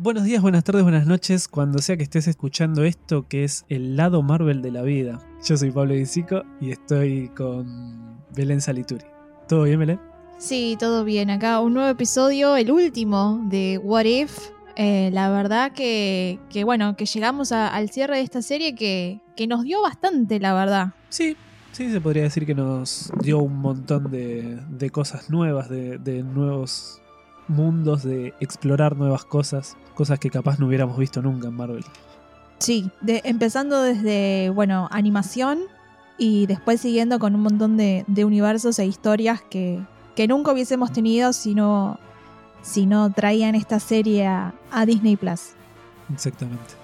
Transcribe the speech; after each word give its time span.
Buenos 0.00 0.22
días, 0.22 0.40
buenas 0.42 0.62
tardes, 0.62 0.84
buenas 0.84 1.06
noches, 1.08 1.48
cuando 1.48 1.80
sea 1.80 1.96
que 1.96 2.04
estés 2.04 2.28
escuchando 2.28 2.84
esto 2.84 3.26
que 3.26 3.42
es 3.42 3.64
el 3.68 3.96
lado 3.96 4.22
Marvel 4.22 4.62
de 4.62 4.70
la 4.70 4.82
vida. 4.82 5.18
Yo 5.44 5.56
soy 5.56 5.72
Pablo 5.72 5.94
Dicico 5.94 6.44
y 6.60 6.70
estoy 6.70 7.30
con 7.30 8.20
Belén 8.32 8.60
Salituri. 8.60 9.04
¿Todo 9.48 9.64
bien, 9.64 9.80
Belén? 9.80 10.00
Sí, 10.38 10.76
todo 10.78 11.02
bien. 11.04 11.30
Acá 11.30 11.58
un 11.58 11.74
nuevo 11.74 11.88
episodio, 11.88 12.54
el 12.56 12.70
último 12.70 13.40
de 13.48 13.78
What 13.82 14.04
If. 14.04 14.38
Eh, 14.76 15.10
la 15.12 15.30
verdad 15.30 15.72
que, 15.72 16.38
que, 16.48 16.62
bueno, 16.62 16.94
que 16.96 17.04
llegamos 17.04 17.50
a- 17.50 17.66
al 17.66 17.90
cierre 17.90 18.18
de 18.18 18.22
esta 18.22 18.40
serie 18.40 18.76
que, 18.76 19.20
que 19.36 19.48
nos 19.48 19.64
dio 19.64 19.82
bastante, 19.82 20.38
la 20.38 20.54
verdad. 20.54 20.92
Sí, 21.08 21.36
sí, 21.72 21.90
se 21.90 22.00
podría 22.00 22.22
decir 22.22 22.46
que 22.46 22.54
nos 22.54 23.10
dio 23.20 23.40
un 23.40 23.56
montón 23.58 24.12
de, 24.12 24.60
de 24.70 24.90
cosas 24.90 25.28
nuevas, 25.28 25.68
de, 25.68 25.98
de 25.98 26.22
nuevos 26.22 27.02
mundos, 27.48 28.02
de 28.02 28.34
explorar 28.40 28.96
nuevas 28.96 29.24
cosas, 29.24 29.76
cosas 29.94 30.18
que 30.18 30.30
capaz 30.30 30.58
no 30.58 30.66
hubiéramos 30.66 30.98
visto 30.98 31.22
nunca 31.22 31.48
en 31.48 31.54
Marvel. 31.54 31.84
Sí, 32.58 32.90
de, 33.00 33.20
empezando 33.24 33.82
desde, 33.82 34.50
bueno, 34.50 34.88
animación 34.90 35.60
y 36.18 36.46
después 36.46 36.80
siguiendo 36.80 37.18
con 37.18 37.34
un 37.34 37.42
montón 37.42 37.76
de, 37.76 38.04
de 38.08 38.24
universos 38.24 38.78
e 38.78 38.86
historias 38.86 39.40
que, 39.42 39.80
que 40.16 40.26
nunca 40.26 40.52
hubiésemos 40.52 40.92
tenido 40.92 41.32
si 41.32 41.54
no, 41.54 41.98
si 42.62 42.86
no 42.86 43.12
traían 43.12 43.54
esta 43.54 43.78
serie 43.78 44.26
a, 44.26 44.54
a 44.70 44.84
Disney 44.84 45.16
Plus. 45.16 45.52
Exactamente. 46.12 46.74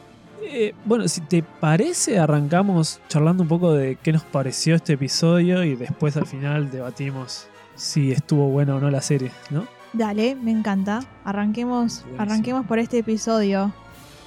Eh, 0.43 0.75
bueno, 0.85 1.09
si 1.09 1.21
te 1.23 1.43
parece, 1.43 2.19
arrancamos 2.19 3.01
charlando 3.09 3.43
un 3.43 3.49
poco 3.49 3.73
de 3.73 3.97
qué 3.97 4.13
nos 4.13 4.23
pareció 4.23 4.75
este 4.75 4.93
episodio 4.93 5.65
y 5.65 5.75
después 5.75 6.17
al 6.17 6.27
final 6.27 6.71
debatimos 6.71 7.47
si 7.75 8.13
estuvo 8.13 8.49
buena 8.49 8.77
o 8.77 8.81
no 8.81 8.91
la 8.91 9.01
serie, 9.01 9.33
¿no? 9.51 9.67
Dale, 9.95 10.35
me 10.35 10.51
encanta. 10.51 11.01
Arranquemos, 11.25 12.01
Buenísimo. 12.03 12.23
arranquemos 12.23 12.67
por 12.67 12.79
este 12.79 12.99
episodio. 12.99 13.73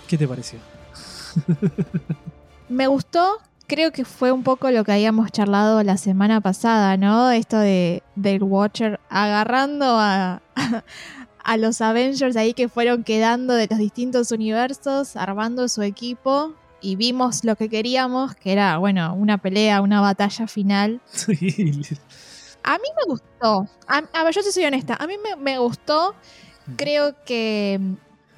¿Qué 0.07 0.17
te 0.17 0.27
pareció? 0.27 0.59
Me 2.69 2.87
gustó, 2.87 3.37
creo 3.67 3.91
que 3.91 4.03
fue 4.05 4.31
un 4.31 4.43
poco 4.43 4.71
lo 4.71 4.83
que 4.83 4.91
habíamos 4.93 5.31
charlado 5.31 5.83
la 5.83 5.97
semana 5.97 6.41
pasada, 6.41 6.97
¿no? 6.97 7.31
Esto 7.31 7.57
de 7.59 8.03
del 8.15 8.43
Watcher 8.43 8.99
agarrando 9.09 9.85
a, 9.99 10.41
a 11.43 11.57
los 11.57 11.81
Avengers 11.81 12.35
ahí 12.35 12.53
que 12.53 12.67
fueron 12.69 13.03
quedando 13.03 13.53
de 13.53 13.67
los 13.69 13.79
distintos 13.79 14.31
universos, 14.31 15.15
armando 15.15 15.67
su 15.69 15.81
equipo 15.81 16.53
y 16.81 16.95
vimos 16.95 17.43
lo 17.43 17.55
que 17.55 17.69
queríamos, 17.69 18.35
que 18.35 18.51
era, 18.53 18.77
bueno, 18.77 19.13
una 19.15 19.37
pelea, 19.37 19.81
una 19.81 20.01
batalla 20.01 20.47
final. 20.47 21.01
Sí. 21.11 21.81
A 22.63 22.77
mí 22.77 22.87
me 22.95 23.11
gustó. 23.11 23.67
A, 23.87 24.01
a 24.13 24.23
ver, 24.23 24.33
yo 24.33 24.43
te 24.43 24.51
soy 24.51 24.65
honesta. 24.65 24.95
A 24.99 25.07
mí 25.07 25.15
me, 25.23 25.35
me 25.35 25.59
gustó. 25.59 26.15
Creo 26.75 27.15
que, 27.25 27.79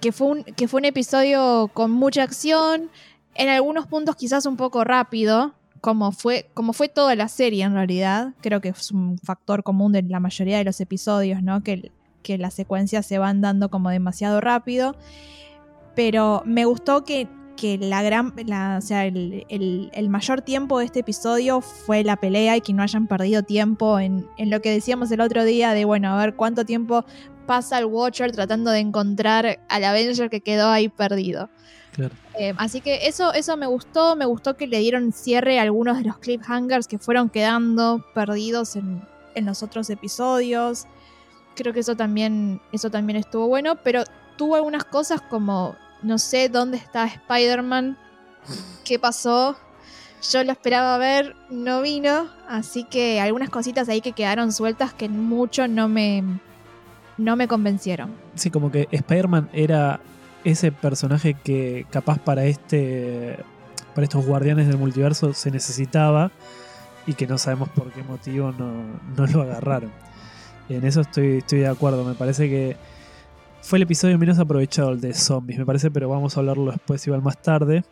que, 0.01 0.11
fue 0.11 0.27
un, 0.27 0.43
que 0.43 0.67
fue 0.67 0.79
un 0.79 0.85
episodio 0.85 1.69
con 1.73 1.91
mucha 1.91 2.23
acción. 2.23 2.89
En 3.35 3.49
algunos 3.49 3.87
puntos 3.87 4.15
quizás 4.15 4.45
un 4.45 4.57
poco 4.57 4.83
rápido. 4.83 5.53
Como 5.81 6.11
fue, 6.11 6.49
como 6.53 6.73
fue 6.73 6.89
toda 6.89 7.15
la 7.15 7.27
serie 7.27 7.63
en 7.63 7.73
realidad. 7.73 8.33
Creo 8.41 8.61
que 8.61 8.69
es 8.69 8.91
un 8.91 9.17
factor 9.17 9.63
común 9.63 9.93
de 9.93 10.03
la 10.03 10.19
mayoría 10.19 10.57
de 10.57 10.65
los 10.65 10.81
episodios, 10.81 11.41
¿no? 11.41 11.63
Que, 11.63 11.91
que 12.21 12.37
las 12.37 12.53
secuencias 12.53 13.05
se 13.05 13.17
van 13.17 13.41
dando 13.41 13.69
como 13.69 13.89
demasiado 13.89 14.41
rápido. 14.41 14.95
Pero 15.95 16.43
me 16.45 16.65
gustó 16.65 17.03
que, 17.03 17.27
que 17.59 17.77
la 17.77 18.01
gran. 18.03 18.33
la- 18.45 18.77
o 18.77 18.81
sea, 18.81 19.05
el, 19.05 19.45
el- 19.49 19.89
el 19.93 20.09
mayor 20.09 20.41
tiempo 20.41 20.79
de 20.79 20.85
este 20.85 20.99
episodio 21.01 21.61
fue 21.61 22.03
la 22.03 22.15
pelea 22.15 22.55
y 22.57 22.61
que 22.61 22.73
no 22.73 22.83
hayan 22.83 23.07
perdido 23.07 23.43
tiempo 23.43 23.99
en, 23.99 24.27
en 24.37 24.49
lo 24.49 24.61
que 24.61 24.71
decíamos 24.71 25.11
el 25.11 25.21
otro 25.21 25.43
día 25.43 25.73
de, 25.73 25.85
bueno, 25.85 26.13
a 26.13 26.17
ver 26.17 26.35
cuánto 26.35 26.65
tiempo 26.65 27.05
pasa 27.45 27.79
el 27.79 27.85
Watcher 27.85 28.31
tratando 28.31 28.71
de 28.71 28.79
encontrar 28.79 29.59
al 29.69 29.83
Avenger 29.83 30.29
que 30.29 30.41
quedó 30.41 30.69
ahí 30.69 30.87
perdido. 30.89 31.49
Claro. 31.93 32.13
Eh, 32.39 32.53
así 32.57 32.79
que 32.81 33.07
eso, 33.07 33.33
eso 33.33 33.57
me 33.57 33.65
gustó, 33.65 34.15
me 34.15 34.25
gustó 34.25 34.55
que 34.55 34.67
le 34.67 34.77
dieron 34.79 35.11
cierre 35.11 35.59
a 35.59 35.63
algunos 35.63 35.97
de 35.97 36.05
los 36.05 36.17
cliffhangers 36.19 36.87
que 36.87 36.99
fueron 36.99 37.29
quedando 37.29 38.05
perdidos 38.13 38.75
en, 38.75 39.01
en 39.35 39.45
los 39.45 39.63
otros 39.63 39.89
episodios. 39.89 40.85
Creo 41.55 41.73
que 41.73 41.81
eso 41.81 41.95
también, 41.95 42.61
eso 42.71 42.89
también 42.89 43.17
estuvo 43.17 43.47
bueno, 43.47 43.75
pero 43.83 44.03
tuvo 44.37 44.55
algunas 44.55 44.85
cosas 44.85 45.19
como, 45.21 45.75
no 46.01 46.17
sé 46.17 46.49
dónde 46.49 46.77
está 46.77 47.05
Spider-Man, 47.05 47.97
qué 48.83 48.99
pasó. 48.99 49.57
Yo 50.31 50.43
lo 50.43 50.51
esperaba 50.51 50.97
ver, 50.97 51.35
no 51.49 51.81
vino, 51.81 52.29
así 52.47 52.83
que 52.83 53.21
algunas 53.21 53.49
cositas 53.49 53.87
ahí 53.87 54.01
que 54.01 54.11
quedaron 54.11 54.51
sueltas 54.51 54.93
que 54.93 55.07
mucho 55.07 55.67
no 55.67 55.87
me, 55.87 56.23
no 57.17 57.35
me 57.35 57.47
convencieron. 57.47 58.11
Sí, 58.35 58.49
como 58.49 58.69
que 58.71 58.89
Spider-Man 58.91 59.49
era 59.53 60.01
ese 60.43 60.71
personaje 60.71 61.35
que 61.35 61.85
capaz 61.89 62.19
para 62.19 62.45
este. 62.45 63.37
para 63.95 64.03
estos 64.03 64.25
guardianes 64.25 64.67
del 64.67 64.77
multiverso 64.77 65.33
se 65.33 65.51
necesitaba 65.51 66.31
y 67.05 67.13
que 67.13 67.27
no 67.27 67.37
sabemos 67.37 67.69
por 67.69 67.91
qué 67.91 68.03
motivo 68.03 68.51
no, 68.51 68.83
no 69.15 69.27
lo 69.27 69.41
agarraron. 69.41 69.91
En 70.69 70.85
eso 70.85 71.01
estoy, 71.01 71.37
estoy 71.37 71.59
de 71.59 71.67
acuerdo. 71.67 72.03
Me 72.03 72.13
parece 72.13 72.49
que 72.49 72.77
fue 73.61 73.77
el 73.77 73.83
episodio 73.83 74.17
menos 74.17 74.39
aprovechado 74.39 74.91
el 74.91 75.01
de 75.01 75.13
zombies, 75.13 75.59
me 75.59 75.65
parece, 75.65 75.91
pero 75.91 76.09
vamos 76.09 76.35
a 76.35 76.39
hablarlo 76.39 76.71
después 76.71 77.05
igual 77.05 77.21
más 77.21 77.41
tarde. 77.41 77.83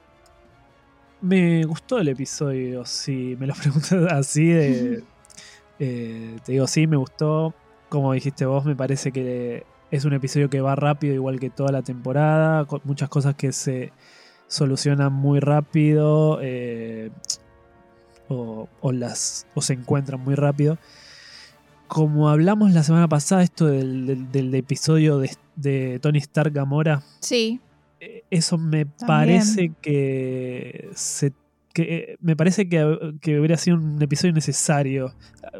Me 1.21 1.63
gustó 1.65 1.99
el 1.99 2.07
episodio, 2.09 2.85
si 2.85 3.35
me 3.39 3.47
lo 3.47 3.53
preguntas 3.61 4.11
así 4.11 4.51
eh, 5.79 6.37
te 6.43 6.51
digo, 6.53 6.67
sí, 6.67 6.87
me 6.87 6.97
gustó. 6.97 7.53
Como 7.89 8.13
dijiste 8.13 8.45
vos, 8.45 8.65
me 8.65 8.75
parece 8.75 9.11
que 9.11 9.65
es 9.91 10.05
un 10.05 10.13
episodio 10.13 10.49
que 10.49 10.59
va 10.59 10.75
rápido, 10.75 11.13
igual 11.13 11.39
que 11.39 11.49
toda 11.49 11.71
la 11.71 11.83
temporada. 11.83 12.65
Con 12.65 12.81
muchas 12.83 13.09
cosas 13.09 13.35
que 13.35 13.51
se 13.51 13.93
solucionan 14.47 15.13
muy 15.13 15.39
rápido. 15.39 16.39
eh, 16.41 17.11
o, 18.29 18.67
las, 18.91 19.47
o 19.55 19.61
se 19.61 19.73
encuentran 19.73 20.19
muy 20.19 20.35
rápido. 20.35 20.77
Como 21.87 22.29
hablamos 22.29 22.73
la 22.73 22.83
semana 22.83 23.07
pasada, 23.07 23.43
esto 23.43 23.67
del 23.67 24.53
episodio 24.55 25.19
de, 25.19 25.31
de 25.57 25.99
Tony 25.99 26.19
Stark 26.19 26.53
Gamora, 26.53 27.03
Sí, 27.19 27.59
eh, 27.99 28.23
eso 28.29 28.57
me 28.57 28.85
parece 28.85 29.73
que 29.81 30.89
se 30.93 31.33
que 31.73 31.83
eh, 32.13 32.17
me 32.21 32.35
parece 32.35 32.67
que, 32.67 33.13
que 33.21 33.37
hubiera 33.39 33.55
sido 33.57 33.77
un 33.77 34.01
episodio 34.01 34.33
necesario. 34.33 35.13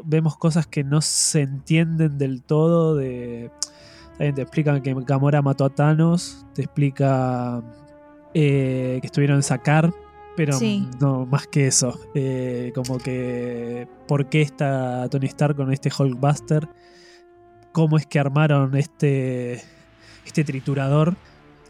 Vemos 0.04 0.36
cosas 0.36 0.66
que 0.66 0.82
no 0.82 1.00
se 1.00 1.42
entienden 1.42 2.18
del 2.18 2.42
todo. 2.42 2.96
De, 2.96 3.52
también 4.12 4.34
te 4.34 4.42
explican 4.42 4.82
que 4.82 4.92
Gamora 5.06 5.42
mató 5.42 5.64
a 5.64 5.70
Thanos. 5.70 6.44
Te 6.54 6.62
explica 6.62 7.62
eh, 8.34 8.98
que 9.00 9.06
estuvieron 9.06 9.36
en 9.36 9.42
Sakar. 9.44 9.92
Pero 10.36 10.54
Sí. 10.54 10.88
no 11.00 11.24
más 11.24 11.46
que 11.46 11.68
eso. 11.68 11.96
Eh, 12.16 12.72
como 12.74 12.98
que. 12.98 13.86
¿Por 14.08 14.28
qué 14.28 14.42
está 14.42 15.08
Tony 15.10 15.26
Stark 15.26 15.54
con 15.56 15.72
este 15.72 15.88
Hulkbuster? 15.96 16.68
¿Cómo 17.70 17.96
es 17.96 18.06
que 18.06 18.18
armaron 18.18 18.76
este. 18.76 19.60
Este 20.28 20.44
triturador? 20.44 21.14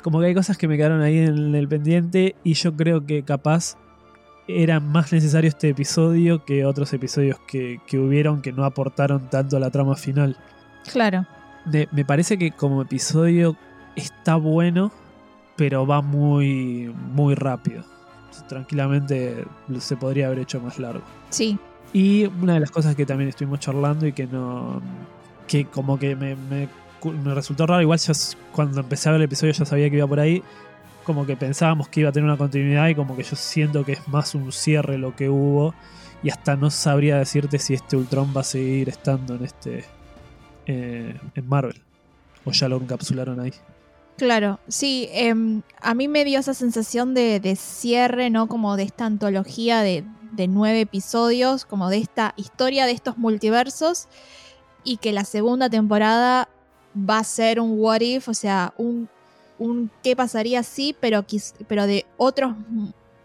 Como 0.02 0.20
que 0.20 0.26
hay 0.26 0.34
cosas 0.34 0.58
que 0.58 0.68
me 0.68 0.76
quedaron 0.76 1.00
ahí 1.00 1.18
en 1.18 1.54
el 1.54 1.66
pendiente. 1.68 2.34
Y 2.44 2.54
yo 2.54 2.74
creo 2.76 3.06
que 3.06 3.22
capaz 3.22 3.76
era 4.46 4.80
más 4.80 5.12
necesario 5.12 5.48
este 5.48 5.68
episodio 5.70 6.44
que 6.44 6.64
otros 6.64 6.92
episodios 6.92 7.38
que, 7.46 7.80
que 7.86 7.98
hubieron 7.98 8.40
que 8.42 8.52
no 8.52 8.64
aportaron 8.64 9.28
tanto 9.30 9.56
a 9.56 9.60
la 9.60 9.70
trama 9.70 9.94
final. 9.96 10.36
claro. 10.92 11.26
De- 11.64 11.88
me 11.92 12.04
parece 12.04 12.38
que 12.38 12.50
como 12.52 12.80
episodio 12.82 13.56
está 13.94 14.36
bueno, 14.36 14.90
pero 15.56 15.86
va 15.86 16.00
muy, 16.00 16.94
muy 17.12 17.34
rápido. 17.34 17.84
Tranquilamente 18.48 19.44
se 19.78 19.96
podría 19.96 20.26
haber 20.26 20.38
hecho 20.40 20.60
más 20.60 20.78
largo. 20.78 21.02
Sí, 21.30 21.58
Y 21.92 22.24
una 22.26 22.54
de 22.54 22.60
las 22.60 22.70
cosas 22.70 22.94
que 22.94 23.04
también 23.04 23.28
estuvimos 23.28 23.60
charlando 23.60 24.06
y 24.06 24.12
que 24.12 24.26
no. 24.26 24.80
que 25.46 25.66
como 25.66 25.98
que 25.98 26.14
me, 26.16 26.36
me, 26.36 26.68
me 27.04 27.34
resultó 27.34 27.66
raro, 27.66 27.82
igual 27.82 27.98
yo 27.98 28.12
cuando 28.52 28.80
empecé 28.80 29.08
a 29.08 29.12
ver 29.12 29.20
el 29.20 29.24
episodio 29.26 29.52
ya 29.52 29.64
sabía 29.64 29.88
que 29.90 29.96
iba 29.96 30.06
por 30.06 30.20
ahí. 30.20 30.42
Como 31.04 31.24
que 31.26 31.36
pensábamos 31.36 31.88
que 31.88 32.00
iba 32.00 32.10
a 32.10 32.12
tener 32.12 32.28
una 32.28 32.36
continuidad 32.36 32.88
y 32.88 32.94
como 32.94 33.16
que 33.16 33.22
yo 33.22 33.34
siento 33.36 33.84
que 33.84 33.92
es 33.92 34.08
más 34.08 34.34
un 34.34 34.52
cierre 34.52 34.98
lo 34.98 35.16
que 35.16 35.28
hubo. 35.30 35.74
Y 36.22 36.30
hasta 36.30 36.56
no 36.56 36.70
sabría 36.70 37.16
decirte 37.18 37.58
si 37.58 37.74
este 37.74 37.96
Ultron 37.96 38.32
va 38.36 38.40
a 38.42 38.44
seguir 38.44 38.88
estando 38.88 39.34
en 39.36 39.44
este. 39.44 39.84
eh, 40.66 41.18
en 41.34 41.48
Marvel. 41.48 41.80
O 42.44 42.52
ya 42.52 42.68
lo 42.68 42.76
encapsularon 42.76 43.40
ahí. 43.40 43.52
claro. 44.16 44.60
Sí, 44.68 45.08
em, 45.12 45.62
a 45.80 45.94
mí 45.94 46.08
me 46.08 46.24
dio 46.24 46.40
esa 46.40 46.54
sensación 46.54 47.14
de, 47.14 47.40
de 47.40 47.56
cierre, 47.56 48.30
¿no? 48.30 48.48
Como 48.48 48.76
de 48.76 48.82
esta 48.84 49.06
antología 49.06 49.80
de, 49.82 50.04
de 50.32 50.48
nueve 50.48 50.80
episodios, 50.82 51.64
como 51.64 51.88
de 51.90 51.98
esta 51.98 52.34
historia 52.36 52.86
de 52.86 52.92
estos 52.92 53.16
multiversos. 53.18 54.08
Y 54.84 54.98
que 54.98 55.12
la 55.12 55.24
segunda 55.24 55.68
temporada 55.70 56.48
va 57.08 57.18
a 57.18 57.24
ser 57.24 57.60
un 57.60 57.78
what 57.80 58.00
if, 58.00 58.28
o 58.28 58.34
sea, 58.34 58.72
un, 58.78 59.08
un 59.58 59.90
qué 60.02 60.16
pasaría 60.16 60.62
si, 60.62 60.94
pero, 60.98 61.22
quiz- 61.26 61.54
pero 61.66 61.86
de 61.86 62.06
otros 62.16 62.54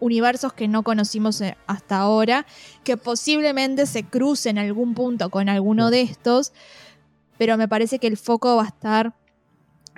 universos 0.00 0.52
que 0.52 0.68
no 0.68 0.82
conocimos 0.82 1.40
eh, 1.40 1.56
hasta 1.66 1.98
ahora, 1.98 2.46
que 2.82 2.96
posiblemente 2.96 3.86
se 3.86 4.04
cruce 4.04 4.50
en 4.50 4.58
algún 4.58 4.94
punto 4.94 5.30
con 5.30 5.48
alguno 5.48 5.90
de 5.90 6.02
estos, 6.02 6.52
pero 7.38 7.56
me 7.56 7.68
parece 7.68 7.98
que 7.98 8.06
el 8.06 8.16
foco 8.16 8.56
va 8.56 8.64
a 8.64 8.68
estar 8.68 9.14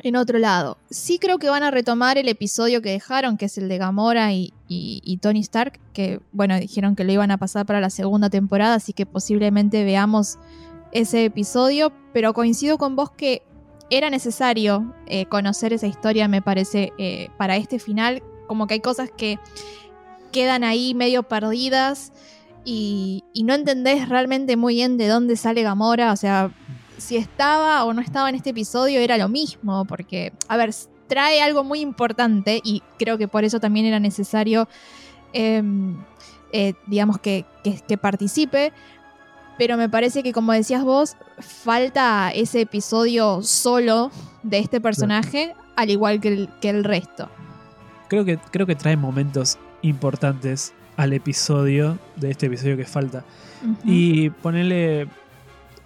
en 0.02 0.14
otro 0.16 0.38
lado. 0.38 0.76
Sí 0.90 1.18
creo 1.18 1.38
que 1.38 1.48
van 1.48 1.62
a 1.62 1.70
retomar 1.70 2.18
el 2.18 2.28
episodio 2.28 2.82
que 2.82 2.90
dejaron, 2.90 3.36
que 3.36 3.46
es 3.46 3.58
el 3.58 3.68
de 3.68 3.78
Gamora 3.78 4.32
y, 4.32 4.52
y, 4.68 5.16
Tony 5.22 5.40
Stark, 5.40 5.80
que 5.92 6.20
bueno, 6.32 6.58
dijeron 6.58 6.94
que 6.96 7.04
lo 7.04 7.12
iban 7.12 7.30
a 7.30 7.38
pasar 7.38 7.64
para 7.66 7.80
la 7.80 7.90
segunda 7.90 8.28
temporada, 8.30 8.74
así 8.74 8.92
que 8.92 9.06
posiblemente 9.06 9.84
veamos 9.84 10.38
ese 10.92 11.24
episodio, 11.24 11.92
pero 12.12 12.32
coincido 12.34 12.78
con 12.78 12.94
vos 12.94 13.10
que 13.10 13.42
era 13.90 14.10
necesario 14.10 14.94
eh, 15.06 15.26
conocer 15.26 15.72
esa 15.72 15.86
historia, 15.86 16.28
me 16.28 16.42
parece, 16.42 16.92
eh, 16.98 17.28
para 17.36 17.56
este 17.56 17.78
final, 17.78 18.22
como 18.46 18.66
que 18.66 18.74
hay 18.74 18.80
cosas 18.80 19.10
que 19.16 19.38
quedan 20.32 20.64
ahí 20.64 20.94
medio 20.94 21.22
perdidas 21.22 22.12
y, 22.64 23.24
y 23.32 23.44
no 23.44 23.54
entendés 23.54 24.08
realmente 24.08 24.56
muy 24.56 24.74
bien 24.74 24.96
de 24.96 25.08
dónde 25.08 25.36
sale 25.36 25.62
Gamora, 25.62 26.12
o 26.12 26.16
sea, 26.16 26.50
si 26.98 27.16
estaba 27.16 27.84
o 27.84 27.92
no 27.92 28.00
estaba 28.00 28.28
en 28.28 28.34
este 28.34 28.50
episodio 28.50 29.00
era 29.00 29.16
lo 29.18 29.28
mismo, 29.28 29.84
porque, 29.84 30.32
a 30.48 30.56
ver, 30.56 30.72
trae 31.06 31.40
algo 31.40 31.64
muy 31.64 31.80
importante 31.80 32.60
y 32.64 32.82
creo 32.98 33.18
que 33.18 33.28
por 33.28 33.44
eso 33.44 33.60
también 33.60 33.86
era 33.86 34.00
necesario, 34.00 34.68
em, 35.32 35.96
eh, 36.52 36.74
digamos, 36.86 37.18
que, 37.18 37.44
participe. 38.00 38.72
Pero 39.58 39.76
me 39.76 39.88
parece 39.88 40.22
que, 40.22 40.32
como 40.32 40.52
decías 40.52 40.84
vos, 40.84 41.16
falta 41.38 42.30
ese 42.34 42.62
episodio 42.62 43.42
solo 43.42 44.10
de 44.42 44.58
este 44.58 44.80
personaje, 44.80 45.54
al 45.76 45.90
igual 45.90 46.20
que 46.20 46.28
el, 46.28 46.48
que 46.60 46.70
el 46.70 46.84
resto. 46.84 47.28
Creo 48.08 48.24
que, 48.24 48.38
creo 48.50 48.66
que 48.66 48.76
trae 48.76 48.96
momentos 48.96 49.58
importantes 49.82 50.72
al 50.96 51.12
episodio, 51.12 51.98
de 52.16 52.30
este 52.30 52.46
episodio 52.46 52.76
que 52.76 52.84
falta. 52.84 53.24
Y 53.84 54.30
ponerle 54.30 55.08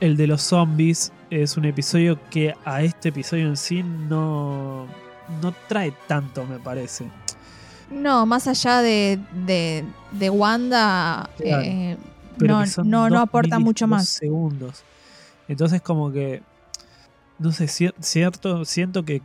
el 0.00 0.16
de 0.16 0.26
los 0.26 0.42
zombies 0.42 1.12
es 1.30 1.56
un 1.56 1.64
episodio 1.64 2.18
que 2.30 2.54
a 2.64 2.82
este 2.82 3.10
episodio 3.10 3.46
en 3.46 3.56
sí 3.56 3.82
no, 3.82 4.86
no 5.40 5.54
trae 5.68 5.92
tanto, 6.06 6.44
me 6.44 6.58
parece. 6.58 7.06
No, 7.90 8.26
más 8.26 8.46
allá 8.46 8.82
de, 8.82 9.18
de, 10.12 10.30
Wanda, 10.30 11.28
eh, 11.40 11.96
no, 12.38 13.10
no, 13.10 13.20
aporta 13.20 13.58
mucho 13.58 13.86
más. 13.86 14.08
segundos. 14.08 14.84
Entonces 15.48 15.82
como 15.82 16.12
que, 16.12 16.42
no 17.38 17.52
sé, 17.52 17.66
cierto, 17.68 18.64
siento 18.64 19.04
que, 19.04 19.22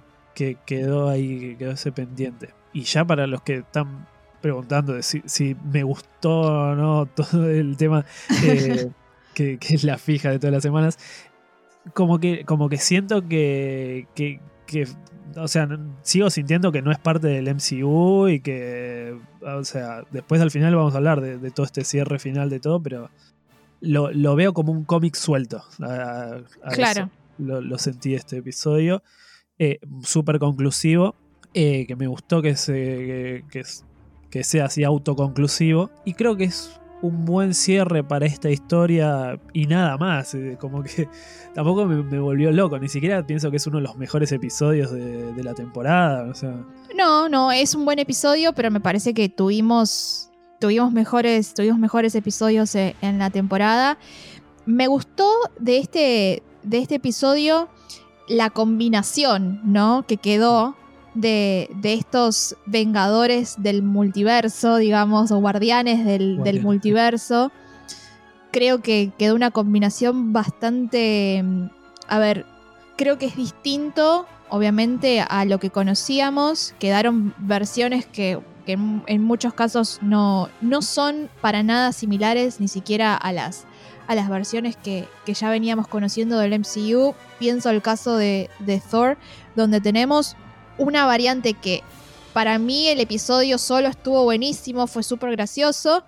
quedó 0.66 1.10
ahí, 1.10 1.56
quedó 1.58 1.72
ese 1.72 1.92
pendiente. 1.92 2.50
Y 2.74 2.82
ya 2.84 3.06
para 3.06 3.28
los 3.28 3.42
que 3.42 3.58
están 3.58 4.08
preguntando 4.42 4.94
de 4.94 5.04
si, 5.04 5.22
si 5.26 5.56
me 5.72 5.84
gustó 5.84 6.42
o 6.42 6.76
no 6.76 7.06
todo 7.06 7.50
el 7.50 7.78
tema, 7.78 8.06
eh, 8.44 8.92
que, 9.34 9.58
es 9.62 9.84
la 9.84 9.98
fija 9.98 10.30
de 10.30 10.40
todas 10.40 10.54
las 10.54 10.64
semanas, 10.64 10.98
como 11.94 12.20
que, 12.20 12.44
como 12.46 12.70
que 12.70 12.78
siento 12.78 13.28
que, 13.28 14.08
que, 14.16 14.40
o 15.36 15.48
sea, 15.48 15.68
sigo 16.02 16.30
sintiendo 16.30 16.72
que 16.72 16.82
no 16.82 16.92
es 16.92 17.00
parte 17.00 17.28
del 17.28 17.54
MCU 17.54 18.28
y 18.28 18.40
que, 18.40 19.18
o 19.42 19.64
sea, 19.64 20.04
después 20.12 20.42
al 20.42 20.52
final 20.52 20.76
vamos 20.76 20.94
a 20.94 20.98
hablar 20.98 21.22
de, 21.22 21.52
todo 21.52 21.66
este 21.66 21.84
cierre 21.84 22.20
final 22.20 22.50
de 22.50 22.60
todo, 22.60 22.82
pero 22.82 23.10
lo, 23.82 24.36
veo 24.36 24.54
como 24.54 24.72
un 24.72 24.84
cómic 24.84 25.16
suelto. 25.16 25.64
claro. 25.78 27.10
Lo, 27.38 27.78
sentí 27.78 28.16
este 28.16 28.38
episodio. 28.38 29.04
Eh, 29.60 29.80
Súper 30.04 30.40
conclusivo, 30.40 31.16
eh, 31.54 31.86
que 31.86 31.96
me 31.96 32.08
gustó 32.08 32.42
que, 32.42 32.56
se, 32.56 33.44
que, 33.52 33.64
que 34.30 34.44
sea 34.44 34.66
así 34.66 34.84
autoconclusivo. 34.84 35.92
Y 36.06 36.14
creo 36.14 36.38
que 36.38 36.46
es 36.46 36.80
un 37.06 37.26
buen 37.26 37.54
cierre 37.54 38.04
para 38.04 38.26
esta 38.26 38.50
historia 38.50 39.40
y 39.54 39.68
nada 39.68 39.98
más. 39.98 40.34
Eh, 40.34 40.58
como 40.60 40.84
que 40.84 41.08
tampoco 41.54 41.86
me, 41.86 42.20
volvió 42.20 42.52
loco. 42.52 42.78
Ni 42.80 42.90
siquiera 42.90 43.26
pienso 43.26 43.52
que 43.52 43.58
es 43.58 43.68
uno 43.68 43.78
de 43.78 43.84
los 43.84 43.98
mejores 43.98 44.32
episodios 44.32 44.92
de, 44.92 45.44
la 45.44 45.54
temporada. 45.54 46.32
No, 46.96 47.30
no, 47.30 47.52
es 47.52 47.76
un 47.76 47.86
buen 47.86 48.00
episodio, 48.00 48.54
pero 48.54 48.72
me 48.72 48.80
parece 48.80 49.14
que 49.14 49.30
tuvimos, 49.30 50.32
tuvimos, 50.60 50.92
mejores, 50.92 51.54
tuvimos 51.54 51.78
mejores 51.78 52.16
episodios 52.16 52.74
eh, 52.76 52.96
en 53.02 53.20
la 53.20 53.30
temporada. 53.30 53.98
Me 54.66 54.88
gustó 54.88 55.32
de 55.60 55.78
este, 55.78 56.44
de 56.64 56.80
este 56.80 56.96
episodio 56.96 57.70
la 58.28 58.50
combinación, 58.50 59.62
¿no? 59.64 60.06
Que 60.08 60.18
quedó 60.18 60.76
de, 61.16 61.70
estos 61.84 62.56
vengadores 62.66 63.56
del 63.58 63.82
multiverso, 63.82 64.78
digamos, 64.78 65.32
o 65.32 65.40
guardianes 65.40 66.06
del, 66.06 66.62
multiverso. 66.62 67.52
Creo 68.52 68.82
que 68.82 69.12
quedó 69.18 69.36
una 69.36 69.52
combinación 69.52 70.34
bastante... 70.34 71.42
Mm, 71.44 71.66
a 72.08 72.20
ver, 72.20 72.46
creo 72.98 73.18
que 73.18 73.26
es 73.26 73.36
distinto, 73.36 74.28
obviamente, 74.50 75.22
a 75.22 75.46
lo 75.46 75.60
que 75.60 75.72
conocíamos. 75.72 76.76
Quedaron 76.78 77.34
versiones 77.38 78.06
que, 78.06 78.40
en, 78.68 79.24
muchos 79.24 79.54
casos 79.54 80.00
no, 80.02 80.50
no 80.62 80.82
son 80.82 81.30
para 81.42 81.64
nada 81.64 81.92
similares, 81.94 82.60
ni 82.60 82.68
siquiera 82.68 83.16
a 83.16 83.32
las 83.32 83.66
a 84.08 84.14
las 84.14 84.30
versiones 84.30 84.76
que, 84.76 85.08
ya 85.26 85.50
veníamos 85.50 85.88
conociendo 85.88 86.38
del 86.38 86.60
MCU. 86.60 87.16
Pienso 87.40 87.72
el 87.72 87.82
caso 87.82 88.16
de, 88.16 88.52
de 88.60 88.80
Thor, 88.80 89.18
donde 89.56 89.82
tenemos 89.82 90.36
una 90.78 91.06
variante 91.06 91.54
que 91.54 91.84
para 92.34 92.60
mí 92.60 92.88
el 92.88 93.00
episodio 93.00 93.58
solo 93.58 93.88
estuvo 93.88 94.24
buenísimo, 94.24 94.88
fue 94.88 95.04
súper 95.04 95.32
gracioso, 95.32 96.04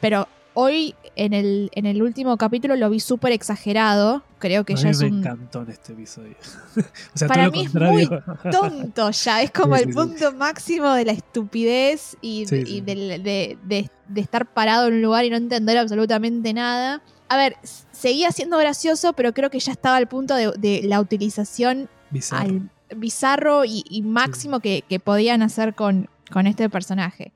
pero 0.00 0.28
hoy 0.54 0.94
en 1.16 1.32
el, 1.32 1.70
en 1.74 1.86
el 1.86 2.02
último 2.02 2.36
capítulo 2.36 2.76
lo 2.76 2.90
vi 2.90 3.00
súper 3.00 3.32
exagerado. 3.32 4.22
Creo 4.38 4.64
que 4.64 4.74
a 4.74 4.76
ya 4.76 4.84
mí 4.84 4.90
es 4.90 5.00
me 5.00 5.08
un. 5.08 5.18
encantó 5.18 5.62
en 5.62 5.70
este 5.70 5.92
episodio. 5.92 6.34
Para 7.28 7.50
mí 7.50 7.64
es 7.64 7.74
muy 7.74 8.08
tonto 8.50 9.10
ya. 9.10 9.42
Es 9.42 9.50
como 9.52 9.76
el 9.76 9.90
punto 9.90 10.32
máximo 10.32 10.92
de 10.92 11.04
la 11.04 11.12
estupidez 11.12 12.16
y, 12.20 12.44
de, 12.46 13.88
estar 14.16 14.52
parado 14.52 14.88
en 14.88 14.94
un 14.94 15.02
lugar 15.02 15.24
y 15.24 15.30
no 15.30 15.36
entender 15.36 15.78
absolutamente 15.78 16.52
nada. 16.52 17.02
A 17.28 17.36
ver, 17.36 17.56
seguía 17.92 18.32
siendo 18.32 18.58
gracioso, 18.58 19.12
pero 19.12 19.32
creo 19.32 19.50
que 19.50 19.60
ya 19.60 19.72
estaba 19.72 19.96
al 19.96 20.08
punto 20.08 20.34
de, 20.34 20.82
la 20.84 21.00
utilización 21.00 21.88
al 22.32 22.70
bizarro 22.96 23.64
y, 23.64 24.02
máximo 24.02 24.60
que, 24.60 24.84
podían 25.02 25.42
hacer 25.42 25.74
con, 25.74 26.08
con 26.30 26.46
este 26.46 26.68
personaje. 26.68 27.32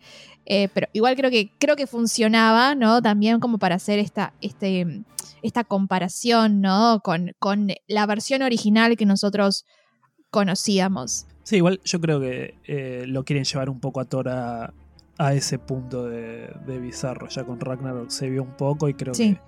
Eh, 0.46 0.68
pero 0.74 0.88
igual 0.92 1.16
creo 1.16 1.30
que, 1.30 1.50
creo 1.58 1.76
que 1.76 1.86
funcionaba, 1.86 2.74
¿no? 2.74 3.00
También 3.00 3.40
como 3.40 3.58
para 3.58 3.76
hacer 3.76 3.98
esta, 3.98 4.34
este, 4.40 5.02
esta 5.42 5.64
comparación, 5.64 6.60
¿no? 6.60 7.00
Con, 7.02 7.32
con 7.38 7.68
la 7.86 8.06
versión 8.06 8.42
original 8.42 8.96
que 8.96 9.06
nosotros 9.06 9.64
conocíamos. 10.30 11.26
Sí, 11.44 11.56
igual 11.56 11.80
yo 11.84 12.00
creo 12.00 12.20
que 12.20 12.54
eh, 12.64 13.04
lo 13.06 13.24
quieren 13.24 13.44
llevar 13.44 13.70
un 13.70 13.78
poco 13.78 14.00
a 14.00 14.04
Thor 14.06 14.28
a, 14.28 14.72
ese 15.32 15.58
punto 15.58 16.06
de, 16.08 16.50
bizarro. 16.80 17.28
Ya 17.28 17.44
con 17.44 17.60
Ragnarok 17.60 18.10
se 18.10 18.28
vio 18.28 18.42
un 18.42 18.56
poco 18.56 18.88
y 18.88 18.94
creo 18.94 19.14
que 19.14 19.38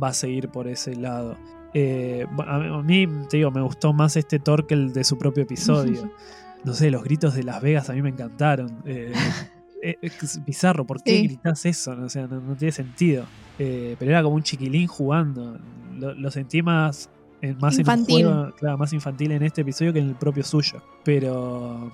va 0.00 0.08
a 0.08 0.12
seguir 0.12 0.50
por 0.50 0.68
ese 0.68 0.94
lado. 0.94 1.36
Eh, 1.78 2.26
a 2.46 2.82
mí, 2.82 3.06
te 3.28 3.36
digo, 3.36 3.50
me 3.50 3.60
gustó 3.60 3.92
más 3.92 4.16
este 4.16 4.38
Thor 4.38 4.66
que 4.66 4.72
el 4.72 4.94
de 4.94 5.04
su 5.04 5.18
propio 5.18 5.42
episodio. 5.42 6.10
No 6.64 6.72
sé, 6.72 6.90
los 6.90 7.04
gritos 7.04 7.34
de 7.34 7.44
Las 7.44 7.62
Vegas 7.62 7.90
a 7.90 7.92
mí 7.92 8.02
me 8.02 8.08
encantaron. 8.08 8.82
Eh, 8.86 9.12
eh, 9.84 9.98
es 10.02 10.44
bizarro, 10.44 10.84
¿por 10.84 11.00
qué 11.00 11.22
gritas 11.22 11.64
eso? 11.64 11.92
O 11.92 12.08
sea, 12.08 12.26
no, 12.26 12.56
tiene 12.56 12.72
sentido. 12.72 13.24
pero 13.56 14.10
era 14.10 14.20
como 14.20 14.34
un 14.34 14.42
chiquilín 14.42 14.88
jugando. 14.88 15.60
Lo, 15.96 16.30
sentí 16.32 16.62
más, 16.62 17.08
más 17.60 17.78
infantil. 17.78 18.26
más 18.76 18.92
infantil 18.92 19.30
en 19.30 19.44
este 19.44 19.60
episodio 19.60 19.92
que 19.92 20.00
en 20.00 20.08
el 20.08 20.16
propio 20.16 20.42
suyo. 20.42 20.82
Pero, 21.04 21.92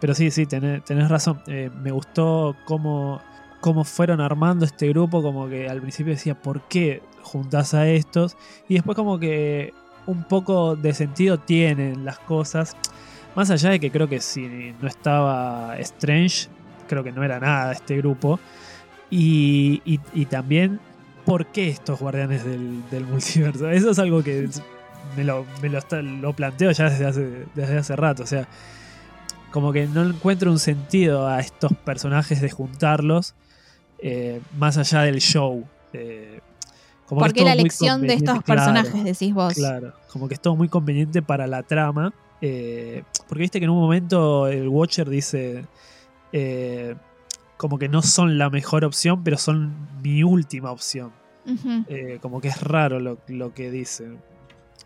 pero 0.00 0.12
sí, 0.12 0.32
sí, 0.32 0.44
tenés, 0.44 0.84
tenés 0.84 1.08
razón. 1.08 1.40
me 1.46 1.92
gustó 1.92 2.56
cómo, 2.64 3.20
cómo 3.60 3.84
fueron 3.84 4.20
armando 4.20 4.64
este 4.64 4.88
grupo, 4.88 5.22
como 5.22 5.48
que 5.48 5.68
al 5.68 5.80
principio 5.80 6.12
decía, 6.12 6.34
¿por 6.34 6.62
qué 6.62 7.02
juntas 7.22 7.74
a 7.74 7.88
estos? 7.88 8.36
Y 8.68 8.74
después 8.74 8.96
como 8.96 9.18
que 9.18 9.74
un 10.06 10.24
poco 10.24 10.76
de 10.76 10.94
sentido 10.94 11.38
tienen 11.38 12.04
las 12.04 12.18
cosas. 12.18 12.76
Más 13.36 13.50
allá 13.50 13.70
de 13.70 13.80
que 13.80 13.90
creo 13.90 14.08
que 14.08 14.20
si 14.20 14.74
no 14.80 14.88
estaba 14.88 15.76
Strange, 15.78 16.48
creo 16.88 17.04
que 17.04 17.12
no 17.12 17.22
era 17.22 17.38
nada 17.38 17.72
este 17.72 17.96
grupo. 17.98 18.40
Y, 19.10 19.82
y, 19.84 20.26
también, 20.26 20.78
¿por 21.24 21.46
qué 21.46 21.68
estos 21.68 21.98
guardianes 21.98 22.44
del, 22.44 23.06
multiverso? 23.06 23.68
Eso 23.70 23.90
es 23.90 23.98
algo 23.98 24.22
que 24.22 24.48
me 25.16 25.24
lo, 25.24 25.44
me 25.60 25.68
lo, 25.68 26.32
planteo 26.32 26.70
ya 26.70 26.88
desde 26.88 27.46
desde 27.54 27.78
hace 27.78 27.96
rato. 27.96 28.22
O 28.22 28.26
sea, 28.26 28.46
como 29.50 29.72
que 29.72 29.86
no 29.86 30.04
encuentro 30.04 30.50
un 30.50 30.60
sentido 30.60 31.26
a 31.26 31.40
estos 31.40 31.72
personajes 31.72 32.40
de 32.40 32.50
juntarlos 32.50 33.34
eh, 34.02 34.40
más 34.56 34.76
allá 34.78 35.02
del 35.02 35.20
show. 35.20 35.64
Eh, 35.92 36.40
como 37.06 37.20
¿Por 37.20 37.32
qué 37.32 37.44
la 37.44 37.52
elección 37.52 38.02
de 38.02 38.14
estos 38.14 38.42
personajes, 38.44 39.04
decís 39.04 39.34
vos? 39.34 39.54
Claro, 39.54 39.92
como 40.12 40.28
que 40.28 40.34
es 40.34 40.40
todo 40.40 40.56
muy 40.56 40.68
conveniente 40.68 41.22
para 41.22 41.46
la 41.46 41.62
trama. 41.62 42.12
Eh, 42.40 43.02
porque 43.28 43.42
viste 43.42 43.58
que 43.58 43.64
en 43.64 43.70
un 43.70 43.80
momento 43.80 44.46
el 44.46 44.68
Watcher 44.68 45.08
dice 45.08 45.64
como 47.56 47.78
que 47.78 47.90
no 47.90 48.00
son 48.00 48.38
la 48.38 48.48
mejor 48.48 48.84
opción, 48.84 49.22
pero 49.22 49.36
son 49.36 49.74
mi 50.02 50.22
última 50.22 50.70
opción. 50.70 51.12
como 52.20 52.40
que 52.40 52.48
es 52.48 52.62
raro 52.62 53.00
lo, 53.00 53.54
que 53.54 53.70
dice. 53.70 54.08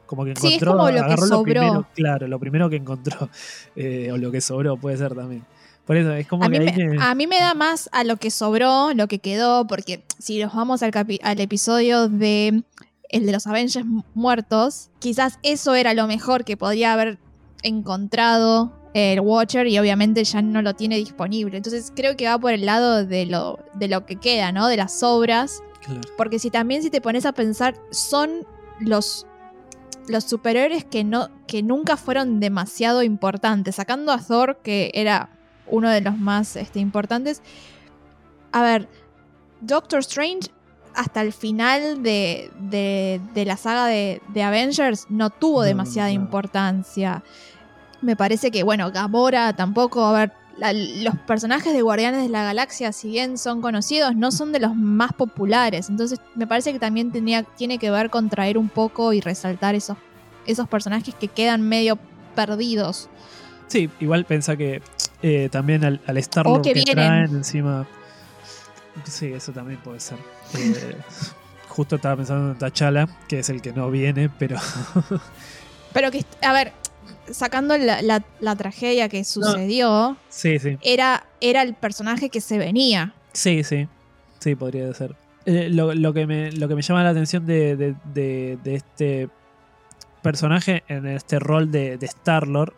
Como 0.07 0.25
que 0.25 0.35
Sí, 0.37 0.49
es 0.49 0.53
encontró, 0.55 0.73
como 0.73 0.91
lo 0.91 0.95
que 0.95 1.01
agarró 1.01 1.27
sobró. 1.27 1.37
lo 1.37 1.43
primero, 1.45 1.87
claro, 1.95 2.27
lo 2.27 2.39
primero 2.39 2.71
que 2.71 2.77
encontró. 2.77 3.29
eh, 3.77 4.11
o 4.13 4.17
lo 4.17 4.31
que 4.31 4.41
sobró, 4.41 4.77
puede 4.77 4.97
ser 4.97 5.15
también. 5.15 5.45
Por 5.87 5.97
eso 5.97 6.13
es 6.15 6.27
como 6.27 6.45
A 6.45 6.49
que 6.51 6.61
mí, 6.61 6.67
me, 6.67 6.85
me- 6.89 7.03
a 7.03 7.15
mí 7.15 7.27
me 7.27 7.39
da 7.39 7.53
más 7.55 7.89
a 7.93 8.05
lo 8.05 8.17
que 8.17 8.31
sobró, 8.31 8.95
lo 8.95 9.07
que 9.09 9.19
quedó, 9.19 9.67
porque 9.67 10.05
si 10.19 10.43
nos 10.43 10.55
vamos 10.55 10.83
al, 10.83 10.91
capi- 10.93 11.21
al 11.23 11.39
episodio 11.41 12.09
de 12.09 12.63
el 13.11 13.27
de 13.27 13.33
los 13.33 13.47
Avengers 13.47 13.85
mu- 13.87 14.03
muertos, 14.15 14.91
quizás 14.99 15.39
eso 15.43 15.75
era 15.75 15.93
lo 15.95 16.07
mejor 16.07 16.45
que 16.45 16.57
podría 16.57 16.95
haber 16.95 17.19
encontrado 17.63 18.73
el 18.95 19.21
Watcher 19.21 19.67
y 19.67 19.79
obviamente 19.79 20.23
ya 20.25 20.41
no 20.41 20.63
lo 20.63 20.75
tiene 20.75 20.97
disponible. 20.97 21.57
Entonces 21.57 21.93
creo 21.95 22.17
que 22.17 22.27
va 22.29 22.39
por 22.39 22.53
el 22.53 22.65
lado 22.65 23.05
de 23.05 23.27
lo, 23.27 23.59
de 23.75 23.89
lo 23.89 24.07
que 24.07 24.17
queda, 24.17 24.53
¿no? 24.53 24.69
De 24.69 24.77
las 24.77 24.99
sobras. 24.99 25.63
claro. 25.85 26.01
Porque 26.17 26.39
si 26.39 26.51
también 26.51 26.83
si 26.83 26.91
te 26.91 27.01
pones 27.01 27.27
a 27.27 27.33
pensar, 27.33 27.75
son 27.91 28.47
los, 28.81 29.27
los 30.09 30.25
superhéroes 30.25 30.85
que, 30.85 31.03
no, 31.05 31.29
que 31.49 31.63
nunca 31.63 31.97
fueron 31.97 32.39
demasiado 32.41 33.03
importantes. 33.03 33.75
Sacando 33.75 34.13
a 34.13 34.19
Thor, 34.19 34.61
que 34.63 34.93
era 34.95 35.31
uno 35.67 35.89
de 35.91 36.01
los 36.01 36.19
más 36.19 36.57
este, 36.57 36.81
importantes. 36.81 37.43
A 38.53 38.63
ver, 38.63 38.89
Doctor 39.61 40.01
Strange 40.01 40.51
hasta 40.95 41.21
el 41.23 41.33
final 41.33 42.03
de, 42.03 42.51
de- 42.61 43.21
de 43.35 43.45
la 43.45 43.57
saga 43.57 43.87
de, 43.87 44.23
de 44.29 44.43
Avengers 44.43 45.07
no 45.09 45.31
tuvo 45.31 45.61
No, 45.61 45.67
demasiada 45.67 46.09
no. 46.09 46.15
importancia. 46.15 47.25
Me 48.01 48.15
parece 48.17 48.51
que, 48.51 48.63
bueno, 48.63 48.93
Gamora 48.93 49.55
tampoco, 49.57 50.05
a 50.05 50.13
ver, 50.13 50.33
la- 50.57 50.73
los 50.73 51.17
personajes 51.27 51.73
de 51.73 51.83
Guardianes 51.83 52.23
de 52.23 52.29
la 52.29 52.45
Galaxia, 52.45 52.93
si 52.93 53.09
bien 53.09 53.39
son 53.39 53.61
conocidos, 53.61 54.15
no 54.15 54.31
son 54.31 54.53
de 54.53 54.61
los 54.61 54.77
más 54.77 55.13
populares. 55.13 55.89
Entonces, 55.89 56.21
me 56.37 56.47
parece 56.47 56.73
que 56.73 56.79
también 56.79 57.11
tenía, 57.11 57.43
tiene 57.43 57.79
que 57.79 57.91
ver 57.91 58.11
con 58.11 58.29
traer 58.29 58.57
un 58.57 58.69
poco 58.69 59.13
y 59.13 59.21
resaltar 59.21 59.75
esos, 59.75 59.97
esos 60.47 60.69
personajes 60.69 61.13
que 61.17 61.27
quedan 61.27 61.63
medio 61.63 61.99
perdidos. 62.37 63.09
Sí, 63.67 63.91
igual 63.99 64.27
pensá 64.27 64.57
que 64.57 64.81
eh, 65.27 65.49
también 65.51 65.85
al, 65.85 66.01
al 66.07 66.17
Star 66.19 66.47
O 66.47 66.51
Lord 66.51 66.63
que 66.63 66.75
traen 66.83 67.25
encima. 67.37 67.87
Sí, 69.05 69.33
eso 69.33 69.53
también 69.53 69.81
puede 69.81 69.99
ser. 70.01 70.19
Eh, 70.55 70.97
justo 71.69 71.97
estaba 71.97 72.17
pensando 72.17 72.53
en 72.53 72.59
T'Challa, 72.59 73.09
que 73.27 73.39
es 73.39 73.49
el 73.49 73.63
que 73.63 73.73
no 73.73 73.91
viene, 73.91 74.29
pero 74.39 74.57
Pero 75.95 76.11
que, 76.11 76.25
a 76.43 76.53
ver, 76.53 76.73
sacando 77.31 77.79
la, 77.79 78.03
la- 78.03 78.25
la 78.41 78.57
tragedia 78.57 79.09
que 79.09 79.25
sucedió, 79.25 80.17
sí, 80.29 80.59
sí. 80.59 80.77
era, 80.83 81.27
era 81.41 81.63
el 81.63 81.75
personaje 81.75 82.29
que 82.29 82.41
se 82.41 82.59
venía. 82.59 83.15
Sí, 83.33 83.65
sí. 83.65 83.89
Sí, 84.41 84.55
podría 84.57 84.93
ser. 84.93 85.17
Eh, 85.47 85.69
lo, 85.71 85.95
lo 85.95 86.13
que 86.13 86.27
me, 86.27 86.53
lo 86.53 86.69
que 86.69 86.75
me 86.75 86.83
llama 86.83 87.03
la 87.03 87.11
atención 87.11 87.47
de, 87.47 87.77
de- 87.77 87.95
de- 88.13 88.59
de 88.63 88.75
este 88.75 89.29
personaje 90.23 90.83
en 90.89 91.07
este 91.07 91.39
rol 91.39 91.71
de, 91.71 91.97
de 91.99 92.07
Star-Lord 92.07 92.73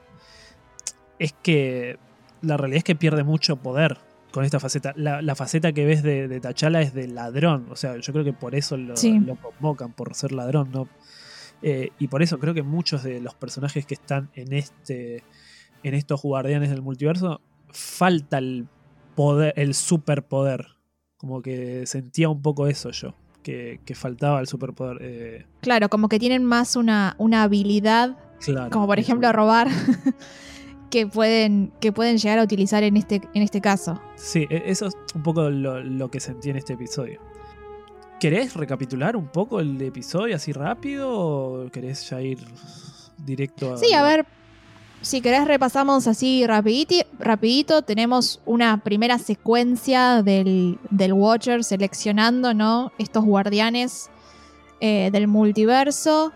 es 1.19 1.33
que 1.43 1.99
la 2.43 2.57
realidad 2.57 2.79
es 2.79 2.85
que 2.85 2.95
pierde 2.97 3.25
mucho 3.25 3.57
poder 3.57 3.99
con 4.33 4.45
esta 4.45 4.61
faceta. 4.61 4.93
La, 4.97 5.23
la 5.23 5.35
faceta 5.35 5.73
que 5.73 5.85
ves 5.87 6.03
de, 6.03 6.29
de 6.29 6.41
T'Challa 6.41 6.81
es 6.83 6.93
de 6.95 7.09
ladrón. 7.09 7.67
O 7.71 7.77
sea, 7.77 7.97
yo 7.97 8.13
creo 8.13 8.25
que 8.25 8.33
por 8.33 8.55
eso 8.55 8.77
lo, 8.77 8.97
Sí. 8.97 9.19
lo 9.21 9.37
convocan, 9.37 9.93
por 9.93 10.15
ser 10.15 10.33
ladrón, 10.33 10.71
¿no? 10.73 10.89
Eh, 11.63 11.91
y 11.99 12.09
por 12.09 12.23
eso 12.23 12.39
creo 12.39 12.53
que 12.53 12.63
muchos 12.63 13.03
de 13.03 13.21
los 13.21 13.35
personajes 13.35 13.87
que 13.87 13.95
están 13.95 14.29
en 14.35 14.53
este. 14.53 15.23
en 15.83 15.95
estos 15.95 16.21
guardianes 16.23 16.71
del 16.71 16.83
multiverso. 16.83 17.41
Falta 17.71 18.39
el 18.39 18.67
poder, 19.15 19.55
el 19.57 19.75
superpoder. 19.75 20.67
Como 21.17 21.41
que 21.41 21.87
sentía 21.87 22.29
un 22.29 22.43
poco 22.43 22.67
eso 22.67 22.91
yo. 22.91 23.15
Que, 23.43 23.81
que 23.87 23.95
faltaba 23.95 24.41
el 24.41 24.47
superpoder. 24.49 24.99
eh, 25.01 25.47
Claro, 25.63 25.89
como 25.89 26.09
que 26.09 26.19
tienen 26.19 26.45
más 26.45 26.75
una, 26.77 27.15
una 27.19 27.43
habilidad, 27.45 28.19
claro. 28.41 28.71
como 28.71 28.87
por 28.87 28.99
ejemplo 28.99 29.33
robar, 29.33 29.69
que 30.97 31.07
pueden, 31.07 31.73
que 31.79 31.93
pueden 31.93 32.17
llegar 32.17 32.39
a 32.39 32.43
utilizar 32.43 32.83
en 32.83 32.97
este, 32.97 33.21
en 33.35 33.43
este 33.43 33.61
caso. 33.61 34.01
Sí, 34.15 34.47
e- 34.49 34.63
eso 34.65 34.87
es 34.87 34.95
un 35.15 35.23
poco 35.23 35.51
lo, 35.51 35.83
lo 35.83 36.11
que 36.11 36.21
sentí 36.21 36.49
en 36.49 36.57
este 36.57 36.73
episodio. 36.73 37.21
¿Querés 38.19 38.55
recapitular 38.55 39.15
un 39.15 39.27
poco 39.29 39.61
el 39.61 39.81
episodio 39.83 40.35
así 40.37 40.53
rápido 40.53 41.11
o 41.11 41.71
querés 41.71 42.09
ya 42.09 42.23
ir 42.23 42.39
directo 43.19 43.75
a... 43.75 43.77
Sí, 43.77 43.93
a 43.93 44.03
ver, 44.03 44.25
si 45.03 45.21
querés 45.21 45.47
repasamos 45.47 46.07
así 46.07 46.45
rapiditi- 46.47 47.05
rapidito, 47.19 47.83
tenemos 47.83 48.41
una 48.47 48.79
primera 48.83 49.19
secuencia 49.19 50.23
del, 50.23 50.79
del 50.89 51.13
Watcher 51.13 51.63
seleccionando, 51.63 52.55
¿no? 52.55 52.91
Estos 52.97 53.23
guardianes 53.23 54.09
eh, 54.81 55.11
del 55.13 55.29
multiverso. 55.29 56.33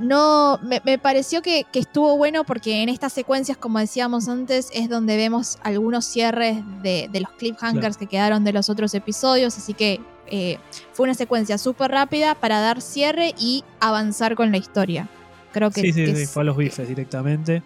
No, 0.00 0.58
me, 0.62 0.80
me 0.84 0.98
pareció 0.98 1.42
que, 1.42 1.64
que 1.70 1.78
estuvo 1.78 2.16
bueno 2.16 2.44
porque 2.44 2.82
en 2.82 2.88
estas 2.88 3.12
secuencias, 3.12 3.56
como 3.58 3.78
decíamos 3.78 4.28
antes, 4.28 4.70
es 4.72 4.88
donde 4.88 5.16
vemos 5.16 5.58
algunos 5.62 6.04
cierres 6.06 6.56
de, 6.82 7.08
de 7.12 7.20
los 7.20 7.30
cliffhangers 7.32 7.96
que 7.96 8.06
quedaron 8.06 8.42
de 8.44 8.52
los 8.52 8.70
otros 8.70 8.94
episodios, 8.94 9.56
así 9.58 9.74
que 9.74 10.00
eh, 10.26 10.58
fue 10.92 11.04
una 11.04 11.14
secuencia 11.14 11.58
súper 11.58 11.90
rápida 11.90 12.34
para 12.34 12.60
dar 12.60 12.80
cierre 12.80 13.34
y 13.38 13.64
avanzar 13.80 14.34
con 14.36 14.50
la 14.50 14.56
historia. 14.58 15.08
Creo 15.52 15.70
que, 15.70 15.80
Sí, 15.82 15.92
sí, 15.92 16.04
que 16.04 16.14
sí, 16.16 16.22
es- 16.22 16.30
fue 16.30 16.42
a 16.42 16.44
los 16.46 16.56
bifes 16.56 16.88
directamente. 16.88 17.62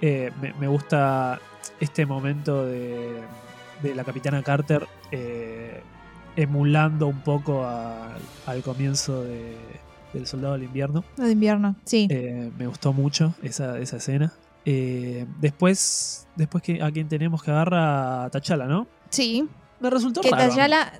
Eh, 0.00 0.30
me, 0.40 0.52
me 0.54 0.68
gusta 0.68 1.38
este 1.80 2.06
momento 2.06 2.64
de, 2.66 3.20
de 3.82 3.94
la 3.94 4.04
capitana 4.04 4.42
Carter 4.42 4.86
eh, 5.12 5.82
emulando 6.36 7.06
un 7.06 7.20
poco 7.20 7.64
a- 7.64 8.16
al 8.46 8.62
comienzo 8.62 9.22
de- 9.24 9.56
del 10.18 10.26
Soldado 10.26 10.54
del 10.54 10.64
Invierno. 10.64 11.04
Lo 11.16 11.24
de 11.24 11.32
invierno, 11.32 11.76
sí. 11.84 12.06
Eh, 12.10 12.50
me 12.58 12.66
gustó 12.66 12.92
mucho 12.92 13.34
esa, 13.42 13.78
esa 13.78 13.96
escena. 13.96 14.32
Eh, 14.64 15.26
después, 15.40 16.26
después 16.36 16.62
que, 16.62 16.82
a 16.82 16.90
quien 16.90 17.08
tenemos 17.08 17.42
que 17.42 17.50
agarra 17.50 18.24
a 18.24 18.30
T'Challa, 18.30 18.66
¿no? 18.66 18.86
sí. 19.10 19.48
Me 19.80 19.90
resultó 19.90 20.20
Que 20.22 20.30
raro. 20.30 20.52
T'Challa, 20.52 20.92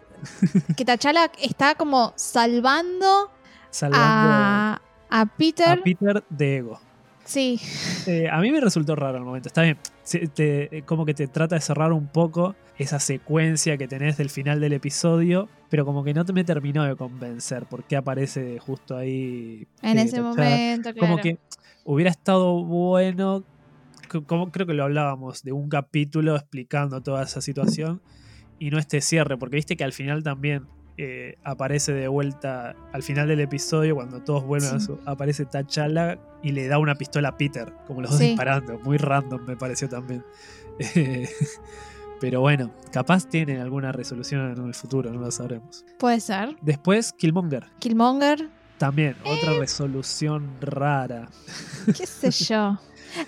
que 0.76 0.84
T'Challa 0.84 1.30
está 1.42 1.74
como 1.74 2.12
salvando 2.14 3.28
Salvando 3.70 4.06
a, 4.06 4.80
a 5.10 5.26
Peter. 5.26 5.68
a 5.80 5.82
Peter 5.82 6.24
de 6.30 6.56
Ego. 6.58 6.80
Sí, 7.28 7.60
Eh, 8.06 8.26
a 8.30 8.40
mí 8.40 8.50
me 8.50 8.58
resultó 8.58 8.96
raro 8.96 9.18
el 9.18 9.24
momento. 9.24 9.48
Está 9.48 9.60
bien. 9.62 9.76
Te- 10.34 10.82
como 10.86 11.04
que 11.04 11.12
te 11.12 11.26
trata 11.28 11.56
de 11.56 11.60
cerrar 11.60 11.92
un 11.92 12.06
poco 12.08 12.56
esa 12.78 12.98
secuencia 13.00 13.76
que 13.76 13.86
tenés 13.86 14.16
del 14.16 14.30
final 14.30 14.60
del 14.60 14.72
episodio, 14.72 15.46
pero 15.68 15.84
como 15.84 16.02
que 16.02 16.14
no 16.14 16.24
te 16.24 16.32
me 16.32 16.42
terminó 16.42 16.84
de 16.84 16.96
convencer 16.96 17.66
porque 17.68 17.96
aparece 17.96 18.58
justo 18.58 18.96
ahí. 18.96 19.66
en 19.82 19.98
eh, 19.98 20.02
ese 20.02 20.22
momento, 20.22 20.94
claro. 20.94 21.12
Como 21.12 21.20
que 21.20 21.38
hubiera 21.84 22.10
estado 22.10 22.64
bueno, 22.64 23.44
como 24.26 24.50
creo 24.50 24.66
que 24.66 24.72
lo 24.72 24.84
hablábamos, 24.84 25.42
de 25.42 25.52
un 25.52 25.68
capítulo 25.68 26.34
explicando 26.34 27.02
toda 27.02 27.24
esa 27.24 27.42
situación 27.42 28.00
y 28.58 28.70
no 28.70 28.78
este 28.78 29.02
cierre, 29.02 29.36
porque 29.36 29.56
viste 29.56 29.76
que 29.76 29.84
al 29.84 29.92
final 29.92 30.22
también 30.22 30.66
eh, 30.98 31.38
aparece 31.44 31.92
de 31.92 32.08
vuelta, 32.08 32.74
al 32.92 33.02
final 33.02 33.28
del 33.28 33.40
episodio, 33.40 33.94
cuando 33.94 34.20
todos 34.22 34.44
vuelven 34.44 34.74
a 34.74 34.80
su, 34.80 34.98
aparece 35.06 35.46
T'Challa 35.46 36.18
y 36.42 36.50
le 36.52 36.66
da 36.68 36.78
una 36.78 36.96
pistola 36.96 37.30
a 37.30 37.36
Peter, 37.36 37.72
como 37.86 38.00
los 38.02 38.10
dos 38.10 38.18
Sí. 38.18 38.26
disparando, 38.28 38.78
muy 38.80 38.96
random 38.98 39.44
me 39.46 39.56
pareció 39.56 39.88
también. 39.88 40.24
Eh, 40.80 41.28
Pero 42.20 42.40
bueno, 42.40 42.72
capaz 42.92 43.28
tiene 43.28 43.60
alguna 43.60 43.92
resolución 43.92 44.50
en 44.58 44.66
el 44.66 44.74
futuro, 44.74 45.08
no 45.12 45.20
lo 45.20 45.30
sabremos. 45.30 45.84
Puede 46.00 46.18
ser. 46.20 46.56
Después, 46.62 47.12
Killmonger. 47.12 47.66
Killmonger, 47.78 48.48
También, 48.76 49.16
otra 49.24 49.52
Eh. 49.52 49.58
resolución 49.60 50.50
rara. 50.60 51.28
qué 51.96 52.06
sé 52.06 52.30
yo. 52.32 52.78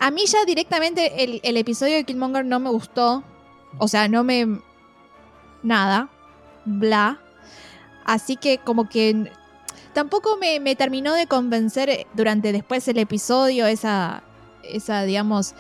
A 0.00 0.10
mí 0.10 0.26
ya 0.26 0.44
directamente 0.44 1.22
el, 1.22 1.40
el 1.44 1.56
episodio 1.56 1.94
de 1.96 2.04
Killmonger 2.04 2.44
no 2.44 2.58
me 2.58 2.70
gustó. 2.70 3.22
O 3.78 3.86
sea, 3.86 4.08
no 4.08 4.24
me... 4.24 4.58
Nada. 5.62 6.08
Bla. 6.64 7.20
Así 8.04 8.36
que 8.36 8.58
como 8.58 8.88
que... 8.88 9.30
Tampoco 9.92 10.36
me, 10.36 10.60
me 10.60 10.76
terminó 10.76 11.14
de 11.14 11.26
convencer 11.26 12.06
durante 12.14 12.52
después 12.52 12.86
el 12.88 12.98
episodio 12.98 13.66
esa... 13.66 14.22
Esa, 14.62 15.02
digamos... 15.02 15.54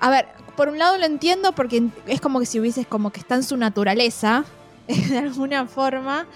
A 0.00 0.10
ver, 0.10 0.26
por 0.56 0.68
un 0.68 0.78
lado 0.78 0.98
lo 0.98 1.06
entiendo 1.06 1.52
porque 1.52 1.88
es 2.06 2.20
como 2.20 2.40
que 2.40 2.46
si 2.46 2.58
hubieses 2.60 2.86
como 2.86 3.10
que 3.10 3.20
está 3.20 3.36
en 3.36 3.42
su 3.44 3.56
naturaleza, 3.56 4.44
de 4.88 5.18
alguna 5.18 5.66
forma, 5.66 6.26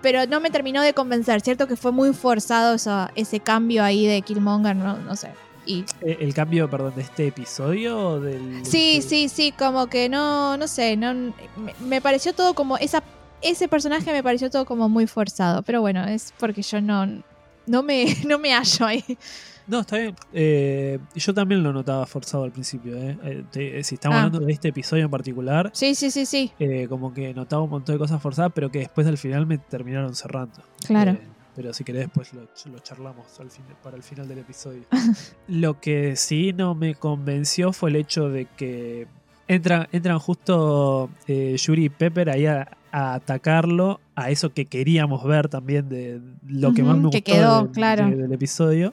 pero 0.00 0.26
no 0.26 0.40
me 0.40 0.50
terminó 0.50 0.82
de 0.82 0.94
convencer, 0.94 1.40
¿cierto? 1.40 1.66
Que 1.66 1.76
fue 1.76 1.90
muy 1.92 2.12
forzado 2.14 2.74
eso- 2.76 3.08
ese 3.16 3.40
cambio 3.40 3.82
ahí 3.82 4.06
de 4.06 4.22
Killmonger, 4.22 4.76
no, 4.76 4.96
no 4.98 5.16
sé. 5.16 5.30
Y 5.66 5.84
Eh, 6.00 6.16
¿El 6.20 6.32
cambio, 6.32 6.70
perdón, 6.70 6.94
de 6.94 7.02
este 7.02 7.26
episodio 7.26 8.20
del...? 8.20 8.64
sí, 8.64 9.02
sí, 9.06 9.28
sí, 9.28 9.52
como 9.52 9.88
que 9.88 10.08
no, 10.08 10.56
no 10.56 10.68
sé, 10.68 10.96
no, 10.96 11.12
me, 11.12 11.74
me 11.80 12.00
pareció 12.00 12.32
todo 12.32 12.54
como, 12.54 12.78
esa, 12.78 13.02
ese 13.42 13.68
personaje 13.68 14.12
me 14.12 14.22
pareció 14.22 14.50
todo 14.50 14.64
como 14.64 14.88
muy 14.88 15.06
forzado, 15.06 15.62
pero 15.62 15.80
bueno, 15.80 16.04
es 16.06 16.32
porque 16.38 16.62
yo 16.62 16.80
no, 16.80 17.06
no 17.66 17.82
me, 17.82 18.04
no 18.26 18.38
me 18.38 18.52
hallo 18.52 18.86
ahí. 18.86 19.04
No, 19.66 19.80
está 19.80 19.98
bien. 19.98 20.16
Eh, 20.32 20.98
yo 21.14 21.34
también 21.34 21.62
lo 21.62 21.72
notaba 21.74 22.06
forzado 22.06 22.44
al 22.44 22.52
principio. 22.52 22.96
¿eh? 22.96 23.18
Eh, 23.22 23.44
te- 23.50 23.84
si 23.84 23.96
estamos 23.96 24.16
Ah. 24.16 24.22
hablando 24.22 24.46
de 24.46 24.52
este 24.52 24.68
episodio 24.68 25.04
en 25.04 25.10
particular, 25.10 25.70
Sí, 25.74 25.94
sí, 25.94 26.10
sí, 26.10 26.24
sí, 26.24 26.50
eh, 26.58 26.86
como 26.88 27.12
que 27.12 27.34
notaba 27.34 27.62
un 27.62 27.68
montón 27.70 27.94
de 27.94 27.98
cosas 27.98 28.20
forzadas, 28.22 28.50
pero 28.54 28.70
que 28.70 28.78
después 28.78 29.06
al 29.06 29.18
final 29.18 29.46
me 29.46 29.58
terminaron 29.58 30.14
cerrando. 30.14 30.62
claro. 30.86 31.12
Eh, 31.12 31.20
pero 31.54 31.74
si 31.74 31.82
querés 31.82 32.02
después 32.02 32.32
lo, 32.34 32.42
lo 32.72 32.78
charlamos 32.78 33.40
al 33.40 33.50
fin, 33.50 33.64
para 33.82 33.96
el 33.96 34.02
final 34.04 34.28
del 34.28 34.38
episodio. 34.38 34.84
lo 35.48 35.80
que 35.80 36.14
sí 36.14 36.52
no 36.52 36.74
me 36.76 36.94
convenció 36.94 37.72
fue 37.72 37.90
el 37.90 37.96
hecho 37.96 38.28
de 38.30 38.44
que 38.46 39.08
entran, 39.48 39.88
entran 39.90 40.20
justo 40.20 41.10
eh, 41.26 41.56
Yuri 41.58 41.86
y 41.86 41.88
Pepper 41.88 42.30
ahí 42.30 42.46
a, 42.46 42.76
a 42.98 43.14
atacarlo, 43.14 44.00
a 44.14 44.30
eso 44.30 44.52
que 44.52 44.66
queríamos 44.66 45.24
ver 45.24 45.48
también 45.48 45.88
de 45.88 46.20
lo 46.46 46.72
que 46.72 46.82
más 46.82 46.96
me 46.96 47.10
que 47.10 47.18
gustó 47.18 47.32
quedó, 47.32 47.62
del- 47.62 47.70
claro. 47.72 48.08
de- 48.10 48.16
del 48.16 48.32
episodio, 48.32 48.92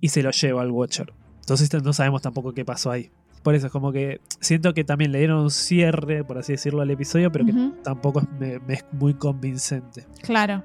y 0.00 0.08
se 0.08 0.22
lo 0.22 0.30
lleva 0.30 0.62
al 0.62 0.70
Watcher. 0.70 1.12
Entonces 1.40 1.70
no 1.82 1.92
sabemos 1.92 2.22
tampoco 2.22 2.52
qué 2.52 2.64
pasó 2.64 2.90
ahí. 2.90 3.10
Por 3.42 3.54
eso 3.54 3.66
es 3.66 3.72
como 3.72 3.92
que 3.92 4.20
siento 4.40 4.74
que 4.74 4.84
también 4.84 5.12
le 5.12 5.18
dieron 5.18 5.40
un 5.40 5.50
cierre, 5.50 6.24
por 6.24 6.38
así 6.38 6.52
decirlo, 6.52 6.82
al 6.82 6.90
episodio, 6.90 7.30
pero 7.32 7.46
que 7.46 7.52
tampoco 7.82 8.20
es, 8.20 8.26
me- 8.38 8.58
me 8.60 8.74
es 8.74 8.84
muy 8.92 9.14
convincente. 9.14 10.06
Claro. 10.22 10.62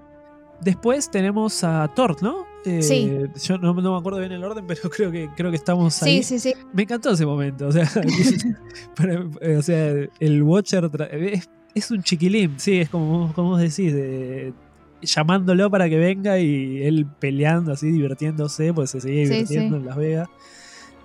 Después 0.62 1.10
tenemos 1.12 1.63
a 1.63 1.88
Thor, 1.96 2.22
¿no? 2.22 2.46
Eh, 2.65 2.82
Sí. 2.82 3.12
Yo 3.43 3.58
no, 3.58 3.74
no 3.74 3.93
me 3.93 3.98
acuerdo 4.00 4.20
bien 4.20 4.32
el 4.32 4.43
orden, 4.43 4.65
pero 4.67 4.89
creo 4.89 5.12
que, 5.12 5.29
creo 5.36 5.50
que 5.51 5.58
estamos 5.58 6.01
ahí. 6.03 6.24
Sí, 6.24 6.39
sí, 6.39 6.51
sí. 6.51 6.60
Me 6.74 6.84
encantó 6.84 7.12
ese 7.12 7.25
momento. 7.25 7.67
O 7.67 7.72
sea, 7.72 7.89
para- 8.96 9.24
eh, 9.41 9.55
o 9.58 9.62
sea 9.62 9.93
el 10.20 10.43
Watcher 10.43 10.89
es, 11.12 11.50
es 11.75 11.92
un 11.92 12.03
chiquilín, 12.03 12.60
sí, 12.60 12.80
es 12.82 12.89
como, 12.89 13.32
como 13.34 13.50
vos 13.51 13.60
decís, 13.60 13.94
de- 13.94 14.53
llamándolo 15.01 15.70
para 15.70 15.89
que 15.89 15.98
venga 15.98 16.39
y 16.39 16.82
él 16.84 17.06
peleando 17.20 17.74
así, 17.74 17.92
divirtiéndose, 17.92 18.74
pues 18.74 18.92
se 18.92 19.01
seguía 19.01 19.24
divirtiendo 19.24 19.75
sí. 19.75 19.82
en 19.82 19.86
Las 19.88 19.98
Vegas. 19.98 20.30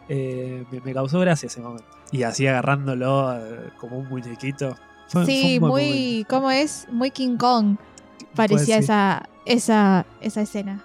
Eh, 0.09 0.65
me, 0.71 0.81
me 0.81 0.95
causó 0.95 1.19
gracia 1.21 1.49
ese 1.49 1.61
momento. 1.61 1.85
Y 2.13 2.23
así 2.23 2.47
agarrándolo 2.47 3.37
eh, 3.37 3.71
como 3.79 3.99
un 3.99 4.09
muñequito. 4.09 4.77
Fue- 5.09 5.25
fue 5.25 5.27
Sí, 5.27 5.59
un 5.61 5.69
muy. 5.69 5.83
momento. 5.89 6.29
¿Cómo 6.31 6.51
es? 6.51 6.87
Muy 6.93 7.11
King 7.11 7.37
Kong 7.37 7.77
parecía 8.35 8.77
Pues 8.77 8.87
sí. 8.87 8.93
esa, 8.93 9.29
esa, 9.47 10.07
esa 10.21 10.43
escena. 10.43 10.85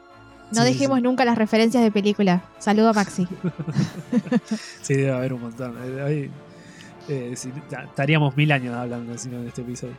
No 0.51 0.61
Sí, 0.63 0.73
dejemos 0.73 0.97
sí. 0.97 1.03
nunca 1.03 1.23
las 1.25 1.37
referencias 1.37 1.83
de 1.83 1.91
película. 1.91 2.43
Saludo 2.59 2.89
a 2.89 2.93
Maxi. 2.93 3.27
Sí, 4.81 4.95
debe 4.95 5.11
haber 5.11 5.33
un 5.33 5.41
montón. 5.41 5.75
Eh, 7.09 7.33
estaríamos 7.33 8.35
mil 8.37 8.51
años 8.51 8.75
hablando 8.75 9.17
si 9.17 9.29
no, 9.29 9.39
en 9.39 9.47
este 9.47 9.61
episodio. 9.61 9.95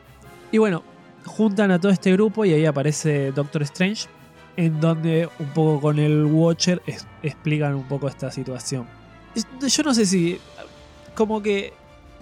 Y 0.50 0.58
bueno, 0.58 0.82
juntan 1.24 1.70
a 1.70 1.80
todo 1.80 1.92
este 1.92 2.12
grupo 2.12 2.44
y 2.44 2.52
ahí 2.52 2.66
aparece 2.66 3.32
Doctor 3.32 3.62
Strange, 3.62 4.06
en 4.56 4.80
donde 4.80 5.28
un 5.38 5.48
poco 5.48 5.80
con 5.80 5.98
el 5.98 6.24
Watcher 6.24 6.82
explican 7.22 7.74
un 7.74 7.84
poco 7.84 8.08
esta 8.08 8.30
situación. 8.30 8.86
Yo 9.66 9.82
no 9.82 9.94
sé 9.94 10.06
si, 10.06 10.38
como 11.14 11.42
que 11.42 11.72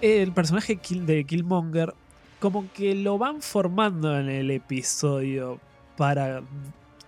el 0.01 0.31
personaje 0.31 0.79
de 0.91 1.23
Killmonger, 1.25 1.93
como 2.39 2.65
que 2.73 2.95
lo 2.95 3.17
van 3.17 3.41
formando 3.41 4.19
en 4.19 4.29
el 4.29 4.51
episodio 4.51 5.59
para 5.95 6.41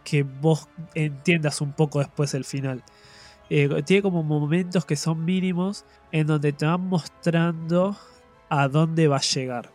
que 0.03 0.23
vos 0.23 0.69
entiendas 0.93 1.59
un 1.59 1.73
poco 1.73 1.99
después 1.99 2.33
el 2.35 2.45
final. 2.45 2.83
Eh, 3.49 3.83
tiene 3.85 4.01
como 4.01 4.23
momentos 4.23 4.85
que 4.85 4.95
son 4.95 5.23
mínimos 5.23 5.85
en 6.11 6.27
donde 6.27 6.51
te 6.53 6.65
van 6.65 6.81
mostrando 6.87 7.95
a 8.49 8.67
dónde 8.67 9.07
va 9.07 9.17
a 9.17 9.21
llegar. 9.21 9.71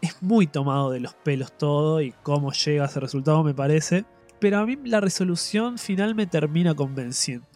Es 0.00 0.20
muy 0.22 0.46
tomado 0.46 0.90
de 0.90 1.00
los 1.00 1.14
pelos 1.14 1.56
todo 1.56 2.00
y 2.00 2.12
cómo 2.22 2.52
llega 2.52 2.84
a 2.84 2.86
ese 2.86 3.00
resultado 3.00 3.42
me 3.44 3.54
parece. 3.54 4.04
Pero 4.40 4.58
a 4.58 4.66
mí 4.66 4.76
la 4.84 5.00
resolución 5.00 5.78
final 5.78 6.14
me 6.14 6.26
termina 6.26 6.74
convenciendo. 6.74 7.46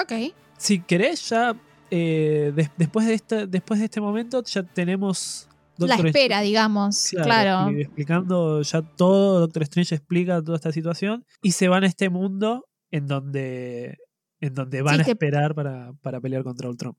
Ok. 0.00 0.32
Si 0.56 0.80
querés, 0.80 1.28
ya 1.28 1.54
eh, 1.90 2.52
des- 2.56 2.70
después, 2.76 3.06
de 3.06 3.14
este, 3.14 3.46
después 3.46 3.78
de 3.78 3.84
este 3.86 4.00
momento 4.00 4.42
ya 4.44 4.62
tenemos... 4.62 5.48
La 5.76 5.88
Doctor 5.88 6.06
espera, 6.06 6.40
digamos. 6.40 7.08
Claro, 7.10 7.24
Claro. 7.26 7.70
expli- 7.70 7.80
explicando 7.82 8.62
ya 8.62 8.82
todo, 8.82 9.40
Doctor 9.40 9.62
Strange 9.64 9.94
explica 9.96 10.40
toda 10.42 10.56
esta 10.56 10.72
situación 10.72 11.24
y 11.42 11.52
se 11.52 11.68
van 11.68 11.82
a 11.84 11.86
este 11.88 12.08
mundo 12.10 12.66
en 12.92 13.06
donde, 13.08 13.98
en 14.46 14.54
donde 14.54 14.82
van 14.82 14.96
Sí, 14.96 15.00
a 15.10 15.12
esperar 15.12 15.54
para, 15.54 15.92
para 16.02 16.20
pelear 16.20 16.42
contra 16.44 16.68
Ultron. 16.68 16.96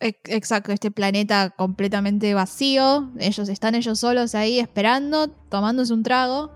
Ex- 0.00 0.20
Exacto, 0.24 0.72
este 0.72 0.90
planeta 0.90 1.50
completamente 1.50 2.34
vacío. 2.34 3.10
Ellos 3.18 3.48
están 3.48 3.74
ellos 3.74 3.98
solos 3.98 4.34
ahí 4.34 4.58
esperando, 4.58 5.28
tomándose 5.28 5.92
un 5.92 6.02
trago. 6.02 6.50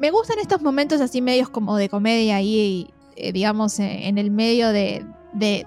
Me 0.00 0.10
gustan 0.10 0.38
estos 0.38 0.62
momentos 0.62 1.00
así 1.00 1.20
medios 1.22 1.48
como 1.48 1.76
de 1.76 1.88
comedia 1.88 2.36
ahí, 2.36 2.90
eh, 3.16 3.32
digamos, 3.32 3.78
en 3.80 4.18
el 4.18 4.30
medio 4.30 4.68
de, 4.70 5.04
de, 5.32 5.66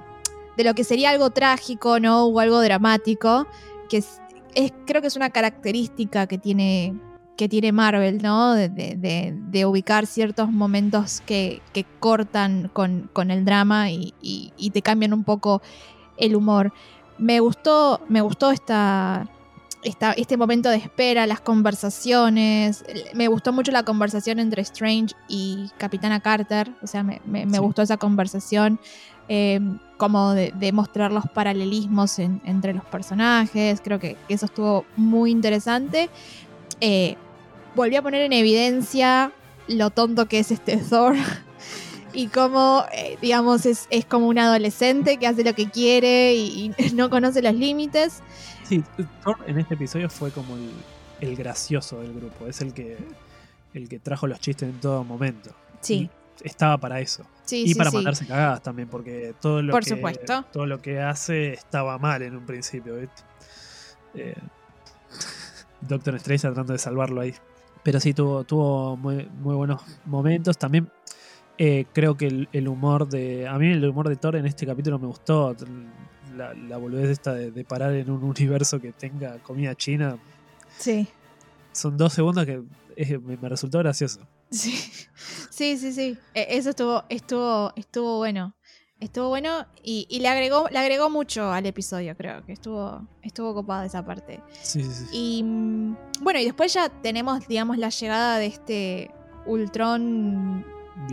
de 0.57 0.63
lo 0.63 0.73
que 0.73 0.83
sería 0.83 1.09
algo 1.09 1.31
trágico, 1.31 1.99
¿no? 1.99 2.25
O 2.25 2.39
algo 2.39 2.61
dramático, 2.61 3.47
que 3.89 3.97
es, 3.97 4.21
es- 4.55 4.73
creo 4.85 5.01
que 5.01 5.07
es 5.07 5.15
una 5.15 5.31
característica 5.31 6.27
que 6.27 6.37
tiene, 6.37 6.93
que 7.41 7.49
tiene 7.49 7.71
Marvel, 7.71 8.21
¿no? 8.21 8.53
De, 8.53 8.69
de- 8.69 8.93
de- 8.95 9.33
de 9.35 9.65
ubicar 9.65 10.05
ciertos 10.05 10.51
momentos 10.51 11.21
que, 11.25 11.59
que 11.73 11.85
cortan 11.99 12.69
con, 12.71 13.09
con 13.13 13.31
el 13.31 13.45
drama 13.45 13.89
y, 13.89 14.13
y- 14.21 14.53
y 14.57 14.69
te 14.69 14.83
cambian 14.83 15.11
un 15.11 15.23
poco 15.23 15.59
el 16.17 16.35
humor. 16.35 16.71
Me 17.17 17.39
gustó, 17.39 17.99
me 18.09 18.21
gustó 18.21 18.51
esta, 18.51 19.27
esta- 19.83 20.11
este 20.11 20.37
momento 20.37 20.69
de 20.69 20.75
espera, 20.75 21.25
las 21.25 21.41
conversaciones. 21.41 22.83
Me 23.15 23.27
gustó 23.27 23.51
mucho 23.53 23.71
la 23.71 23.81
conversación 23.81 24.37
entre 24.37 24.61
Strange 24.61 25.15
y 25.27 25.71
Capitana 25.79 26.19
Carter. 26.19 26.71
O 26.83 26.85
sea, 26.85 27.01
me, 27.01 27.21
me- 27.25 27.47
me 27.47 27.57
Sí. 27.57 27.59
gustó 27.63 27.81
esa 27.81 27.97
conversación. 27.97 28.79
eh, 29.33 29.61
como 29.97 30.31
de, 30.33 30.51
de 30.59 30.73
mostrar 30.73 31.11
los 31.13 31.23
paralelismos 31.25 32.19
en- 32.19 32.41
entre 32.43 32.73
los 32.73 32.83
personajes. 32.85 33.79
Creo 33.81 33.97
que, 33.97 34.17
que 34.27 34.33
eso 34.33 34.45
estuvo 34.45 34.83
muy 34.97 35.31
interesante. 35.31 36.09
Eh, 36.81 37.15
volví 37.75 37.95
a 37.95 38.01
poner 38.01 38.21
en 38.21 38.33
evidencia 38.33 39.31
lo 39.67 39.89
tonto 39.89 40.27
que 40.27 40.39
es 40.39 40.51
este 40.51 40.77
Thor. 40.77 41.15
Y 42.13 42.27
cómo, 42.27 42.83
eh, 42.91 43.17
digamos, 43.21 43.65
es, 43.65 43.87
es 43.89 44.03
como 44.03 44.27
un 44.27 44.37
adolescente 44.37 45.15
que 45.15 45.27
hace 45.27 45.45
lo 45.45 45.55
que 45.55 45.69
quiere 45.69 46.33
y, 46.33 46.73
y 46.77 46.89
no 46.93 47.09
conoce 47.09 47.41
los 47.41 47.53
límites. 47.53 48.21
Sí, 48.63 48.83
Thor 49.23 49.37
en 49.47 49.57
este 49.59 49.75
episodio 49.75 50.09
fue 50.09 50.29
como 50.31 50.57
el, 50.57 50.71
el 51.21 51.37
gracioso 51.37 52.01
del 52.01 52.11
grupo. 52.13 52.47
Es 52.47 52.59
el 52.59 52.73
que, 52.73 52.97
el 53.73 53.87
que 53.87 53.97
trajo 53.99 54.27
los 54.27 54.41
chistes 54.41 54.67
en 54.67 54.77
todo 54.81 55.05
momento. 55.05 55.51
Sí, 55.79 56.09
Y 56.43 56.47
estaba 56.47 56.77
para 56.77 56.99
eso. 56.99 57.23
sí, 57.45 57.61
y 57.63 57.69
sí. 57.69 57.75
para 57.75 57.91
sí. 57.91 57.95
matarse 57.95 58.27
cagadas 58.27 58.61
también, 58.61 58.89
porque 58.89 59.33
todo 59.39 59.61
lo, 59.61 59.71
Por 59.71 59.85
que, 59.85 59.91
supuesto. 59.91 60.43
todo 60.51 60.65
lo 60.65 60.81
que 60.81 60.99
hace 60.99 61.53
estaba 61.53 61.97
mal 61.97 62.23
en 62.23 62.35
un 62.35 62.45
principio. 62.45 62.97
Eh, 64.15 64.35
Doctor 65.79 66.15
Strange 66.15 66.41
tratando 66.41 66.73
de 66.73 66.79
salvarlo 66.79 67.21
ahí. 67.21 67.33
Pero 67.83 67.99
sí, 67.99 68.13
tuvo, 68.13 68.43
tuvo 68.43 68.95
muy, 68.97 69.27
muy 69.41 69.55
buenos 69.55 69.81
momentos. 70.05 70.57
También 70.57 70.89
eh, 71.57 71.85
creo 71.93 72.15
que 72.15 72.27
el, 72.27 72.49
el 72.53 72.67
humor 72.67 73.07
de. 73.07 73.47
A 73.47 73.57
mí 73.57 73.71
el 73.71 73.87
humor 73.87 74.07
de 74.09 74.15
Thor 74.15 74.35
en 74.35 74.45
este 74.45 74.65
capítulo 74.65 74.99
me 74.99 75.07
gustó. 75.07 75.55
La, 76.35 76.53
la 76.53 76.77
boludez 76.77 77.09
esta 77.09 77.33
de, 77.33 77.51
de 77.51 77.63
parar 77.65 77.93
en 77.93 78.09
un 78.09 78.23
universo 78.23 78.79
que 78.79 78.93
tenga 78.93 79.37
comida 79.39 79.75
china. 79.75 80.17
Sí. 80.77 81.07
Son 81.73 81.97
dos 81.97 82.13
segundos 82.13 82.45
que 82.45 82.61
me, 83.21 83.37
me 83.37 83.49
resultó 83.49 83.79
gracioso. 83.79 84.21
Sí, 84.49 84.71
sí, 85.49 85.77
sí, 85.77 85.91
sí. 85.91 86.17
E- 86.33 86.47
Eso 86.57 86.69
estuvo, 86.69 87.03
estuvo, 87.09 87.73
estuvo 87.75 88.17
bueno. 88.17 88.53
Estuvo 89.01 89.29
bueno 89.29 89.65
y, 89.83 90.05
y 90.09 90.19
le 90.19 90.27
agregó, 90.29 90.67
le 90.69 90.77
agregó 90.79 91.09
mucho 91.09 91.51
al 91.51 91.65
episodio, 91.65 92.15
creo 92.15 92.45
que 92.45 92.53
estuvo, 92.53 93.01
estuvo 93.23 93.53
copada 93.53 93.85
esa 93.85 94.05
parte. 94.05 94.39
Sí, 94.61 94.83
sí, 94.83 94.91
sí. 94.93 95.05
Y 95.11 95.43
mm, 95.43 95.97
bueno, 96.21 96.39
y 96.39 96.45
después 96.45 96.71
ya 96.73 96.87
tenemos, 96.87 97.47
digamos, 97.47 97.77
la 97.79 97.89
llegada 97.89 98.37
de 98.37 98.45
este 98.45 99.11
Ultron. 99.47 100.63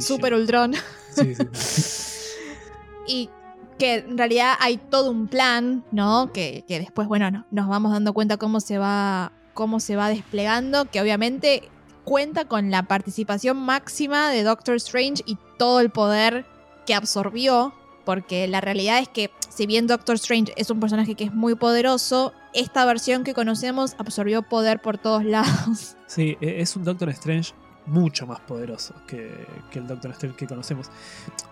Super 0.01 0.35
Ultron, 0.35 0.75
sí, 1.15 1.35
sí. 1.35 2.13
y 3.07 3.31
que 3.79 3.95
en 3.95 4.19
realidad 4.19 4.55
hay 4.61 4.77
todo 4.77 5.11
un 5.11 5.27
plan, 5.29 5.83
¿no? 5.91 6.31
Que, 6.33 6.65
que 6.69 6.79
después, 6.79 7.09
bueno, 7.09 7.31
no- 7.31 7.47
nos 7.51 7.69
vamos 7.69 7.93
dando 7.93 8.13
cuenta 8.13 8.37
cómo 8.37 8.61
se 8.61 8.77
va, 8.77 9.33
cómo 9.55 9.81
se 9.81 9.97
va 9.97 10.09
desplegando, 10.11 10.85
que 10.85 11.01
obviamente 11.01 11.71
cuenta 12.05 12.45
con 12.45 12.71
la 12.71 12.83
participación 12.83 13.57
máxima 13.57 14.29
de 14.31 14.43
Doctor 14.43 14.77
Strange 14.77 15.23
y 15.27 15.39
todo 15.59 15.81
el 15.81 15.91
poder 15.91 16.45
que 16.87 16.95
absorbió, 16.95 17.73
porque 18.09 18.49
la 18.49 18.63
realidad 18.63 19.01
es 19.01 19.09
que 19.11 19.31
si 19.51 19.67
bien 19.67 19.87
Doctor 19.87 20.15
Strange 20.15 20.55
es 20.57 20.71
un 20.71 20.81
personaje 20.81 21.15
que 21.15 21.25
es 21.25 21.35
muy 21.35 21.57
poderoso, 21.57 22.33
esta 22.55 22.87
versión 22.87 23.23
que 23.23 23.35
conocemos 23.35 23.97
absorbió 23.99 24.41
poder 24.41 24.81
por 24.81 24.97
todos 24.97 25.27
lados. 25.27 25.95
Sí, 26.07 26.39
e- 26.41 26.63
es 26.63 26.75
un 26.75 26.85
Doctor 26.85 27.11
Strange 27.11 27.53
mucho 27.85 28.27
más 28.27 28.41
poderoso 28.41 28.95
que, 29.07 29.47
que 29.71 29.81
el 29.81 29.87
Doctor 29.87 30.13
Strange 30.13 30.39
que 30.39 30.47
conocemos. 30.47 30.91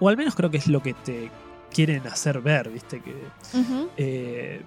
O 0.00 0.08
al 0.08 0.16
menos 0.16 0.34
creo 0.34 0.50
que 0.50 0.56
es 0.56 0.66
lo 0.66 0.80
que 0.80 0.94
te 0.94 1.30
quieren 1.70 2.06
hacer 2.06 2.40
ver, 2.40 2.70
¿viste? 2.70 3.02
Que 3.02 3.14
eh, 3.98 4.62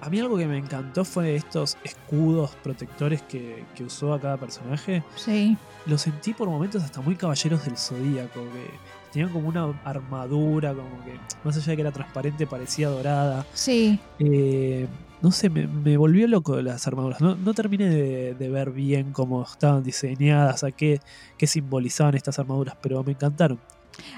a 0.00 0.08
mí 0.08 0.18
algo 0.18 0.38
que 0.38 0.46
me 0.46 0.56
encantó 0.56 1.04
fue 1.04 1.36
estos 1.36 1.76
escudos 1.84 2.56
protectores 2.62 3.20
que, 3.20 3.66
que 3.74 3.84
usó 3.84 4.14
a 4.14 4.20
cada 4.22 4.38
personaje. 4.38 5.04
Sí. 5.16 5.54
Lo 5.84 5.98
sentí 5.98 6.32
por 6.32 6.48
momentos 6.48 6.82
hasta 6.82 7.02
muy 7.02 7.14
caballeros 7.14 7.62
del 7.66 7.76
zodíaco, 7.76 8.40
que 8.40 8.70
tenían 9.16 9.32
como 9.32 9.48
una 9.48 9.80
armadura, 9.82 10.74
como 10.74 11.02
que 11.06 11.18
más 11.42 11.56
allá 11.56 11.70
de 11.70 11.76
que 11.76 11.80
era 11.80 11.90
transparente, 11.90 12.46
parecía 12.46 12.90
dorada. 12.90 13.46
Sí. 13.54 13.98
Eh, 14.18 14.86
no 15.22 15.32
sé, 15.32 15.48
me, 15.48 15.66
me 15.66 15.96
volvió 15.96 16.28
loco 16.28 16.60
las 16.60 16.86
armaduras. 16.86 17.22
No, 17.22 17.34
no 17.34 17.54
terminé 17.54 17.88
de, 17.88 18.34
de 18.34 18.48
ver 18.50 18.72
bien 18.72 19.12
cómo 19.12 19.42
estaban 19.42 19.82
diseñadas, 19.82 20.64
a 20.64 20.70
qué, 20.70 21.00
qué 21.38 21.46
simbolizaban 21.46 22.14
estas 22.14 22.38
armaduras, 22.38 22.76
pero 22.82 23.02
me 23.04 23.12
encantaron. 23.12 23.58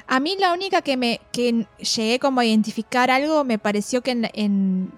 A 0.08 0.18
mí 0.18 0.34
la 0.40 0.52
única 0.52 0.82
que 0.82 0.96
me 0.96 1.20
que 1.30 1.64
llegué 1.96 2.18
como 2.18 2.40
a 2.40 2.44
identificar 2.44 3.12
algo 3.12 3.44
me 3.44 3.60
pareció 3.60 4.02
que 4.02 4.10
en, 4.10 4.28
en- 4.34 4.90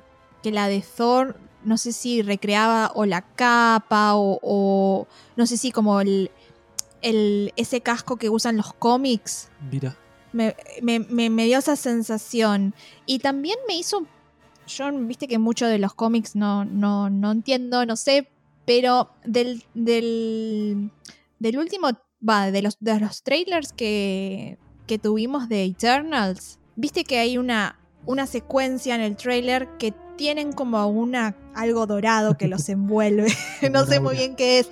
que 0.42 0.50
la 0.50 0.68
de 0.68 0.80
Thor 0.96 1.36
no 1.62 1.76
sé 1.76 1.92
si 1.92 2.22
recreaba 2.22 2.90
o 2.94 3.04
la 3.04 3.20
capa 3.20 4.14
o, 4.14 4.38
o 4.42 5.06
no 5.36 5.46
sé 5.46 5.58
si 5.58 5.70
como 5.72 6.00
el, 6.00 6.30
el 7.02 7.52
ese 7.56 7.80
casco 7.80 8.16
que 8.16 8.28
usan 8.30 8.56
los 8.56 8.72
cómics. 8.74 9.48
Mira, 9.70 9.96
me, 10.32 10.54
me- 10.82 11.00
me- 11.00 11.30
me 11.30 11.44
dio 11.46 11.58
esa 11.58 11.76
sensación. 11.76 12.74
Y 13.06 13.18
también 13.20 13.58
me 13.68 13.76
hizo 13.76 14.06
yo 14.66 14.92
viste 14.92 15.26
que 15.26 15.38
mucho 15.38 15.66
de 15.66 15.78
los 15.78 15.94
cómics 15.94 16.36
no, 16.36 16.64
no, 16.64 17.10
no 17.10 17.32
entiendo 17.32 17.84
no 17.86 17.96
sé 17.96 18.28
pero 18.66 19.10
del 19.24 19.64
del, 19.74 20.92
del 21.40 21.58
último 21.58 21.88
va 22.26 22.52
de 22.52 22.62
los 22.62 22.76
de 22.78 23.00
los 23.00 23.24
trailers 23.24 23.72
que, 23.72 24.58
que 24.86 24.98
tuvimos 24.98 25.48
de 25.48 25.64
Eternals 25.64 26.60
viste 26.76 27.02
que 27.02 27.18
hay 27.18 27.36
una 27.36 27.80
una 28.06 28.26
secuencia 28.28 28.94
en 28.94 29.00
el 29.00 29.16
trailer 29.16 29.68
que 29.78 29.92
tienen 30.16 30.52
como 30.52 30.86
una 30.86 31.34
algo 31.54 31.86
dorado 31.86 32.36
que 32.36 32.46
los 32.46 32.68
envuelve. 32.68 33.32
No 33.72 33.86
sé 33.86 33.98
muy 33.98 34.14
bien 34.16 34.36
qué 34.36 34.60
es 34.60 34.68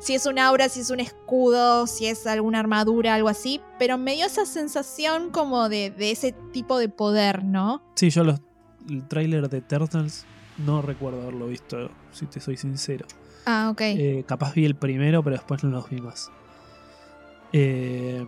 si 0.00 0.14
es 0.14 0.26
un 0.26 0.38
aura, 0.38 0.68
si 0.68 0.80
es 0.80 0.90
un 0.90 1.00
escudo, 1.00 1.86
si 1.86 2.06
es 2.06 2.26
alguna 2.26 2.60
armadura, 2.60 3.14
algo 3.14 3.28
así, 3.28 3.60
pero 3.78 3.98
me 3.98 4.14
dio 4.14 4.26
esa 4.26 4.46
sensación 4.46 5.30
como 5.30 5.68
de, 5.68 5.90
de 5.90 6.10
ese 6.10 6.32
tipo 6.52 6.78
de 6.78 6.88
poder, 6.88 7.44
¿no? 7.44 7.82
sí, 7.94 8.10
yo 8.10 8.24
los, 8.24 8.40
el 8.88 9.06
tráiler 9.08 9.48
de 9.48 9.60
Turtles 9.60 10.26
no 10.58 10.82
recuerdo 10.82 11.22
haberlo 11.22 11.46
visto, 11.48 11.90
si 12.12 12.26
te 12.26 12.40
soy 12.40 12.56
sincero. 12.56 13.06
Ah, 13.46 13.68
ok. 13.72 13.80
Eh, 13.82 14.24
capaz 14.26 14.54
vi 14.54 14.64
el 14.64 14.74
primero, 14.74 15.22
pero 15.22 15.36
después 15.36 15.62
no 15.64 15.70
los 15.70 15.88
vi 15.88 16.00
más. 16.00 16.30
Eh, 17.52 18.26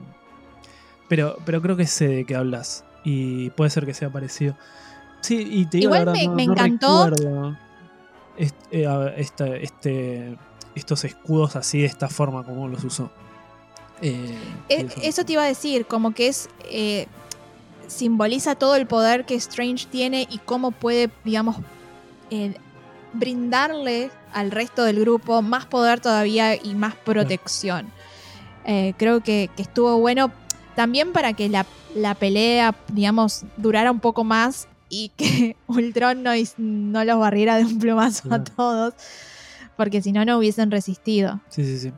pero, 1.08 1.36
pero 1.44 1.60
creo 1.60 1.76
que 1.76 1.86
sé 1.86 2.08
de 2.08 2.24
qué 2.24 2.36
hablas. 2.36 2.84
Y 3.04 3.50
puede 3.50 3.70
ser 3.70 3.84
que 3.86 3.94
sea 3.94 4.10
parecido. 4.10 4.56
Sí, 5.22 5.46
y 5.50 5.66
te 5.66 5.78
digo 5.78 5.90
la 5.94 6.00
Igual 6.00 6.06
verdad, 6.06 6.22
me- 6.22 6.26
no- 6.28 6.34
me 6.34 6.46
no 6.46 6.52
encantó. 6.52 7.04
recuerdo 7.06 7.56
eh, 8.38 9.14
esta- 9.16 9.56
este, 9.56 10.38
estos 10.74 11.04
escudos 11.04 11.56
así 11.56 11.80
de 11.80 11.86
esta 11.86 12.08
forma 12.08 12.44
como 12.44 12.68
los 12.68 12.84
usó. 12.84 13.10
Eh, 14.02 14.34
Eh, 14.68 14.88
eso- 15.02 15.24
te 15.24 15.32
iba 15.34 15.42
a 15.42 15.46
decir, 15.46 15.86
como 15.86 16.12
que 16.12 16.28
es. 16.28 16.48
eh, 16.70 17.06
simboliza 17.86 18.54
todo 18.54 18.76
el 18.76 18.86
poder 18.86 19.26
que 19.26 19.34
Strange 19.34 19.86
tiene 19.90 20.26
y 20.30 20.38
cómo 20.38 20.70
puede, 20.70 21.10
digamos, 21.24 21.56
eh, 22.30 22.54
brindarle 23.12 24.10
al 24.32 24.52
resto 24.52 24.84
del 24.84 25.00
grupo 25.00 25.42
más 25.42 25.66
poder 25.66 26.00
todavía 26.00 26.54
y 26.54 26.74
más 26.74 26.94
protección. 26.94 27.90
Creo 28.96 29.20
que, 29.20 29.50
que 29.56 29.62
estuvo 29.62 29.98
bueno 29.98 30.30
también 30.76 31.12
para 31.12 31.32
que 31.32 31.48
la, 31.48 31.66
la 31.96 32.14
pelea, 32.14 32.76
digamos, 32.92 33.42
durara 33.56 33.90
un 33.90 33.98
poco 33.98 34.22
más 34.22 34.68
y 34.88 35.08
que 35.16 35.56
Ultron 35.66 36.22
no, 36.22 36.30
no 36.58 37.04
los 37.04 37.18
barriera 37.18 37.56
de 37.56 37.64
un 37.64 37.80
plumazo 37.80 38.32
a 38.32 38.44
todos, 38.44 38.94
porque 39.80 40.02
si 40.02 40.12
no, 40.12 40.26
no 40.26 40.36
hubiesen 40.36 40.70
resistido. 40.70 41.40
Sí, 41.48 41.64
sí, 41.64 41.78
sí. 41.78 41.92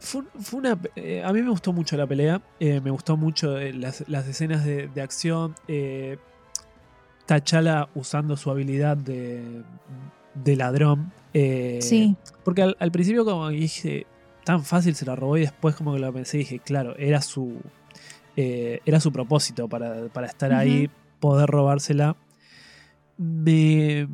Fue, 0.00 0.24
fue 0.40 0.58
una, 0.58 0.76
eh, 0.96 1.22
a 1.24 1.32
mí 1.32 1.40
me 1.40 1.50
gustó 1.50 1.72
mucho 1.72 1.96
la 1.96 2.04
pelea, 2.04 2.42
eh, 2.58 2.80
me 2.80 2.90
gustó 2.90 3.16
mucho 3.16 3.58
eh, 3.58 3.72
las, 3.72 4.02
las 4.08 4.26
escenas 4.26 4.64
de, 4.64 4.88
de 4.88 5.02
acción, 5.02 5.54
T'Challa 7.26 7.88
usando 7.94 8.36
su 8.36 8.50
habilidad 8.50 8.96
de, 8.96 9.62
de 10.34 10.56
ladrón. 10.56 11.12
sí, 11.32 12.16
Porque 12.42 12.62
al, 12.62 12.76
al 12.80 12.90
principio 12.90 13.24
como 13.24 13.50
dije, 13.50 14.04
tan 14.42 14.64
fácil 14.64 14.96
se 14.96 15.06
la 15.06 15.14
robó 15.14 15.36
y 15.36 15.42
después 15.42 15.76
como 15.76 15.92
que 15.94 16.00
lo 16.00 16.12
pensé 16.12 16.38
y 16.38 16.40
dije, 16.40 16.58
claro, 16.58 16.96
era 16.98 17.22
su, 17.22 17.60
era 18.34 18.98
su 18.98 19.12
propósito 19.12 19.68
para, 19.68 20.08
para 20.08 20.26
estar 20.26 20.52
ahí, 20.52 20.90
poder 21.20 21.48
robársela. 21.48 22.16
Me, 23.16 24.08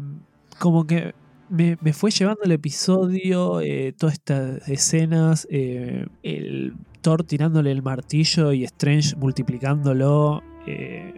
como 0.59 0.87
que 0.87 1.15
me, 1.49 1.77
fue 1.93 2.11
llevando 2.11 2.43
el 2.45 2.53
episodio, 2.53 3.61
eh, 3.61 3.93
todas 3.97 4.15
estas 4.15 4.69
escenas, 4.69 5.47
eh, 5.51 6.07
el 6.23 6.75
Thor 7.01 7.25
tirándole 7.25 7.71
el 7.71 7.83
martillo 7.83 8.53
y 8.53 8.65
Strange 8.65 9.17
multiplicándolo. 9.17 10.43
eh, 10.67 11.15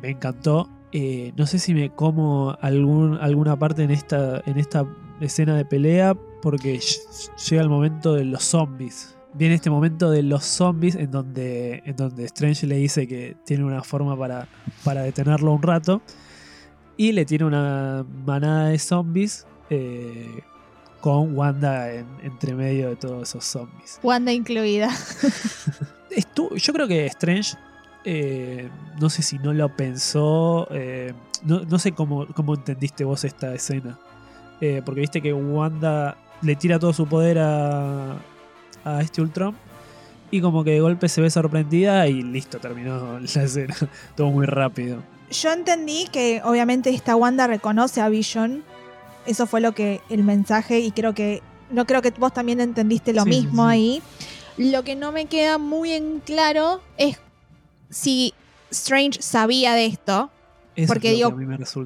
me 0.00 0.10
encantó. 0.10 0.68
No 1.36 1.46
sé 1.46 1.58
si 1.58 1.74
me 1.74 1.90
como 1.90 2.56
algún, 2.60 3.16
alguna 3.20 3.58
parte 3.58 3.82
en 3.82 3.90
esta, 3.90 4.42
en 4.46 4.58
esta 4.58 4.86
escena 5.20 5.56
de 5.56 5.64
pelea 5.64 6.14
porque 6.42 6.76
ll- 6.78 7.30
llega 7.48 7.62
el 7.62 7.68
momento 7.68 8.14
de 8.14 8.24
los 8.24 8.42
zombies. 8.44 9.16
Viene 9.34 9.54
este 9.54 9.70
momento 9.70 10.10
de 10.10 10.22
los 10.22 10.44
zombies 10.44 10.94
en 10.96 11.10
donde, 11.10 11.82
en 11.86 11.96
donde 11.96 12.24
Strange 12.24 12.66
le 12.66 12.76
dice 12.76 13.06
que 13.06 13.36
tiene 13.46 13.64
una 13.64 13.82
forma 13.82 14.16
para, 14.16 14.48
para 14.84 15.02
detenerlo 15.02 15.52
un 15.52 15.62
rato 15.62 16.02
y 17.00 17.12
le 17.12 17.24
tiene 17.24 17.46
una 17.46 18.04
manada 18.26 18.68
de 18.68 18.78
zombies 18.78 19.46
eh, 19.70 20.42
con 21.00 21.34
Wanda 21.34 21.90
en- 21.94 22.04
entre 22.22 22.54
medio 22.54 22.90
de 22.90 22.96
todos 22.96 23.28
esos 23.28 23.42
zombies. 23.44 23.98
Wanda 24.02 24.32
incluida. 24.32 24.90
Estu- 26.10 26.54
yo 26.56 26.72
creo 26.74 26.86
que 26.88 27.06
Strange, 27.06 27.54
eh, 28.04 28.68
no 29.00 29.08
sé 29.08 29.22
si 29.22 29.38
no 29.38 29.52
lo 29.54 29.74
pensó, 29.74 30.66
eh, 30.70 31.14
no, 31.44 31.60
no 31.60 31.78
sé 31.78 31.92
cómo, 31.92 32.26
cómo 32.34 32.54
entendiste 32.54 33.04
vos 33.04 33.24
esta 33.24 33.54
escena, 33.54 33.98
porque 34.84 35.00
viste 35.00 35.22
que 35.22 35.32
Wanda 35.32 36.18
le 36.42 36.54
tira 36.56 36.78
todo 36.78 36.92
su 36.92 37.06
poder 37.06 37.38
a, 37.38 38.16
a 38.84 39.00
este 39.00 39.22
Ultron 39.22 39.54
y 40.30 40.40
como 40.42 40.64
que 40.64 40.72
de 40.72 40.80
golpe 40.80 41.08
se 41.08 41.22
ve 41.22 41.30
sorprendida 41.30 42.06
y 42.08 42.22
listo, 42.22 42.58
terminó 42.58 43.18
la 43.34 43.42
escena, 43.42 43.74
todo 44.16 44.30
muy 44.30 44.44
rápido. 44.46 44.98
Yo 45.30 45.52
entendí 45.52 46.06
que 46.10 46.42
obviamente 46.44 46.90
esta 46.90 47.16
Wanda 47.16 47.46
reconoce 47.46 48.00
a 48.00 48.08
Vision. 48.08 48.64
Eso 49.26 49.46
fue 49.46 49.60
lo 49.60 49.72
que 49.72 50.00
el 50.10 50.24
mensaje 50.24 50.80
y 50.80 50.90
creo 50.90 51.14
que 51.14 51.42
no 51.70 51.86
creo 51.86 52.02
que 52.02 52.10
vos 52.10 52.32
también 52.32 52.60
entendiste 52.60 53.12
lo 53.12 53.22
Sí, 53.24 53.28
mismo 53.30 53.64
sí. 53.64 53.70
ahí. 53.70 54.02
Lo 54.56 54.82
que 54.82 54.96
no 54.96 55.12
me 55.12 55.26
queda 55.26 55.58
muy 55.58 55.92
en 55.92 56.20
claro 56.20 56.80
es 56.96 57.18
si 57.90 58.34
Strange 58.70 59.22
sabía 59.22 59.74
de 59.74 59.86
esto, 59.86 60.30
Eso 60.76 60.86
Porque 60.92 61.10
es 61.10 61.16
digo, 61.16 61.30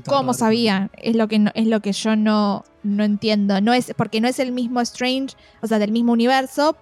cómo 0.05 0.23
raro. 0.33 0.35
sabía, 0.35 0.91
es 0.99 1.17
lo 1.17 1.27
que 1.27 1.39
no- 1.39 1.51
es 1.55 1.67
lo 1.67 1.81
que 1.81 1.93
yo 1.93 2.17
no, 2.17 2.65
no 2.83 3.03
entiendo. 3.03 3.61
No 3.61 3.73
es 3.73 3.93
porque 3.97 4.21
no 4.21 4.29
es 4.29 4.39
el 4.39 4.53
mismo 4.53 4.81
Strange, 4.83 5.35
o 5.63 5.67
sea, 5.67 5.79
del 5.79 5.91
mismo 5.91 6.13
universo, 6.13 6.77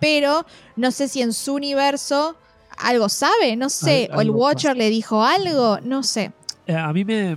pero 0.00 0.44
no 0.76 0.90
sé 0.90 1.08
si 1.08 1.20
en 1.22 1.32
su 1.32 1.54
universo 1.54 2.36
algo 2.78 3.08
sabe, 3.08 3.56
no 3.56 3.68
sé, 3.68 4.08
Al- 4.10 4.18
o 4.18 4.20
el 4.22 4.30
Watcher 4.30 4.70
pasa. 4.72 4.78
le 4.78 4.90
dijo 4.90 5.22
algo, 5.24 5.78
no 5.82 6.02
sé. 6.02 6.32
Eh, 6.66 6.74
a 6.76 6.92
mí 6.92 7.04
me. 7.04 7.36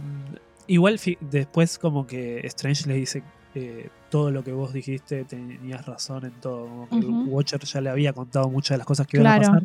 Igual 0.68 1.00
después, 1.22 1.78
como 1.78 2.08
que 2.08 2.40
Strange 2.48 2.88
le 2.88 2.96
dice 2.96 3.22
eh, 3.54 3.90
todo 4.10 4.32
lo 4.32 4.44
que 4.44 4.52
vos 4.52 4.74
dijiste, 4.74 5.24
tenías 5.26 5.86
razón 5.86 6.26
en 6.26 6.32
todo. 6.42 6.66
Como 6.68 6.90
que 6.90 6.96
Ujú. 7.08 7.22
el 7.24 7.28
Watcher 7.30 7.60
ya 7.64 7.82
le 7.82 7.90
había 7.90 8.14
contado 8.14 8.50
muchas 8.50 8.72
de 8.76 8.78
las 8.80 8.88
cosas 8.88 9.06
que 9.08 9.18
iban 9.18 9.28
a 9.32 9.38
pasar. 9.38 9.64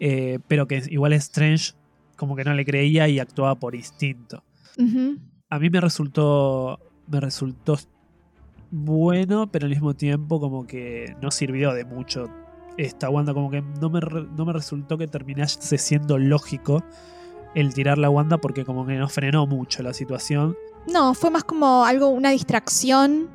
Eh, 0.00 0.38
pero 0.48 0.66
que 0.66 0.82
igual 0.90 1.12
Strange, 1.14 1.72
como 2.16 2.36
que 2.36 2.44
no 2.44 2.52
le 2.54 2.64
creía 2.64 3.08
y 3.08 3.18
actuaba 3.18 3.54
por 3.54 3.74
instinto. 3.74 4.42
A 5.48 5.58
mí 5.58 5.70
me 5.70 5.80
resultó. 5.80 6.80
Me 7.08 7.20
resultó 7.20 7.78
bueno, 8.72 9.46
pero 9.50 9.66
al 9.66 9.70
mismo 9.70 9.94
tiempo, 9.94 10.40
como 10.40 10.66
que 10.66 11.14
no 11.22 11.30
sirvió 11.30 11.72
de 11.72 11.84
mucho 11.84 12.28
esta 12.76 13.10
Wanda. 13.10 13.34
Como 13.34 13.50
que 13.50 13.62
no 13.62 13.90
me, 13.90 14.00
no 14.00 14.44
me 14.44 14.52
resultó 14.52 14.98
que 14.98 15.06
terminase 15.06 15.78
siendo 15.78 16.18
lógico 16.18 16.82
el 17.54 17.72
tirar 17.72 17.98
la 17.98 18.10
Wanda 18.10 18.38
porque 18.38 18.64
como 18.64 18.86
que 18.86 18.96
no 18.96 19.08
frenó 19.08 19.46
mucho 19.46 19.82
la 19.82 19.94
situación. 19.94 20.56
No, 20.86 21.14
fue 21.14 21.30
más 21.30 21.44
como 21.44 21.84
algo, 21.84 22.08
una 22.08 22.30
distracción 22.30 23.28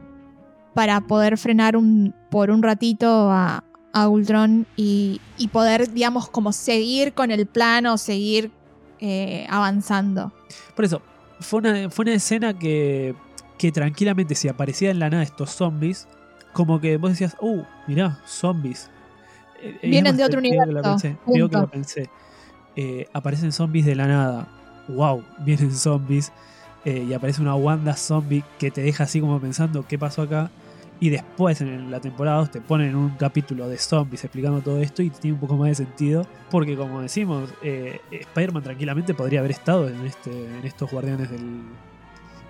para 0.74 1.02
poder 1.02 1.38
frenar 1.38 1.76
un, 1.76 2.16
por 2.30 2.52
un 2.52 2.64
ratito 2.64 3.30
a, 3.32 3.64
a 3.94 4.08
Ultron 4.08 4.66
y, 4.78 5.20
y 5.38 5.48
poder, 5.50 5.92
digamos, 5.92 6.30
como 6.30 6.54
seguir 6.54 7.14
con 7.14 7.32
el 7.32 7.46
plan 7.46 7.86
o 7.88 7.98
seguir 7.98 8.52
eh, 9.00 9.46
avanzando. 9.50 10.32
Por 10.76 10.86
eso, 10.86 11.02
fue 11.40 11.60
una, 11.60 11.90
fue 11.90 12.04
una 12.04 12.14
escena 12.14 12.58
que, 12.58 13.16
que 13.58 13.72
tranquilamente 13.72 14.36
si 14.36 14.48
aparecía 14.48 14.92
en 14.92 15.00
la 15.00 15.10
nada 15.10 15.24
estos 15.24 15.50
zombies, 15.52 16.08
como 16.54 16.80
que 16.80 16.98
vos 16.98 17.12
decías, 17.12 17.36
uh, 17.42 17.64
mirá, 17.88 18.20
zombies. 18.26 18.90
Eh, 19.62 19.80
Vienen 19.84 20.18
de 20.18 20.24
otro 20.24 20.40
universo, 20.40 20.82
pensé, 20.82 21.18
digo 21.28 21.50
que 21.50 21.58
lo 21.58 21.68
pensé. 21.68 22.10
Eh, 22.76 23.08
aparecen 23.14 23.52
zombies 23.52 23.86
de 23.86 23.96
la 23.96 24.08
nada. 24.08 24.48
Wow, 24.88 25.24
vienen 25.40 25.72
zombies. 25.72 26.32
Eh, 26.84 27.06
y 27.08 27.14
aparece 27.14 27.42
una 27.42 27.54
Wanda 27.54 27.96
zombie 27.96 28.44
que 28.58 28.72
te 28.72 28.82
deja 28.82 29.04
así 29.04 29.22
como 29.22 29.40
pensando 29.40 29.86
qué 29.88 30.00
pasó 30.00 30.24
acá. 30.24 30.50
Y 31.00 31.10
después 31.10 31.62
en 31.62 31.90
la 31.90 32.00
temporada 32.00 32.38
2 32.38 32.52
te 32.52 32.62
ponen 32.62 32.96
un 32.96 33.12
capítulo 33.12 33.68
de 33.68 33.78
zombies 33.80 34.24
explicando 34.24 34.62
todo 34.62 34.80
esto 34.82 35.02
y 35.02 35.10
tiene 35.10 35.34
un 35.34 35.40
poco 35.40 35.58
más 35.58 35.70
de 35.70 35.76
sentido. 35.76 36.28
Porque 36.52 36.76
como 36.76 37.02
decimos, 37.02 37.50
eh, 37.64 38.00
Spider-Man 38.12 38.64
tranquilamente 38.64 39.14
podría 39.16 39.40
haber 39.40 39.52
estado 39.52 39.90
en, 39.90 40.06
este, 40.06 40.30
en 40.32 40.64
estos 40.64 40.92
guardianes 40.92 41.32
del, 41.32 41.64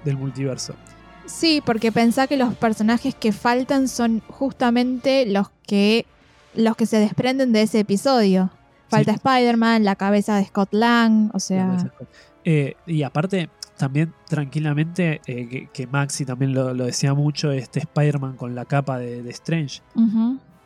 del 0.03 0.17
multiverso. 0.17 0.75
Sí, 1.25 1.61
porque 1.65 1.91
pensá 1.91 2.27
que 2.27 2.35
los 2.35 2.53
personajes 2.55 3.15
que 3.15 3.31
faltan 3.31 3.87
son 3.87 4.21
justamente 4.27 5.25
los 5.25 5.49
que 5.65 6.05
los 6.55 6.75
que 6.75 6.85
se 6.85 6.97
desprenden 6.99 7.51
de 7.53 7.61
ese 7.63 7.79
episodio. 7.79 8.49
Falta 8.89 9.13
Sí. 9.13 9.17
Spider-Man, 9.23 9.83
la 9.85 9.95
cabeza 9.95 10.35
de 10.35 10.45
Scott 10.45 10.73
Lang, 10.73 11.31
o 11.33 11.39
sea, 11.39 11.91
Eh, 12.43 12.75
y 12.87 13.03
aparte, 13.03 13.49
también 13.77 14.13
tranquilamente, 14.27 15.21
eh, 15.27 15.47
que, 15.47 15.67
que 15.71 15.87
Maxi 15.87 16.25
también 16.25 16.53
lo, 16.53 16.73
lo 16.73 16.85
decía 16.85 17.13
mucho, 17.13 17.51
este 17.51 17.79
Spider-Man 17.79 18.35
con 18.35 18.53
la 18.55 18.65
capa 18.65 18.97
de, 18.99 19.23
de 19.23 19.29
Strange, 19.31 19.81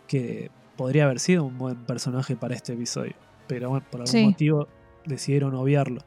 que 0.07 0.49
podría 0.75 1.05
haber 1.05 1.19
sido 1.19 1.43
un 1.43 1.57
buen 1.57 1.75
personaje 1.85 2.35
para 2.35 2.55
este 2.55 2.73
episodio. 2.73 3.13
Pero 3.47 3.69
bueno, 3.69 3.85
por 3.91 4.01
algún 4.01 4.11
Sí. 4.11 4.25
motivo 4.25 4.67
decidieron 5.05 5.53
obviarlo. 5.55 6.01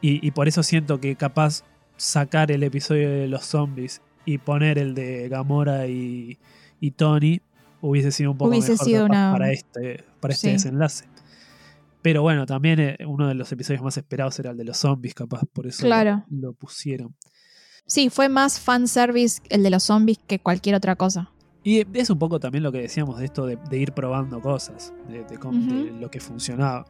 Y, 0.00 0.26
y 0.26 0.30
por 0.32 0.48
eso 0.48 0.62
siento 0.62 1.00
que 1.00 1.16
capaz 1.16 1.62
sacar 1.96 2.50
el 2.50 2.62
episodio 2.62 3.08
de 3.10 3.28
los 3.28 3.44
zombies 3.44 4.02
y 4.24 4.38
poner 4.38 4.78
el 4.78 4.94
de 4.94 5.28
Gamora 5.28 5.86
y, 5.86 6.38
y 6.80 6.90
Tony 6.92 7.40
hubiese 7.88 8.10
sido 8.12 8.30
un 8.32 8.38
poco 8.38 8.50
Hubiese 8.50 8.72
mejor 8.72 8.86
sido 8.86 9.02
capaz 9.02 9.10
una- 9.16 9.32
para 9.32 9.52
este, 9.52 10.04
para 10.20 10.34
este 10.34 10.46
Sí. 10.48 10.52
desenlace. 10.54 11.04
Pero 12.02 12.22
bueno, 12.22 12.44
también 12.46 12.80
eh, 12.80 12.96
uno 13.06 13.28
de 13.28 13.34
los 13.34 13.50
episodios 13.52 13.82
más 13.82 13.96
esperados 13.96 14.38
era 14.38 14.50
el 14.50 14.56
de 14.56 14.64
los 14.64 14.76
zombies, 14.76 15.14
capaz, 15.14 15.42
por 15.52 15.66
eso 15.66 15.82
lo- 15.84 15.88
Claro. 15.88 16.24
lo, 16.30 16.52
pusieron. 16.52 17.14
sí, 17.86 18.10
fue 18.10 18.28
más 18.28 18.60
fanservice 18.60 19.40
el 19.50 19.62
de 19.62 19.70
los 19.70 19.82
zombies 19.84 20.18
que 20.26 20.38
cualquier 20.38 20.74
otra 20.74 20.96
cosa. 20.96 21.30
Y 21.62 21.86
es 21.98 22.10
un 22.10 22.18
poco 22.18 22.40
también 22.40 22.62
lo 22.62 22.72
que 22.72 22.78
decíamos 22.78 23.18
de 23.18 23.24
esto 23.24 23.46
de, 23.46 23.56
de 23.70 23.78
ir 23.78 23.92
probando 23.92 24.40
cosas, 24.40 24.92
de, 25.08 25.24
de 25.24 25.38
cómo- 25.38 25.72
de 25.74 25.90
lo 25.92 26.10
que 26.10 26.20
funcionaba. 26.20 26.84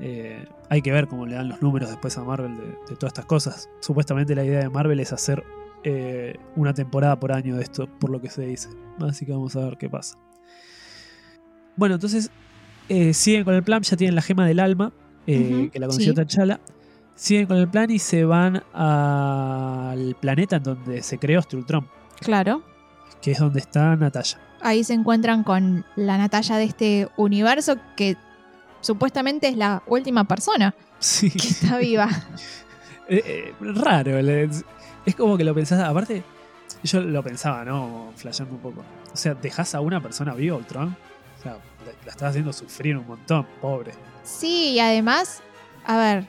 Eh, 0.00 0.44
hay 0.70 0.82
que 0.82 0.90
ver 0.92 1.06
cómo 1.06 1.26
le 1.26 1.34
dan 1.34 1.48
los 1.48 1.60
números 1.62 1.88
después 1.90 2.16
a 2.18 2.24
Marvel 2.24 2.56
de, 2.56 2.64
de 2.88 2.96
todas 2.96 3.10
estas 3.12 3.26
cosas. 3.26 3.68
Supuestamente 3.80 4.34
la 4.34 4.44
idea 4.44 4.60
de 4.60 4.68
Marvel 4.70 4.98
es 5.00 5.12
hacer 5.12 5.44
eh, 5.84 6.36
una 6.56 6.72
temporada 6.74 7.18
por 7.18 7.32
año 7.32 7.56
de 7.56 7.62
esto, 7.62 7.86
por 7.98 8.10
lo 8.10 8.20
que 8.20 8.30
se 8.30 8.42
dice. 8.42 8.68
Así 9.00 9.26
que 9.26 9.32
vamos 9.32 9.56
a 9.56 9.60
ver 9.64 9.76
qué 9.78 9.88
pasa. 9.90 10.16
Bueno, 11.76 11.94
entonces 11.96 12.30
eh, 12.88 13.14
siguen 13.14 13.44
con 13.44 13.54
el 13.54 13.62
plan, 13.62 13.82
ya 13.82 13.96
tienen 13.96 14.14
la 14.14 14.22
gema 14.22 14.46
del 14.46 14.60
alma, 14.60 14.92
eh, 15.26 15.70
que 15.72 15.78
la 15.78 15.86
conoció 15.86 16.12
sí. 16.14 16.20
T'Challa. 16.20 16.60
Siguen 17.14 17.46
con 17.46 17.56
el 17.58 17.68
plan 17.68 17.90
y 17.90 17.98
se 17.98 18.24
van 18.24 18.62
al 18.72 20.16
planeta 20.20 20.56
en 20.56 20.62
donde 20.62 21.02
se 21.02 21.18
creó 21.18 21.40
este 21.40 21.56
Ultron, 21.56 21.86
Claro. 22.20 22.62
que 23.20 23.32
es 23.32 23.38
donde 23.38 23.60
está 23.60 23.94
Natalia. 23.96 24.38
Ahí 24.60 24.82
se 24.84 24.94
encuentran 24.94 25.42
con 25.44 25.84
la 25.96 26.18
Natalia 26.18 26.56
de 26.56 26.64
este 26.64 27.08
universo 27.16 27.76
que 27.96 28.16
supuestamente 28.80 29.48
es 29.48 29.56
la 29.56 29.82
última 29.86 30.24
persona 30.24 30.74
Sí. 30.98 31.30
que 31.30 31.48
está 31.48 31.78
viva. 31.78 32.08
Eh, 33.08 33.52
raro. 33.60 34.18
Es, 35.06 35.14
como 35.16 35.36
que 35.36 35.44
lo 35.44 35.54
pensás. 35.54 35.80
Aparte, 35.80 36.22
yo 36.82 37.00
lo 37.00 37.22
pensaba, 37.22 37.64
¿no? 37.64 38.12
Flasheando 38.16 38.54
un 38.54 38.60
poco. 38.60 38.84
O 39.12 39.16
sea, 39.16 39.34
dejás 39.34 39.74
a 39.74 39.80
una 39.80 40.00
persona 40.00 40.34
viva, 40.34 40.56
Ultron. 40.56 40.96
O 41.38 41.42
sea, 41.42 41.58
la, 41.84 42.10
estás 42.10 42.30
haciendo 42.30 42.52
sufrir 42.52 42.96
un 42.96 43.06
montón, 43.06 43.46
pobre. 43.60 43.92
Sí, 44.22 44.70
y 44.74 44.80
además, 44.80 45.42
a 45.84 45.96
ver, 45.98 46.26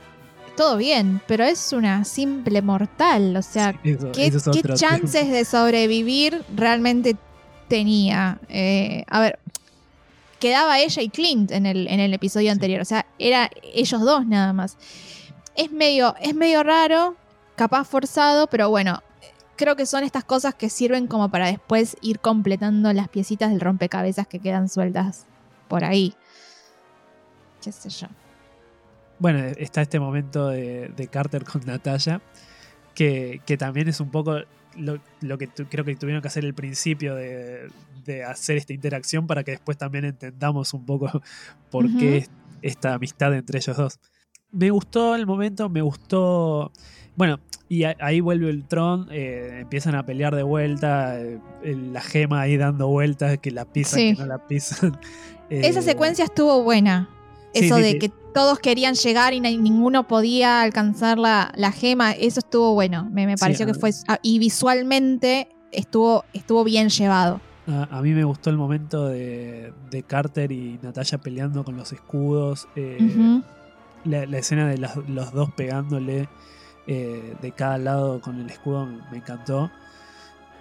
todo 0.58 0.78
bien, 0.78 1.22
pero 1.28 1.44
es 1.44 1.72
una 1.74 2.04
simple 2.04 2.62
mortal. 2.62 3.36
O 3.38 3.42
sea, 3.42 3.74
Sí, 3.84 3.92
eso- 3.92 4.12
¿qué, 4.12 4.28
eso 4.28 4.52
chances 4.76 5.30
de 5.30 5.46
sobrevivir 5.46 6.44
realmente 6.56 7.16
tenía? 7.68 8.40
Eh, 8.50 9.06
a 9.08 9.20
ver, 9.20 9.40
quedaba 10.40 10.80
ella 10.80 11.02
y 11.02 11.10
Clint 11.10 11.52
en 11.52 11.66
el, 11.66 11.88
en 11.88 12.00
el 12.00 12.14
episodio 12.14 12.48
Sí. 12.48 12.52
anterior. 12.52 12.82
O 12.82 12.86
sea, 12.86 13.06
era 13.20 13.50
ellos 13.74 14.02
dos 14.02 14.26
nada 14.26 14.52
más. 14.54 14.78
Es 15.56 15.72
medio, 15.72 16.16
es 16.20 16.34
medio 16.36 16.64
raro, 16.64 17.16
capaz 17.56 17.86
forzado, 17.86 18.48
pero 18.48 18.70
bueno. 18.70 19.02
Creo 19.56 19.76
que 19.76 19.86
son 19.86 20.04
estas 20.04 20.24
cosas 20.24 20.56
que 20.56 20.68
sirven 20.68 21.06
como 21.06 21.30
para 21.30 21.46
después 21.46 21.96
ir 22.02 22.20
completando 22.20 22.92
las 22.92 23.08
piecitas 23.08 23.52
del 23.52 23.60
rompecabezas 23.62 24.26
que 24.28 24.39
quedan 24.39 24.68
sueltas 24.68 25.28
por 25.68 25.84
ahí. 25.84 26.16
Qué 27.62 27.72
sé 27.72 27.89
yo. 27.89 28.08
Bueno, 29.20 29.39
está 29.58 29.84
este 29.84 30.00
momento 30.00 30.48
de, 30.48 30.88
de 30.89 31.08
Carter 31.08 31.44
con 31.46 31.62
Natalia, 31.66 32.20
que, 32.96 33.42
que 33.46 33.56
también 33.56 33.88
es 33.88 34.00
un 34.00 34.10
poco 34.10 34.39
lo, 34.76 34.98
lo 35.22 35.38
que 35.38 35.46
tu- 35.48 35.66
creo 35.68 35.86
que 35.86 35.96
tuvieron 35.96 36.24
que 36.24 36.30
hacer 36.30 36.44
al 36.46 36.56
principio 36.56 37.13
de, 37.13 37.70
de 38.06 38.24
hacer 38.24 38.58
esta 38.58 38.74
interacción 38.74 39.28
para 39.28 39.44
que 39.44 39.52
después 39.52 39.78
también 39.78 40.06
entendamos 40.06 40.74
un 40.74 40.84
poco 40.86 41.22
por 41.70 41.96
qué 41.96 42.18
es 42.18 42.30
esta 42.63 42.96
amistad 42.96 43.34
entre 43.36 43.60
ellos 43.60 43.78
dos. 43.78 44.00
Me 44.52 44.72
gustó 44.72 45.13
el 45.16 45.28
momento, 45.28 45.70
me 45.70 45.82
gustó. 45.82 46.72
Bueno, 47.15 47.39
y 47.69 47.84
a- 47.84 47.95
ahí 47.99 48.19
vuelve 48.21 48.49
el 48.49 48.65
Tron, 48.67 49.08
eh, 49.12 49.60
empiezan 49.62 49.95
a 49.95 50.06
pelear 50.06 50.36
de 50.36 50.43
vuelta, 50.43 51.19
eh, 51.19 51.39
la 51.63 52.02
gema 52.02 52.41
ahí 52.41 52.58
dando 52.58 52.88
vueltas, 52.88 53.38
que 53.39 53.52
la 53.52 53.65
pisan, 53.65 53.99
Sí. 53.99 54.13
que 54.15 54.21
no 54.21 54.28
la 54.28 54.47
pisan. 54.47 54.99
Esa 55.49 55.80
Eh, 55.80 55.84
secuencia 55.84 56.26
estuvo 56.26 56.63
buena. 56.63 57.10
sí, 57.54 57.65
Eso 57.65 57.76
sí, 57.78 57.82
de 57.84 57.99
que 57.99 58.10
todos 58.34 58.58
querían 58.60 58.95
llegar 58.95 59.34
y 59.34 59.39
ninguno 59.39 60.08
podía 60.08 60.62
alcanzar 60.63 61.19
la, 61.19 61.52
la 61.56 61.71
gema, 61.71 62.12
eso 62.13 62.39
estuvo 62.39 62.73
bueno. 62.73 63.08
Me, 63.12 63.28
me 63.28 63.38
pareció 63.38 63.65
que 63.67 63.76
fue. 63.76 63.91
ah, 64.08 64.17
Y 64.23 64.39
visualmente 64.39 65.49
estuvo, 65.71 66.26
estuvo 66.34 66.63
bien 66.63 66.89
llevado. 66.89 67.39
A, 67.67 67.84
a 67.97 68.02
mí 68.02 68.12
me 68.12 68.23
gustó 68.23 68.49
el 68.49 68.58
momento 68.58 69.06
de, 69.08 69.71
de 69.91 70.04
Carter 70.04 70.52
y 70.52 70.80
Natalia 70.82 71.19
peleando 71.19 71.63
con 71.63 71.78
los 71.78 71.93
escudos. 71.93 72.67
eh, 72.76 72.97
la, 74.06 74.26
la 74.26 74.38
escena 74.39 74.67
de 74.67 74.80
las- 74.80 74.97
los 75.08 75.32
dos 75.32 75.52
pegándole 75.54 76.28
eh, 76.88 77.36
de 77.41 77.52
cada 77.52 77.78
lado 77.78 78.22
con 78.22 78.39
el 78.39 78.50
escudo 78.50 78.86
me, 79.12 79.17
encantó. 79.17 79.72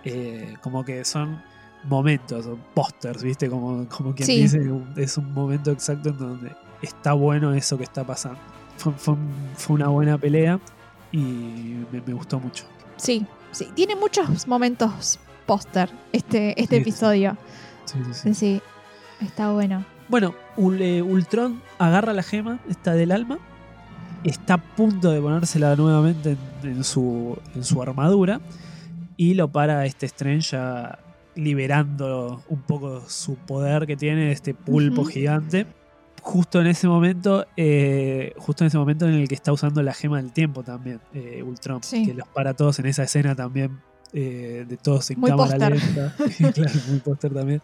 Eh, 0.05 0.55
como 0.61 0.85
que 0.85 1.05
son 1.05 1.43
momentos, 1.85 2.45
son 2.45 2.59
pósters, 2.75 3.23
¿viste? 3.23 3.49
Como, 3.49 3.89
como 3.89 4.15
quien 4.15 4.27
Sí. 4.27 4.43
dice, 4.43 4.61
es 4.97 5.17
un 5.17 5.33
momento 5.33 5.71
exacto 5.71 6.11
en 6.11 6.19
donde 6.19 6.57
está 6.81 7.13
bueno 7.13 7.53
eso 7.55 7.77
que 7.79 7.85
está 7.85 8.05
pasando. 8.05 8.39
Fue, 8.77 8.93
fue 8.95 9.15
un- 9.15 9.51
fue 9.57 9.75
una 9.77 9.89
buena 9.89 10.19
pelea 10.19 10.59
y 11.13 11.19
me, 11.93 12.01
me 12.01 12.13
gustó 12.15 12.41
mucho. 12.41 12.65
Sí, 12.97 13.27
sí. 13.53 13.69
Tiene 13.75 13.95
muchos 13.97 14.47
momentos 14.49 15.19
póster 15.47 15.91
este, 16.13 16.61
este 16.61 16.77
Sí, 16.77 16.83
episodio. 16.83 17.37
Sí, 17.85 17.99
sí, 18.13 18.35
sí. 18.35 18.63
Está 19.21 19.51
bueno. 19.53 19.85
Bueno, 20.09 20.35
eh, 20.81 21.03
Ultron 21.03 21.63
agarra 21.79 22.13
la 22.13 22.23
gema, 22.23 22.59
esta 22.69 22.93
del 22.95 23.13
alma, 23.13 23.39
está 24.25 24.55
a 24.55 24.59
punto 24.59 25.11
de 25.11 25.21
ponérsela 25.21 25.75
nuevamente 25.77 26.37
en, 26.63 26.69
en 26.71 26.85
su, 26.85 27.39
en 27.55 27.65
su 27.65 27.81
armadura 27.83 28.41
y 29.17 29.35
lo 29.35 29.49
para 29.49 29.85
este 29.87 30.07
Strange 30.07 30.53
ya 30.53 30.99
liberando 31.35 32.43
un 32.49 32.63
poco 32.63 33.03
su 33.09 33.37
poder 33.37 33.87
que 33.87 33.97
tiene, 33.97 34.33
este 34.33 34.55
pulpo 34.55 35.05
gigante. 35.05 35.67
Justo 36.21 36.61
en 36.61 36.69
ese 36.69 36.87
momento, 36.87 37.47
eh, 37.57 38.33
justo 38.39 38.63
en 38.63 38.69
ese 38.69 38.79
momento 38.79 39.09
en 39.09 39.15
el 39.15 39.29
que 39.29 39.35
está 39.35 39.53
usando 39.53 39.83
la 39.83 39.93
gema 39.93 40.19
del 40.23 40.33
tiempo 40.33 40.63
también, 40.63 41.01
eh, 41.15 41.43
Ultron, 41.43 41.83
Sí. 41.83 42.07
que 42.07 42.15
los 42.15 42.29
para 42.29 42.51
a 42.51 42.55
todos 42.55 42.79
en 42.79 42.87
esa 42.87 43.03
escena 43.03 43.35
también, 43.35 43.81
eh, 44.13 44.65
de 44.69 44.77
todos 44.77 45.11
en 45.11 45.19
Muy 45.19 45.31
cámara 45.31 45.71
lenta. 45.71 46.15
claro, 46.55 46.73
muy 46.89 47.01
póster 47.01 47.33
también. 47.35 47.61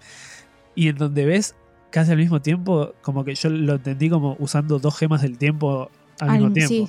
Y 0.74 0.88
en 0.88 0.96
donde 0.96 1.24
ves 1.24 1.54
casi 1.90 2.10
al 2.10 2.16
mismo 2.18 2.40
tiempo, 2.42 2.94
como 3.02 3.24
que 3.24 3.34
yo 3.34 3.48
lo 3.48 3.74
entendí 3.74 4.10
como 4.10 4.36
usando 4.40 4.78
dos 4.80 4.96
gemas 4.96 5.22
del 5.22 5.38
tiempo 5.38 5.90
al, 6.20 6.32
mismo 6.32 6.52
tiempo. 6.52 6.86
sí. 6.86 6.88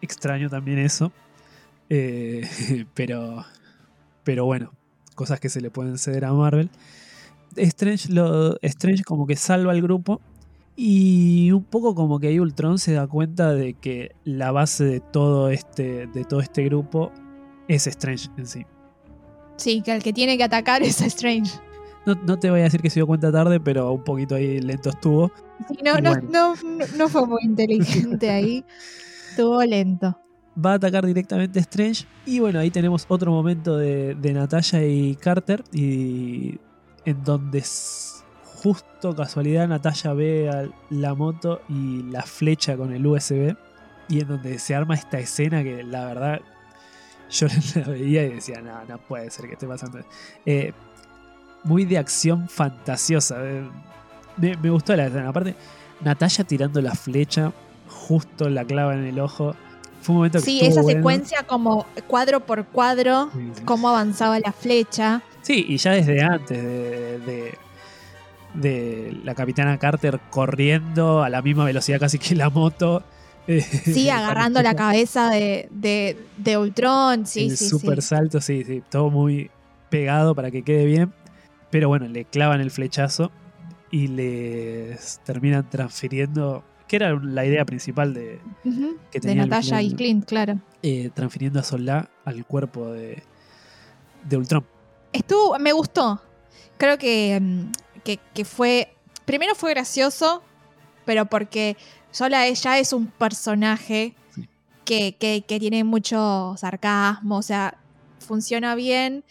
Extraño 0.00 0.50
también 0.50 0.78
eso. 0.78 1.12
Eh, 1.88 2.48
pero, 2.94 3.44
pero 4.22 4.44
bueno, 4.44 4.72
cosas 5.14 5.40
que 5.40 5.48
se 5.48 5.60
le 5.60 5.70
pueden 5.70 5.98
ceder 5.98 6.24
a 6.24 6.32
Marvel. 6.32 6.70
Strange, 7.56 8.12
lo, 8.12 8.58
Strange 8.62 9.04
como 9.04 9.26
que 9.26 9.36
salva 9.36 9.72
al 9.72 9.82
grupo. 9.82 10.20
Y 10.76 11.52
un 11.52 11.62
poco 11.62 11.94
como 11.94 12.18
que 12.18 12.28
ahí 12.28 12.40
Ultron 12.40 12.78
se 12.78 12.92
da 12.94 13.06
cuenta 13.06 13.54
de 13.54 13.74
que 13.74 14.16
la 14.24 14.50
base 14.50 14.84
de 14.84 15.00
todo 15.00 15.50
este, 15.50 16.08
de 16.08 16.24
todo 16.24 16.40
este 16.40 16.64
grupo 16.64 17.12
es 17.68 17.86
Strange 17.86 18.28
en 18.36 18.46
sí. 18.46 18.66
Sí, 19.56 19.82
que 19.82 19.94
el 19.94 20.02
que 20.02 20.12
tiene 20.12 20.36
que 20.36 20.42
atacar 20.42 20.82
es 20.82 21.00
Strange. 21.00 21.52
No, 22.06 22.14
no 22.14 22.38
te 22.38 22.50
voy 22.50 22.60
a 22.60 22.64
decir 22.64 22.82
que 22.82 22.90
se 22.90 23.00
dio 23.00 23.06
cuenta 23.06 23.32
tarde, 23.32 23.60
pero 23.60 23.92
un 23.92 24.04
poquito 24.04 24.34
ahí 24.34 24.60
lento 24.60 24.90
estuvo. 24.90 25.32
Sí, 25.68 25.78
no, 25.82 25.94
no, 26.00 26.10
bueno. 26.10 26.28
no, 26.30 26.54
no, 26.54 26.86
no 26.96 27.08
fue 27.08 27.26
muy 27.26 27.40
inteligente 27.42 28.30
ahí. 28.30 28.64
Estuvo 29.30 29.64
lento. 29.64 30.16
Va 30.64 30.72
a 30.72 30.74
atacar 30.74 31.04
directamente 31.04 31.58
a 31.58 31.62
Strange. 31.62 32.06
Y 32.24 32.38
bueno, 32.38 32.60
ahí 32.60 32.70
tenemos 32.70 33.04
otro 33.08 33.32
momento 33.32 33.76
de, 33.76 34.14
de 34.14 34.32
Natalia 34.32 34.86
y 34.86 35.16
Carter. 35.16 35.64
Y 35.72 36.60
en 37.04 37.24
donde 37.24 37.64
justo 38.62 39.14
casualidad 39.14 39.66
Natalia 39.66 40.12
ve 40.12 40.50
a 40.50 40.68
la 40.90 41.14
moto 41.14 41.60
y 41.68 42.04
la 42.04 42.22
flecha 42.22 42.76
con 42.76 42.92
el 42.92 43.04
USB. 43.04 43.56
Y 44.08 44.20
en 44.20 44.28
donde 44.28 44.58
se 44.58 44.74
arma 44.74 44.94
esta 44.94 45.18
escena 45.18 45.64
que 45.64 45.82
la 45.82 46.06
verdad 46.06 46.40
yo 47.30 47.48
la 47.74 47.88
veía 47.88 48.24
y 48.24 48.34
decía, 48.34 48.60
no, 48.60 48.84
no 48.84 48.98
puede 48.98 49.30
ser 49.30 49.46
que 49.46 49.54
esté 49.54 49.66
pasando. 49.66 49.98
Eh, 50.46 50.72
muy 51.64 51.84
de 51.84 51.98
acción 51.98 52.48
fantasiosa. 52.48 53.36
eh. 53.40 53.62
Me, 54.36 54.56
me 54.56 54.70
gustó 54.70 54.94
la 54.96 55.06
escena. 55.06 55.28
Aparte, 55.28 55.54
Natalia 56.00 56.44
tirando 56.44 56.80
la 56.80 56.94
flecha, 56.94 57.52
justo 57.88 58.48
la 58.48 58.64
clava 58.64 58.94
en 58.94 59.04
el 59.04 59.18
ojo. 59.20 59.54
Fue 60.02 60.12
un 60.12 60.16
momento 60.18 60.38
que 60.38 60.44
Sí, 60.44 60.60
esa 60.62 60.82
bueno. 60.82 60.98
secuencia 60.98 61.42
como 61.44 61.86
cuadro 62.06 62.40
por 62.40 62.64
cuadro, 62.66 63.30
Sí, 63.32 63.50
sí. 63.54 63.62
cómo 63.64 63.88
avanzaba 63.88 64.38
la 64.38 64.52
flecha. 64.52 65.22
Sí, 65.42 65.64
y 65.68 65.76
ya 65.78 65.92
desde 65.92 66.22
antes 66.22 66.62
de, 66.62 67.18
de, 67.20 67.54
de 68.54 69.16
la 69.24 69.34
capitana 69.34 69.78
Carter 69.78 70.20
corriendo 70.30 71.22
a 71.22 71.28
la 71.30 71.42
misma 71.42 71.64
velocidad 71.64 71.98
casi 72.00 72.18
que 72.18 72.34
la 72.34 72.50
moto. 72.50 73.02
Sí, 73.46 74.08
agarrando 74.08 74.62
la 74.62 74.74
cabeza 74.74 75.28
de, 75.30 75.68
de, 75.70 76.16
de 76.38 76.56
Ultron. 76.58 77.26
Sí, 77.26 77.48
el 77.50 77.56
sí, 77.58 77.68
super 77.68 78.00
sí. 78.00 78.08
salto, 78.08 78.40
sí, 78.40 78.64
sí, 78.64 78.82
todo 78.90 79.10
muy 79.10 79.50
pegado 79.90 80.34
para 80.34 80.50
que 80.50 80.62
quede 80.62 80.86
bien. 80.86 81.12
Pero 81.74 81.88
bueno, 81.88 82.06
le 82.06 82.24
clavan 82.24 82.60
el 82.60 82.70
flechazo 82.70 83.32
y 83.90 84.06
les 84.06 85.18
terminan 85.24 85.68
transfiriendo, 85.68 86.62
que 86.86 86.94
era 86.94 87.18
la 87.20 87.44
idea 87.44 87.64
principal 87.64 88.14
de 88.14 88.38
que 89.10 89.18
De 89.18 89.26
tenía 89.28 89.44
Natalia 89.44 89.82
y. 89.82 89.92
Clint, 89.92 90.24
claro. 90.24 90.60
eh, 90.84 91.10
transfiriendo 91.12 91.58
a 91.58 91.64
Solá 91.64 92.08
al 92.24 92.46
cuerpo 92.46 92.92
de, 92.92 93.24
de 94.22 94.36
Ultron. 94.36 94.64
Estuvo, 95.12 95.58
me 95.58 95.72
gustó. 95.72 96.22
Creo 96.78 96.96
que, 96.96 97.40
mm, 97.42 97.72
que, 98.04 98.20
que 98.32 98.44
fue. 98.44 98.94
Primero 99.24 99.56
fue 99.56 99.70
gracioso, 99.70 100.44
pero 101.04 101.26
porque 101.26 101.76
Sola 102.12 102.46
ella 102.46 102.78
es 102.78 102.92
un 102.92 103.08
personaje 103.08 104.14
Sí. 104.30 104.48
que, 104.84 105.16
que- 105.18 105.42
que 105.44 105.58
tiene 105.58 105.82
mucho 105.82 106.54
sarcasmo, 106.56 107.38
o 107.38 107.42
sea, 107.42 107.78
funciona 108.20 108.76
bien. 108.76 109.24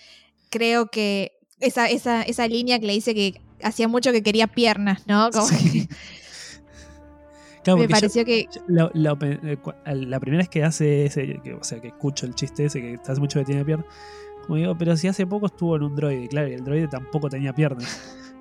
Creo 0.49 0.87
que 0.87 1.32
esa, 1.63 1.87
esa, 1.89 2.21
esa 2.23 2.47
línea 2.47 2.79
que 2.79 2.87
le 2.87 2.93
dice 2.93 3.13
que 3.15 3.41
hacía 3.61 3.87
mucho 3.87 4.11
que 4.11 4.21
quería 4.23 4.47
piernas, 4.47 5.03
¿no? 5.07 5.29
Como 5.31 5.47
Sí. 5.47 5.87
que 5.87 5.95
Claro, 7.63 7.77
me 7.77 7.83
yo- 7.85 7.89
pareció 7.91 8.25
que. 8.25 8.39
eh, 8.41 8.47
cua- 9.63 9.75
la 9.85 10.19
primera 10.19 10.41
vez 10.41 10.49
que 10.49 10.63
hace 10.63 11.05
ese, 11.05 11.39
que- 11.43 11.53
o 11.53 11.63
sea, 11.63 11.79
que 11.79 11.87
escucho 11.87 12.25
el 12.25 12.35
chiste 12.35 12.65
ese, 12.65 12.81
que 12.81 12.99
hace 13.07 13.21
mucho 13.21 13.39
que 13.39 13.45
tiene 13.45 13.63
piernas, 13.63 13.87
como 14.45 14.57
digo, 14.57 14.77
pero 14.77 14.97
si 14.97 15.07
hace 15.07 15.25
poco 15.25 15.45
estuvo 15.45 15.75
en 15.77 15.83
un 15.83 15.95
droide, 15.95 16.27
claro, 16.27 16.49
y 16.49 16.53
el 16.53 16.63
droide 16.63 16.87
tampoco 16.89 17.29
tenía 17.29 17.53
piernas. 17.55 17.87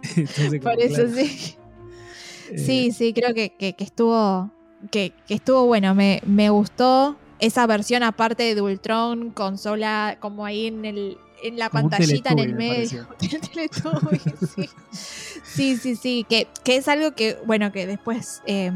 Entonces, 0.17 0.61
como, 0.61 0.75
Por 0.75 0.81
eso 0.83 0.95
claro, 0.95 1.11
sí. 1.15 1.55
eh, 2.51 2.59
Sí, 2.59 2.91
sí, 2.93 3.13
creo 3.13 3.33
que, 3.35 3.51
que- 3.57 3.75
que 3.75 3.85
estuvo. 3.85 4.51
Que, 4.91 5.13
que 5.29 5.35
estuvo 5.35 5.65
bueno. 5.67 5.95
Me, 5.95 6.21
me 6.27 6.51
gustó 6.51 7.17
esa 7.39 7.65
versión 7.69 8.03
aparte 8.03 8.53
de 8.57 8.61
Ultron 8.61 9.31
con 9.31 9.57
sola 9.57 10.17
como 10.19 10.45
ahí 10.45 10.67
en 10.67 10.85
el 10.85 11.19
en 11.43 11.59
la 11.59 11.69
Como 11.71 11.89
pantallita 11.91 12.31
en 12.31 12.39
el 12.39 12.55
medio. 12.55 13.07
Sí. 14.55 14.69
sí, 15.43 15.77
sí, 15.77 15.97
sí. 15.97 16.27
Que, 16.29 16.47
que 16.65 16.77
es 16.77 16.89
algo 16.89 17.13
que, 17.13 17.39
bueno, 17.47 17.73
que 17.73 17.87
después 17.87 18.43
eh, 18.47 18.73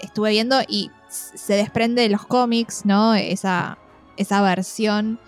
estuve 0.00 0.30
viendo 0.30 0.60
y 0.68 0.90
se 1.08 1.54
desprende 1.54 2.02
de 2.02 2.08
los 2.08 2.26
cómics, 2.26 2.84
¿no? 2.84 3.14
Esa, 3.14 3.78
esa 4.16 4.42
versión. 4.42 5.18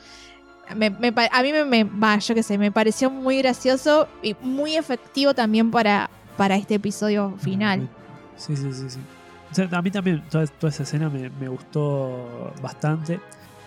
Me- 0.77 0.91
me 0.91 1.13
a 1.33 1.43
mí 1.43 1.53
me, 1.53 1.65
me- 1.65 1.85
va, 1.85 2.19
yo 2.19 2.35
qué 2.35 2.43
sé, 2.43 2.59
me 2.59 2.71
pareció 2.71 3.11
muy 3.11 3.39
gracioso 3.39 4.07
y 4.23 4.37
muy 4.43 4.77
efectivo 4.77 5.35
también 5.35 5.71
para, 5.71 6.11
para 6.37 6.57
este 6.57 6.75
episodio 6.75 7.35
final. 7.41 7.89
Sí, 8.37 8.55
sí, 8.57 8.73
sí, 8.73 8.91
sí. 8.91 8.99
O 9.51 9.55
sea, 9.55 9.67
a 9.73 9.81
mí 9.83 9.91
también 9.91 10.23
toda, 10.29 10.47
toda 10.47 10.71
esa 10.71 10.83
escena 10.83 11.09
me, 11.09 11.31
me 11.31 11.49
gustó 11.49 12.53
bastante. 12.61 13.19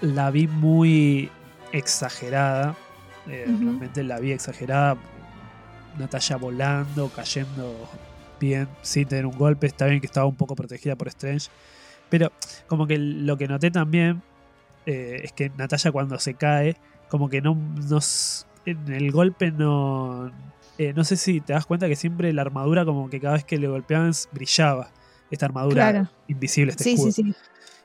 La 0.01 0.29
vi 0.29 0.47
muy 0.47 1.31
exagerada. 1.71 2.75
Eh. 3.27 3.45
Realmente 3.47 4.03
la 4.03 4.19
vi 4.19 4.31
exagerada. 4.31 4.97
Natalia 5.97 6.37
volando, 6.37 7.09
cayendo 7.09 7.87
bien, 8.39 8.67
sin 8.81 9.07
tener 9.07 9.25
un 9.25 9.37
golpe. 9.37 9.67
Está 9.67 9.85
bien 9.87 9.99
que 9.99 10.05
estaba 10.07 10.25
un 10.25 10.35
poco 10.35 10.55
protegida 10.55 10.95
por 10.95 11.07
Strange. 11.09 11.49
Pero 12.09 12.31
como 12.67 12.87
que 12.87 12.97
lo 12.97 13.37
que 13.37 13.47
noté 13.47 13.71
también 13.71 14.21
eh, 14.85 15.21
es 15.23 15.33
que 15.33 15.49
Natalia 15.49 15.91
cuando 15.91 16.17
se 16.19 16.33
cae, 16.35 16.77
como 17.09 17.29
que 17.29 17.41
no, 17.41 17.55
no 17.55 17.97
s- 17.97 18.45
en 18.65 18.91
el 18.91 19.11
golpe 19.11 19.51
no... 19.51 20.31
eh, 20.77 20.93
no 20.95 21.03
sé 21.03 21.17
si 21.17 21.41
te 21.41 21.53
das 21.53 21.65
cuenta 21.65 21.87
que 21.87 21.95
siempre 21.95 22.31
la 22.33 22.41
armadura 22.41 22.85
como 22.85 23.09
que 23.09 23.19
cada 23.19 23.33
vez 23.35 23.43
que 23.45 23.57
le 23.57 23.67
golpeaban 23.67 24.11
brillaba. 24.31 24.89
Esta 25.29 25.45
armadura 25.45 25.91
Claro. 25.91 26.09
invisible, 26.27 26.71
este 26.71 26.83
Sí, 26.85 26.93
escudo. 26.93 27.11
sí, 27.11 27.23
sí. 27.23 27.35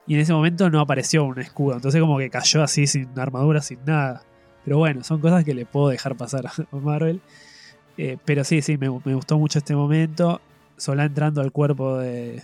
Y 0.09 0.14
en 0.14 0.20
ese 0.20 0.33
momento 0.33 0.70
no 0.70 0.81
apareció 0.81 1.25
un 1.25 1.38
escudo. 1.40 1.75
Entonces 1.77 2.01
como 2.01 2.18
que 2.18 2.31
cayó 2.31 2.62
así 2.62 2.87
sin 2.87 3.16
armadura, 3.18 3.61
sin 3.62 3.85
nada. 3.85 4.22
Pero 4.67 4.79
bueno, 4.79 5.05
son 5.05 5.21
cosas 5.21 5.45
que 5.45 5.55
le 5.55 5.65
puedo 5.65 5.89
dejar 5.89 6.17
pasar 6.17 6.47
a 6.73 6.77
Marvel. 6.77 7.21
Eh, 7.97 8.19
pero 8.25 8.43
sí, 8.43 8.61
sí, 8.63 8.77
me, 8.77 8.91
me 9.05 9.15
gustó 9.15 9.39
mucho 9.39 9.61
este 9.61 9.77
momento. 9.77 10.41
Sola 10.77 11.05
entrando 11.05 11.41
al 11.41 11.53
cuerpo 11.53 11.99
de, 11.99 12.43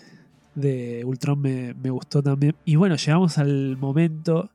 de 0.54 1.04
Ultron 1.04 1.40
me, 1.40 1.74
me 1.74 1.90
gustó 1.90 2.22
también. 2.22 2.54
Y 2.64 2.76
bueno, 2.76 2.94
llegamos 2.94 3.38
al 3.38 3.76
momento 3.76 4.50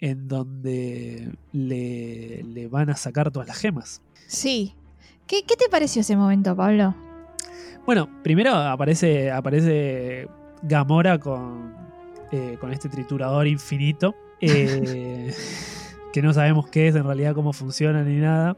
en 0.00 0.26
donde 0.26 1.32
le, 1.52 2.42
le 2.42 2.66
van 2.66 2.90
a 2.90 2.96
sacar 2.96 3.30
todas 3.30 3.46
las 3.46 3.56
gemas. 3.56 4.02
Sí. 4.26 4.74
¿Qué, 5.28 5.44
qué 5.46 5.54
te 5.54 5.68
pareció 5.70 6.00
ese 6.00 6.16
momento, 6.16 6.56
Pablo? 6.56 6.92
Bueno, 7.86 8.08
primero 8.24 8.52
aparece, 8.52 9.30
aparece 9.30 10.26
Gamora 10.62 11.20
con, 11.20 11.72
eh, 12.32 12.56
con 12.60 12.72
este 12.72 12.88
triturador 12.88 13.46
infinito. 13.46 14.16
eh, 14.40 15.32
que 16.20 16.26
no 16.26 16.32
sabemos 16.32 16.68
qué 16.68 16.88
es 16.88 16.94
en 16.96 17.04
realidad, 17.04 17.34
cómo 17.34 17.52
funciona 17.52 18.02
ni 18.02 18.16
nada. 18.18 18.56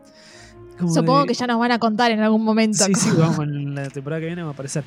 Como 0.79 0.92
Supongo 0.94 1.23
de- 1.23 1.27
que 1.29 1.35
ya 1.35 1.47
nos 1.47 1.59
van 1.59 1.73
a 1.73 1.79
contar 1.79 2.11
en 2.12 2.21
algún 2.21 2.44
momento. 2.44 2.85
Sí, 2.85 2.94
sí, 2.94 3.11
vamos, 3.18 3.38
en 3.40 3.75
la 3.75 3.88
temporada 3.90 4.21
que 4.21 4.27
viene 4.27 4.42
va 4.42 4.51
a 4.51 4.53
aparecer. 4.53 4.85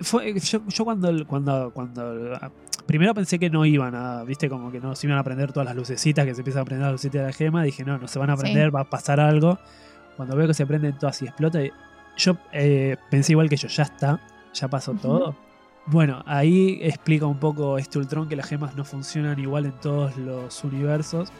Fue, 0.00 0.38
yo, 0.40 0.60
yo 0.68 0.84
cuando, 0.84 1.26
cuando, 1.26 1.70
cuando. 1.72 2.38
Primero 2.86 3.14
pensé 3.14 3.38
que 3.38 3.48
no 3.50 3.64
iban 3.64 3.94
a. 3.94 4.22
Viste, 4.24 4.48
como 4.48 4.70
que 4.70 4.80
no 4.80 4.94
se 4.94 5.06
iban 5.06 5.18
a 5.18 5.24
prender 5.24 5.52
todas 5.52 5.66
las 5.66 5.74
lucecitas, 5.76 6.24
que 6.26 6.34
se 6.34 6.40
empiezan 6.42 6.62
a 6.62 6.64
prender 6.64 6.84
las 6.86 6.92
lucecitas 6.92 7.22
de 7.22 7.26
la 7.26 7.32
gema. 7.32 7.62
Dije, 7.62 7.84
no, 7.84 7.98
no 7.98 8.06
se 8.08 8.18
van 8.18 8.30
a 8.30 8.36
Sí. 8.36 8.42
prender, 8.42 8.74
va 8.74 8.80
a 8.82 8.90
pasar 8.90 9.18
algo. 9.20 9.58
Cuando 10.16 10.36
veo 10.36 10.46
que 10.46 10.54
se 10.54 10.66
prenden 10.66 10.96
todas 10.98 11.20
y 11.22 11.26
explota, 11.26 11.58
yo 12.16 12.36
eh, 12.52 12.96
pensé 13.10 13.32
igual 13.32 13.48
que 13.48 13.56
yo, 13.56 13.66
ya 13.68 13.82
está, 13.84 14.20
ya 14.52 14.68
pasó 14.68 14.92
todo. 14.94 15.34
Bueno, 15.86 16.22
ahí 16.26 16.78
explica 16.82 17.26
un 17.26 17.38
poco 17.38 17.78
este 17.78 17.98
Ultron 17.98 18.28
que 18.28 18.36
las 18.36 18.46
gemas 18.46 18.76
no 18.76 18.84
funcionan 18.84 19.38
igual 19.38 19.66
en 19.66 19.72
todos 19.80 20.16
los 20.16 20.62
universos 20.64 21.30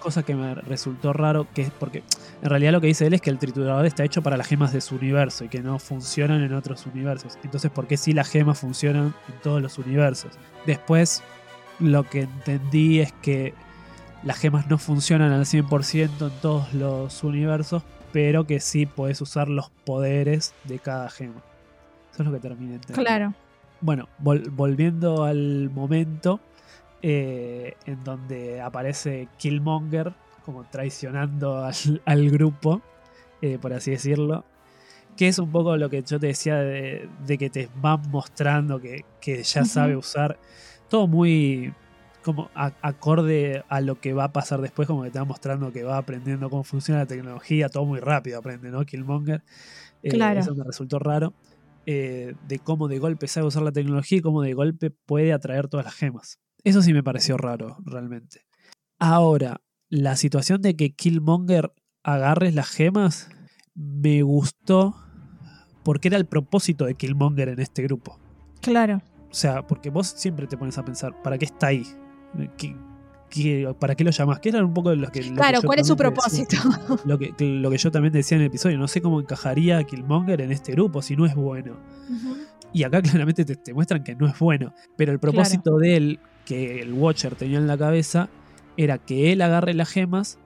Cosa 0.00 0.22
que 0.22 0.34
me 0.34 0.54
resultó 0.54 1.12
raro, 1.12 1.46
que 1.54 1.62
es 1.62 1.70
porque 1.70 2.02
en 2.42 2.48
realidad 2.50 2.72
lo 2.72 2.80
que 2.80 2.86
dice 2.86 3.06
él 3.06 3.14
es 3.14 3.20
que 3.20 3.30
el 3.30 3.38
triturador 3.38 3.84
está 3.86 4.02
hecho 4.04 4.22
para 4.22 4.36
las 4.36 4.46
gemas 4.46 4.72
de 4.72 4.80
su 4.80 4.96
universo 4.96 5.44
y 5.44 5.48
que 5.48 5.60
no 5.62 5.78
funcionan 5.78 6.42
en 6.42 6.54
otros 6.54 6.86
universos. 6.86 7.38
Entonces, 7.44 7.70
¿por 7.70 7.86
qué 7.86 7.96
si 7.96 8.12
las 8.12 8.28
gemas 8.28 8.58
funcionan 8.58 9.14
en 9.28 9.40
todos 9.42 9.60
los 9.60 9.78
universos? 9.78 10.32
Después, 10.66 11.22
lo 11.78 12.04
que 12.04 12.22
entendí 12.22 13.00
es 13.00 13.12
que 13.20 13.52
las 14.22 14.38
gemas 14.38 14.68
no 14.70 14.78
funcionan 14.78 15.32
al 15.32 15.44
100% 15.44 16.26
en 16.28 16.40
todos 16.40 16.72
los 16.72 17.22
universos, 17.22 17.82
pero 18.12 18.46
que 18.46 18.60
sí 18.60 18.86
puedes 18.86 19.20
usar 19.20 19.48
los 19.48 19.70
poderes 19.84 20.54
de 20.64 20.78
cada 20.78 21.10
gema. 21.10 21.42
Eso 22.12 22.22
es 22.22 22.26
lo 22.26 22.32
que 22.32 22.40
terminé 22.40 22.76
entendiendo. 22.76 23.02
Claro. 23.02 23.34
Bueno, 23.80 24.08
vol- 24.22 24.48
volviendo 24.50 25.24
al 25.24 25.68
momento 25.68 26.40
eh, 27.06 27.74
en 27.84 28.02
donde 28.02 28.62
aparece 28.62 29.28
Killmonger 29.36 30.14
como 30.42 30.64
traicionando 30.64 31.62
al, 31.62 31.74
al 32.06 32.30
grupo, 32.30 32.80
eh, 33.42 33.58
por 33.60 33.74
así 33.74 33.90
decirlo, 33.90 34.44
que 35.14 35.28
es 35.28 35.38
un 35.38 35.52
poco 35.52 35.76
lo 35.76 35.90
que 35.90 36.02
yo 36.02 36.18
te 36.18 36.28
decía 36.28 36.56
de, 36.56 37.06
de 37.26 37.36
que 37.38 37.50
te 37.50 37.68
van 37.76 38.00
mostrando 38.10 38.80
que, 38.80 39.04
que 39.20 39.42
ya 39.42 39.64
sabe 39.66 39.96
usar, 39.96 40.38
todo 40.88 41.06
muy 41.06 41.74
como 42.22 42.48
a- 42.54 42.72
acorde 42.80 43.62
a 43.68 43.82
lo 43.82 44.00
que 44.00 44.14
va 44.14 44.24
a 44.24 44.32
pasar 44.32 44.62
después, 44.62 44.88
como 44.88 45.02
que 45.02 45.10
te 45.10 45.18
va 45.18 45.26
mostrando 45.26 45.70
que 45.72 45.82
va 45.84 45.98
aprendiendo 45.98 46.48
cómo 46.48 46.64
funciona 46.64 47.00
la 47.00 47.06
tecnología, 47.06 47.68
todo 47.68 47.84
muy 47.84 48.00
rápido 48.00 48.38
aprende, 48.38 48.70
¿no? 48.70 48.82
Killmonger. 48.86 49.42
Eh, 50.02 50.08
Claro. 50.08 50.40
Eso 50.40 50.54
me 50.54 50.64
resultó 50.64 50.98
raro 50.98 51.34
eh, 51.84 52.34
de 52.48 52.58
cómo 52.60 52.88
de 52.88 52.98
golpe 52.98 53.28
sabe 53.28 53.46
usar 53.46 53.62
la 53.62 53.72
tecnología 53.72 54.18
y 54.18 54.22
cómo 54.22 54.40
de 54.40 54.54
golpe 54.54 54.90
puede 54.90 55.34
atraer 55.34 55.68
todas 55.68 55.84
las 55.84 55.94
gemas. 55.94 56.38
Eso 56.64 56.82
sí 56.82 56.92
me 56.92 57.02
pareció 57.02 57.36
raro, 57.36 57.76
realmente. 57.84 58.40
Ahora, 58.98 59.60
la 59.90 60.16
situación 60.16 60.62
de 60.62 60.76
que 60.76 60.94
Killmonger 60.94 61.72
agarre 62.02 62.52
las 62.52 62.68
gemas 62.68 63.28
me 63.74 64.22
gustó 64.22 64.94
porque 65.82 66.08
era 66.08 66.16
el 66.16 66.26
propósito 66.26 66.86
de 66.86 66.94
Killmonger 66.94 67.50
en 67.50 67.60
este 67.60 67.82
grupo. 67.82 68.18
Claro. 68.62 69.02
O 69.30 69.34
sea, 69.34 69.66
porque 69.66 69.90
vos 69.90 70.06
siempre 70.06 70.46
te 70.46 70.56
pones 70.56 70.78
a 70.78 70.84
pensar, 70.84 71.20
¿para 71.22 71.36
qué 71.36 71.44
está 71.44 71.66
ahí? 71.68 71.84
¿Qué- 72.56 72.76
qué- 73.28 73.74
para 73.78 73.94
qué 73.94 74.04
lo 74.04 74.10
llamás? 74.10 74.38
Que 74.40 74.48
era 74.50 74.64
un 74.64 74.72
poco 74.72 74.94
lo 74.94 75.08
que... 75.10 75.22
lo 75.24 75.34
Claro, 75.34 75.60
¿cuál 75.62 75.80
es 75.80 75.86
su 75.86 75.94
decía. 75.96 76.10
propósito? 76.10 76.56
Lo 77.04 77.18
que, 77.18 77.34
lo 77.38 77.68
que 77.70 77.76
yo 77.78 77.90
también 77.90 78.12
decía 78.12 78.36
en 78.36 78.42
el 78.42 78.46
episodio, 78.48 78.78
no 78.78 78.88
sé 78.88 79.02
cómo 79.02 79.20
encajaría 79.20 79.78
a 79.78 79.84
Killmonger 79.84 80.40
en 80.40 80.52
este 80.52 80.72
grupo 80.72 81.02
si 81.02 81.16
no 81.16 81.26
es 81.26 81.34
bueno. 81.34 81.76
Y 82.72 82.84
acá 82.84 83.02
claramente 83.02 83.44
te, 83.44 83.56
te 83.56 83.74
muestran 83.74 84.02
que 84.04 84.14
no 84.14 84.26
es 84.26 84.38
bueno. 84.38 84.72
Pero 84.96 85.12
el 85.12 85.18
propósito 85.20 85.76
de 85.78 85.96
él, 85.96 86.20
que 86.44 86.80
el 86.80 86.92
Watcher 86.92 87.34
tenía 87.34 87.58
en 87.58 87.66
la 87.66 87.78
cabeza, 87.78 88.28
era 88.76 88.98
que 88.98 89.32
él 89.32 89.42
agarre 89.42 89.74
las 89.74 89.88
gemas 89.88 90.38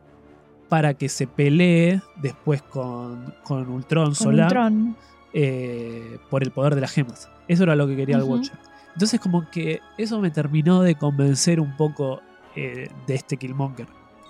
para 0.69 0.95
que 0.95 1.09
se 1.09 1.27
pelee 1.27 2.01
después 2.17 2.63
con, 2.63 3.35
con 3.43 3.69
Ultron 3.69 4.07
Con 4.07 4.15
Solar 4.15 4.47
Ultron. 4.49 4.97
eh, 5.33 6.19
por 6.31 6.43
el 6.43 6.51
poder 6.51 6.75
de 6.75 6.83
las 6.83 6.93
gemas. 6.93 7.31
Eso 7.49 7.63
era 7.63 7.75
lo 7.75 7.87
que 7.87 7.97
quería 7.97 8.17
el 8.17 8.23
Watcher. 8.23 8.59
Entonces 8.93 9.21
como 9.21 9.49
que 9.51 9.81
eso 9.97 10.21
me 10.21 10.31
terminó 10.31 10.83
de 10.83 10.95
convencer 10.97 11.61
un 11.61 11.77
poco 11.77 12.21
eh, 12.57 12.91
de 13.07 13.15
este 13.15 13.37
Killmonger. 13.37 13.87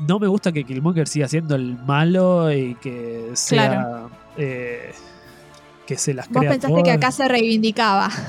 No 0.07 0.19
me 0.21 0.29
gusta 0.29 0.53
que 0.53 0.63
Killmonger 0.65 1.09
siga 1.09 1.27
siendo 1.27 1.55
el 1.55 1.77
malo 1.85 2.53
y 2.53 2.75
que 2.77 3.31
sea... 3.35 4.09
Eh, 4.37 4.93
que 5.89 5.97
se 5.97 6.13
las 6.13 6.29
Vos 6.29 6.45
pensaste 6.45 6.83
que 6.83 6.91
acá 6.91 7.11
se 7.11 7.27
reivindicaba. 7.27 8.11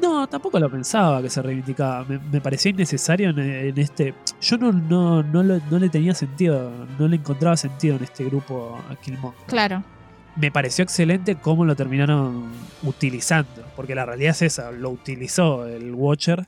No, 0.00 0.28
tampoco 0.28 0.58
lo 0.58 0.68
pensaba 0.68 1.22
que 1.22 1.30
se 1.30 1.40
reivindicaba. 1.40 2.04
Me, 2.04 2.40
parecía 2.40 2.70
innecesario 2.70 3.30
en, 3.30 3.78
este. 3.78 4.14
Yo 4.40 4.56
no, 4.58 4.72
no, 4.72 5.22
no, 5.22 5.42
no, 5.42 5.78
le 5.78 5.88
tenía 5.88 6.12
sentido, 6.12 6.72
no 6.98 7.06
le 7.06 7.16
encontraba 7.16 7.56
sentido 7.56 7.96
en 7.96 8.04
este 8.04 8.24
grupo 8.24 8.78
a 8.90 8.96
Killmonger. 8.96 9.46
Claro. 9.46 9.84
Me 10.34 10.50
pareció 10.50 10.82
excelente 10.82 11.36
cómo 11.36 11.64
lo 11.64 11.76
terminaron 11.76 12.50
utilizando. 12.82 13.64
Porque 13.76 13.94
la 13.94 14.04
realidad 14.04 14.32
es 14.32 14.42
esa, 14.42 14.72
lo 14.72 14.90
utilizó 14.90 15.66
el 15.66 15.94
Watcher 15.94 16.46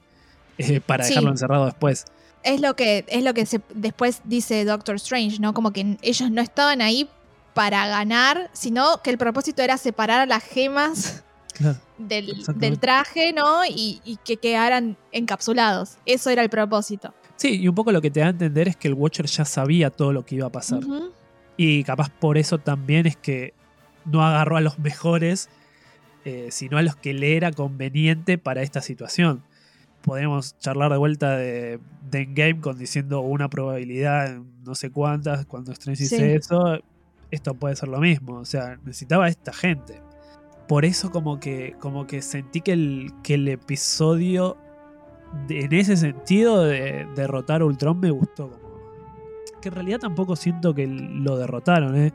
eh, 0.59 0.81
para 0.81 1.07
dejarlo 1.07 1.31
encerrado 1.31 1.67
después. 1.67 2.07
Es 2.43 2.61
lo 2.61 2.75
que, 2.75 3.05
es 3.09 3.23
lo 3.23 3.35
que 3.35 3.47
después 3.75 4.21
dice 4.25 4.65
Doctor 4.65 4.97
Strange, 4.97 5.39
¿no? 5.39 5.55
Como 5.55 5.73
que 5.73 5.97
ellos 6.03 6.31
no 6.31 6.43
estaban 6.43 6.83
ahí 6.83 7.09
para 7.55 7.87
ganar, 7.87 8.51
sino 8.53 9.01
que 9.03 9.11
el 9.11 9.19
propósito 9.19 9.63
era 9.63 9.79
separar 9.79 10.21
a 10.21 10.27
las 10.27 10.43
gemas 10.43 11.25
del, 11.99 12.79
traje, 12.81 13.33
¿no? 13.33 13.65
Y, 13.65 14.19
que 14.25 14.37
quedaran 14.37 14.97
encapsulados. 15.13 15.97
Eso 16.05 16.31
era 16.31 16.43
el 16.43 16.51
propósito. 16.51 17.15
Sí, 17.37 17.61
y 17.61 17.69
un 17.69 17.75
poco 17.75 17.93
lo 17.93 18.01
que 18.01 18.11
te 18.11 18.21
da 18.21 18.27
a 18.27 18.31
entender 18.31 18.69
es 18.69 18.77
que 18.77 18.89
el 18.89 18.95
Watcher 18.95 19.27
ya 19.27 19.45
sabía 19.45 19.91
todo 19.91 20.13
lo 20.13 20.25
que 20.25 20.37
iba 20.37 20.47
a 20.47 20.53
pasar. 20.53 20.81
Y 21.57 21.85
capaz 21.85 22.11
por 22.11 22.37
eso 22.39 22.59
también 22.59 23.07
es 23.07 23.17
que 23.17 23.55
no 24.05 24.25
agarró 24.25 24.57
a 24.57 24.61
los 24.61 24.79
mejores, 24.79 25.49
eh, 26.25 26.49
sino 26.51 26.79
a 26.79 26.83
los 26.83 26.97
que 26.97 27.15
le 27.15 27.37
era 27.37 27.53
conveniente 27.53 28.39
para 28.39 28.63
esta 28.63 28.81
situación. 28.81 29.43
Podemos 30.03 30.59
charlar 30.59 30.91
de 30.91 30.99
vuelta 30.99 31.37
de, 31.37 31.79
de 32.11 32.23
Endgame 32.23 32.61
con 32.61 32.79
diciendo 32.79 33.21
una 33.21 33.49
probabilidad 33.49 34.39
no 34.65 34.75
sé 34.75 34.91
cuántas, 34.91 35.47
cuando 35.47 35.73
Strange 35.73 36.03
dice 36.03 36.35
eso, 36.35 36.81
esto 37.35 37.55
puede 37.55 37.77
ser 37.77 37.89
lo 37.89 37.99
mismo. 38.01 38.39
O 38.39 38.45
sea, 38.45 38.77
necesitaba 38.85 39.27
a 39.27 39.29
esta 39.29 39.53
gente. 39.53 40.01
Por 40.69 40.85
eso 40.85 41.11
como 41.11 41.41
que, 41.41 41.75
como 41.81 42.07
que 42.07 42.23
sentí 42.23 42.61
que 42.61 42.73
el, 42.73 43.11
que 43.23 43.35
el 43.35 43.49
episodio 43.49 44.57
en 45.49 45.73
ese 45.73 45.97
sentido 45.97 46.65
de 46.65 47.07
derrotar 47.15 47.63
a 47.63 47.65
Ultron 47.65 48.01
me 48.01 48.11
gustó. 48.11 48.51
Que 49.61 49.69
en 49.69 49.75
realidad 49.75 49.99
tampoco 50.01 50.37
siento 50.37 50.75
que 50.75 50.87
lo 50.87 51.37
derrotaron. 51.37 51.97
¿eh? 51.97 52.13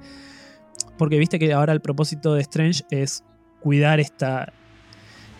Porque 0.98 1.18
viste 1.18 1.40
que 1.40 1.54
ahora 1.54 1.74
el 1.74 1.82
propósito 1.82 2.34
de 2.34 2.42
Strange 2.42 2.84
es 2.92 3.24
cuidar 3.60 4.00
esta, 4.00 4.54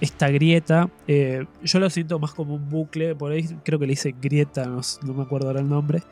esta 0.02 0.30
grieta. 0.30 0.90
Eh, 1.08 1.46
yo 1.64 1.80
lo 1.80 1.90
siento 1.90 2.20
más 2.20 2.34
como 2.34 2.56
un 2.56 2.70
bucle, 2.70 3.16
por 3.16 3.32
ahí 3.32 3.48
creo 3.64 3.80
que 3.80 3.88
le 3.88 3.94
hice 3.94 4.16
grieta, 4.20 4.66
no, 4.66 4.82
me 5.14 5.24
acuerdo 5.24 5.48
ahora 5.48 5.60
el 5.60 5.70
nombre. 5.70 6.04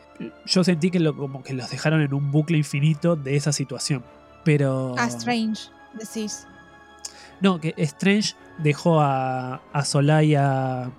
Yo 0.46 0.64
sentí 0.64 0.92
que, 0.92 1.00
lo, 1.00 1.16
como 1.16 1.44
que 1.44 1.54
los 1.54 1.70
dejaron 1.70 2.02
en 2.02 2.14
un 2.14 2.32
bucle 2.32 2.58
infinito 2.58 3.16
de 3.16 3.36
esa 3.36 3.52
situación. 3.52 4.04
Pero. 4.44 4.96
A 4.98 5.06
Strange, 5.08 5.70
decís. 5.94 6.48
No, 7.42 7.60
que 7.60 7.74
Strange 7.78 8.36
dejó 8.58 9.00
a, 9.00 9.62
a 9.72 9.86
Solar 9.86 10.24
y 10.24 10.36
a, 10.36 10.92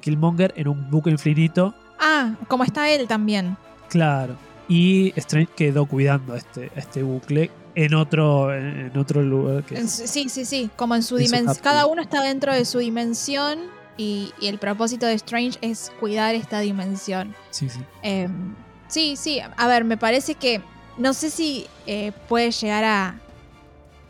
Killmonger 0.00 0.52
en 0.56 0.68
un 0.68 0.90
bucle 0.90 1.12
infinito. 1.12 1.74
Ah, 1.98 2.34
como 2.48 2.64
está 2.64 2.90
él 2.90 3.06
también. 3.06 3.56
Claro. 3.88 4.36
Y 4.68 5.12
Strange 5.16 5.52
quedó 5.56 5.86
cuidando 5.86 6.34
este, 6.34 6.70
este 6.76 7.02
bucle 7.02 7.50
en 7.84 7.94
otro, 7.94 8.54
en 8.54 8.96
otro 8.96 9.22
lugar. 9.22 9.64
sí, 9.86 10.28
sí, 10.28 10.44
sí, 10.44 10.70
como 10.76 10.94
en 10.94 11.02
su 11.02 11.16
dimensión. 11.16 11.56
Cada 11.62 11.86
uno 11.86 12.02
está 12.02 12.22
dentro 12.22 12.52
de 12.52 12.64
su 12.66 12.78
dimensión 12.78 13.58
y, 13.96 14.32
el 14.42 14.58
propósito 14.58 15.06
de 15.06 15.14
Strange 15.14 15.58
es 15.62 15.90
cuidar 15.98 16.34
esta 16.34 16.60
dimensión. 16.60 17.34
Sí, 17.50 17.70
sí. 17.70 17.80
Em, 18.02 18.54
sí, 18.88 19.16
sí. 19.16 19.40
A 19.56 19.66
ver, 19.66 19.84
me 19.84 19.96
parece 19.96 20.34
que 20.34 20.60
no 20.98 21.14
sé 21.14 21.30
si 21.30 21.66
eh, 21.86 22.12
puede 22.28 22.50
llegar 22.50 22.84
a, 22.84 23.20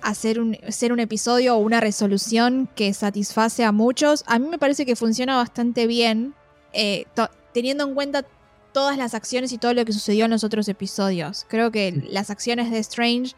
hacer 0.02 0.40
un, 0.40 0.56
ser 0.70 0.92
un 0.92 0.98
episodio 0.98 1.54
o 1.54 1.58
una 1.58 1.78
resolución 1.78 2.68
que 2.74 2.92
satisface 2.92 3.64
a 3.64 3.70
muchos. 3.70 4.24
A 4.26 4.38
mí 4.38 4.48
me 4.48 4.58
parece 4.58 4.84
que 4.84 4.96
funciona 4.96 5.36
bastante 5.36 5.86
bien, 5.86 6.34
eh, 6.72 7.04
teniendo 7.52 7.84
en 7.84 7.94
cuenta 7.94 8.24
todas 8.72 8.96
las 8.96 9.14
acciones 9.14 9.52
y 9.52 9.58
todo 9.58 9.74
lo 9.74 9.84
que 9.84 9.92
sucedió 9.92 10.24
en 10.24 10.30
los 10.30 10.44
otros 10.44 10.68
episodios. 10.68 11.46
Creo 11.48 11.70
que 11.70 12.02
las 12.08 12.30
acciones 12.30 12.70
de 12.70 12.78
Strange 12.78 13.34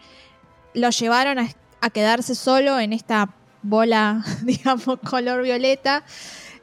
lo 0.74 0.90
llevaron 0.90 1.38
a, 1.38 1.90
quedarse 1.90 2.34
solo 2.34 2.78
en 2.78 2.92
esta 2.92 3.34
bola, 3.62 4.24
digamos, 4.44 4.98
color 5.00 5.42
violeta. 5.42 6.04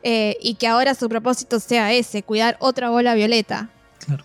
Eh, 0.01 0.37
y 0.41 0.55
que 0.55 0.67
ahora 0.67 0.95
su 0.95 1.09
propósito 1.09 1.59
sea 1.59 1.91
ese, 1.91 2.23
cuidar 2.23 2.55
otra 2.61 2.89
bola 2.89 3.15
violeta. 3.15 3.69
Claro. 4.05 4.23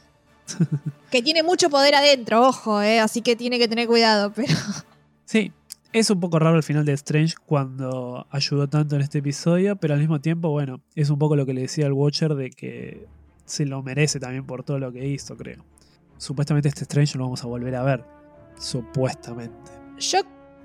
que 1.11 1.23
tiene 1.23 1.43
mucho 1.43 1.69
poder 1.69 1.95
adentro, 1.95 2.47
ojo, 2.47 2.81
eh, 2.81 3.01
así 3.01 3.23
que 3.23 3.35
tiene 3.37 3.59
que 3.59 3.69
tener 3.69 3.87
cuidado, 3.87 4.33
pero... 4.33 4.55
Sí, 5.27 5.53
es 5.93 6.11
un 6.11 6.21
poco 6.21 6.39
raro 6.39 6.57
el 6.57 6.63
final 6.63 6.85
de 6.85 6.93
Strange 6.93 7.35
cuando 7.47 8.27
ayudó 8.31 8.69
tanto 8.69 8.97
en 8.97 9.03
este 9.03 9.19
episodio, 9.19 9.77
pero 9.77 9.95
al 9.95 10.01
mismo 10.01 10.21
tiempo, 10.21 10.51
bueno, 10.51 10.81
es 10.97 11.09
un 11.09 11.19
poco 11.19 11.35
lo 11.35 11.47
que 11.47 11.55
le 11.55 11.63
decía 11.63 11.87
al 11.87 11.93
Watcher 11.93 12.35
de 12.35 12.51
que 12.51 13.07
se 13.45 13.67
lo 13.67 13.83
merece 13.83 14.21
también 14.21 14.47
por 14.47 14.65
todo 14.65 14.79
lo 14.79 14.93
que 14.93 15.07
hizo, 15.07 15.37
creo. 15.37 15.65
Supuestamente 16.17 16.69
este 16.69 16.83
Strange 16.83 17.19
lo 17.19 17.25
vamos 17.25 17.43
a 17.45 17.47
volver 17.47 17.75
a 17.75 17.83
ver. 17.83 18.05
Supuestamente. 18.59 19.73
Yo, 19.99 20.21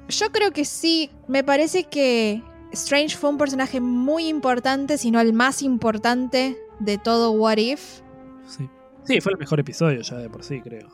yo 0.08 0.32
creo 0.32 0.52
que 0.52 0.66
sí. 0.66 1.12
Me 1.28 1.44
parece 1.44 1.86
que 1.86 2.42
Strange 2.72 3.18
fue 3.18 3.30
un 3.30 3.38
personaje 3.38 3.80
muy 3.80 4.28
importante, 4.28 4.98
si 4.98 5.12
no 5.12 5.20
el 5.20 5.34
más 5.34 5.62
importante 5.62 6.58
de 6.80 6.98
todo 6.98 7.32
What 7.32 7.58
If. 7.58 8.02
Sí. 8.48 8.70
Sí, 9.04 9.22
fue 9.22 9.32
el 9.32 9.40
mejor 9.40 9.60
episodio 9.60 10.02
ya 10.02 10.18
de 10.18 10.30
por 10.30 10.44
sí, 10.44 10.62
creo. 10.62 10.88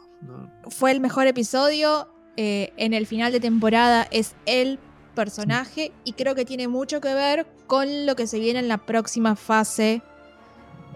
Fue 0.69 0.91
el 0.91 1.01
mejor 1.01 1.27
episodio. 1.27 2.09
Eh, 2.38 2.73
en 2.75 2.93
el 2.93 3.07
final 3.07 3.31
de 3.31 3.39
temporada 3.39 4.07
es 4.11 4.36
el 4.45 4.77
personaje 5.15 5.93
y 6.03 6.13
creo 6.13 6.36
que 6.36 6.43
tiene 6.43 6.67
mucho 6.67 6.99
que 6.99 7.13
ver 7.13 7.47
con 7.65 8.05
lo 8.05 8.15
que 8.17 8.27
se 8.27 8.39
viene 8.39 8.59
en 8.59 8.67
la 8.67 8.77
próxima 8.77 9.38
fase 9.38 10.01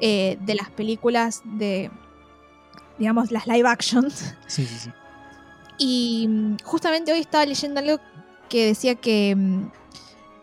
eh, 0.01 0.37
de 0.41 0.55
las 0.55 0.69
películas 0.69 1.41
de, 1.43 1.91
digamos, 2.97 3.31
las 3.31 3.47
live 3.47 3.67
actions. 3.67 4.33
Sí, 4.47 4.65
sí, 4.65 4.77
sí. 4.79 4.89
Y 5.77 6.27
mm, 6.27 6.57
justamente 6.63 7.11
hoy 7.11 7.19
estaba 7.19 7.45
leyendo 7.45 7.79
algo 7.79 7.97
que 8.49 8.67
decía 8.67 8.95
que, 8.95 9.35
mm, 9.35 9.71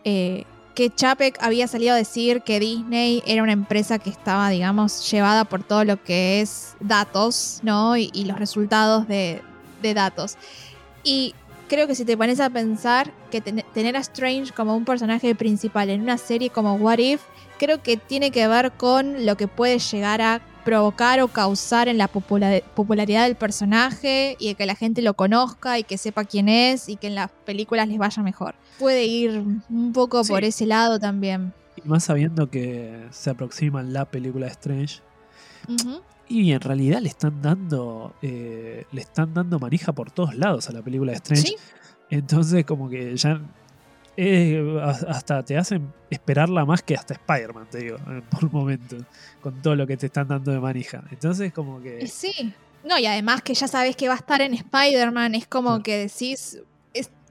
eh, 0.03 0.43
que 0.75 0.93
Chapek 0.93 1.37
había 1.41 1.67
salido 1.67 1.93
a 1.93 1.95
decir 1.95 2.41
que 2.41 2.59
Disney 2.59 3.23
era 3.25 3.41
una 3.41 3.51
empresa 3.51 3.97
que 3.97 4.09
estaba, 4.09 4.49
digamos, 4.49 5.09
llevada 5.09 5.45
por 5.45 5.63
todo 5.63 5.83
lo 5.83 6.03
que 6.03 6.41
es 6.41 6.75
datos, 6.79 7.59
¿no? 7.63 7.97
Y, 7.97 8.11
los 8.25 8.37
resultados 8.37 9.07
de, 9.07 9.41
de, 9.81 9.93
datos. 9.95 10.37
Y 11.03 11.33
creo 11.67 11.87
que 11.87 11.95
si 11.95 12.05
te 12.05 12.15
pones 12.15 12.39
a 12.39 12.49
pensar 12.49 13.11
que 13.31 13.41
tener 13.41 13.95
a 13.95 13.99
Strange 13.99 14.53
como 14.53 14.75
un 14.77 14.85
personaje 14.85 15.33
principal 15.33 15.89
en 15.89 16.01
una 16.01 16.19
serie 16.19 16.51
como 16.51 16.75
What 16.75 16.99
If 16.99 17.21
creo 17.57 17.81
que 17.81 17.97
tiene 17.97 18.31
que 18.31 18.47
ver 18.47 18.71
con 18.73 19.25
lo 19.25 19.37
que 19.37 19.47
puede 19.47 19.79
llegar 19.79 20.21
a 20.21 20.41
provocar 20.67 21.21
o 21.21 21.29
causar 21.29 21.87
en 21.87 21.97
la 21.97 22.09
popularidad 22.09 23.23
del 23.23 23.35
personaje 23.35 24.35
y 24.37 24.53
que 24.55 24.65
la 24.65 24.75
gente 24.75 25.01
lo 25.01 25.13
conozca 25.13 25.79
y 25.79 25.83
que 25.83 25.97
sepa 25.97 26.25
quién 26.25 26.49
es 26.49 26.89
y 26.89 26.97
que 26.97 27.07
en 27.07 27.15
las 27.15 27.31
películas 27.45 27.87
les 27.87 27.97
vaya 27.97 28.21
mejor. 28.21 28.55
Puede 28.77 29.05
ir 29.05 29.45
un 29.69 29.93
poco 29.93 30.23
por 30.25 30.43
ese 30.43 30.65
lado 30.65 30.99
también. 30.99 31.53
Y 31.77 31.87
más 31.87 32.03
sabiendo 32.03 32.49
que 32.49 33.07
se 33.11 33.29
aproxima 33.29 33.81
la 33.81 34.05
película 34.05 34.47
de 34.47 34.51
Strange. 34.51 35.01
Y 36.27 36.51
en 36.51 36.59
realidad 36.59 36.99
le 36.99 37.07
están 37.07 37.41
dando. 37.41 38.13
Eh, 38.21 38.85
le 38.91 39.01
están 39.01 39.33
dando 39.33 39.59
manija 39.59 39.93
por 39.93 40.11
todos 40.11 40.35
lados 40.35 40.69
a 40.69 40.73
la 40.73 40.81
película 40.81 41.13
de 41.13 41.17
Strange. 41.17 41.55
Entonces, 42.09 42.65
como 42.65 42.89
que 42.89 43.15
ya 43.15 43.41
hasta 44.81 45.43
te 45.43 45.57
hacen 45.57 45.93
esperarla 46.09 46.65
más 46.65 46.81
que 46.81 46.95
hasta 46.95 47.13
Spider-Man, 47.13 47.67
te 47.69 47.77
digo, 47.79 47.97
por 48.31 48.45
un 48.45 48.51
momento, 48.51 48.97
con 49.41 49.61
todo 49.61 49.75
lo 49.75 49.85
que 49.85 49.97
te 49.97 50.07
están 50.07 50.27
dando 50.27 50.51
de 50.51 50.59
manija. 50.59 51.03
Entonces, 51.11 51.53
como 51.53 51.81
que. 51.81 52.07
Sí. 52.07 52.53
No, 52.83 52.97
y 52.97 53.05
además 53.05 53.41
que 53.41 53.53
ya 53.53 53.67
sabes 53.67 53.95
que 53.95 54.07
va 54.07 54.13
a 54.13 54.17
estar 54.17 54.41
en 54.41 54.53
Spider-Man, 54.53 55.35
es 55.35 55.47
como 55.47 55.81
que 55.83 55.97
decís. 55.97 56.59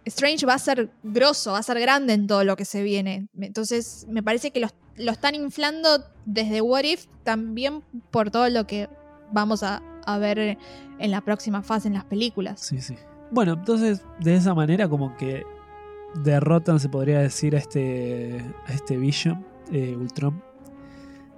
Strange 0.05 0.47
va 0.47 0.55
a 0.55 0.59
ser 0.61 0.89
grosso, 1.03 1.51
va 1.51 1.59
a 1.59 1.63
ser 1.65 1.81
grande 1.81 2.13
en 2.13 2.29
todo 2.29 2.45
lo 2.45 2.55
que 2.55 2.65
se 2.65 2.85
viene. 2.85 3.27
Entonces, 3.41 4.07
me 4.09 4.23
parece 4.23 4.53
que 4.53 4.61
lo, 4.61 4.69
lo 4.95 5.11
están 5.11 5.35
inflando 5.35 6.05
desde 6.25 6.61
What 6.61 6.85
If 6.85 7.07
también 7.25 7.83
por 8.13 8.31
todo 8.31 8.49
lo 8.49 8.69
que 8.69 8.89
vamos 9.33 9.65
a, 9.65 9.83
a 10.05 10.19
ver 10.19 10.59
en 11.01 11.11
la 11.11 11.23
próxima 11.23 11.61
fase 11.65 11.89
en 11.89 11.95
las 11.95 12.05
películas. 12.05 12.61
Sí, 12.61 12.81
sí. 12.81 12.95
Bueno, 13.33 13.55
entonces, 13.55 14.03
de 14.21 14.37
esa 14.37 14.55
manera, 14.55 14.89
como 14.89 15.17
que 15.17 15.43
derrotan, 16.23 16.81
se 16.81 16.89
podría 16.89 17.21
decir, 17.21 17.55
a 17.55 17.59
este, 17.59 18.45
a 18.67 18.73
este 18.73 18.97
Vision, 18.97 19.45
eh, 19.73 19.97
Ultron. 19.97 20.43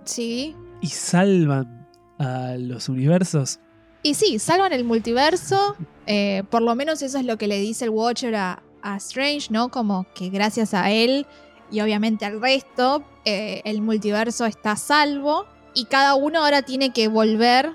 Sí. 0.05 0.57
Y 0.81 0.89
salvan 0.89 1.87
a 2.19 2.57
los 2.59 2.89
universos. 2.89 3.61
Y 4.03 4.15
sí, 4.15 4.39
salvan 4.39 4.73
el 4.73 4.85
multiverso. 4.85 5.77
Eh, 6.07 6.45
por 6.51 6.63
lo 6.63 6.75
menos 6.75 7.03
eso 7.03 7.19
es 7.19 7.25
lo 7.25 7.37
que 7.37 7.49
le 7.49 7.59
dice 7.59 7.85
el 7.85 7.91
Watcher 7.91 8.35
a, 8.35 8.63
Strange, 8.97 9.49
¿no? 9.51 9.69
Como 9.69 10.07
que 10.15 10.31
gracias 10.31 10.73
a 10.73 10.91
él 10.91 11.27
y 11.71 11.81
obviamente 11.81 12.25
al 12.25 12.41
resto, 12.41 13.05
eh, 13.27 13.61
el 13.65 13.83
multiverso 13.83 14.47
está 14.47 14.73
a 14.73 14.77
salvo 14.77 15.45
y 15.75 15.85
cada 15.87 16.15
uno 16.15 16.43
ahora 16.43 16.63
tiene 16.63 16.91
que 16.95 17.09
volver 17.09 17.73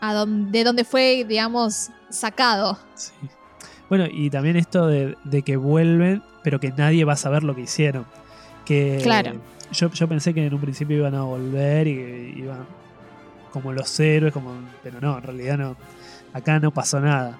a 0.00 0.14
donde, 0.14 0.56
de 0.56 0.64
donde 0.64 0.84
fue, 0.84 1.24
digamos, 1.24 1.88
sacado. 2.10 2.78
Sí. 2.94 3.10
Bueno, 3.88 4.06
y 4.10 4.30
también 4.30 4.56
esto 4.56 4.86
de, 4.86 5.16
de 5.24 5.42
que 5.42 5.56
vuelven, 5.56 6.22
pero 6.42 6.58
que 6.60 6.70
nadie 6.72 7.04
va 7.04 7.12
a 7.14 7.16
saber 7.16 7.42
lo 7.42 7.54
que 7.54 7.62
hicieron. 7.62 8.06
Que 8.64 8.98
Claro. 9.02 9.32
yo, 9.72 9.90
yo 9.90 10.08
pensé 10.08 10.32
que 10.34 10.46
en 10.46 10.54
un 10.54 10.60
principio 10.60 10.96
iban 10.98 11.14
a 11.14 11.22
volver 11.22 11.86
y 11.88 12.34
iban 12.38 12.66
como 13.52 13.72
los 13.72 13.98
héroes, 14.00 14.32
como, 14.32 14.52
pero 14.82 15.00
no, 15.00 15.18
en 15.18 15.22
realidad 15.24 15.58
no. 15.58 15.76
Acá 16.32 16.58
no 16.60 16.70
pasó 16.72 17.00
nada. 17.00 17.38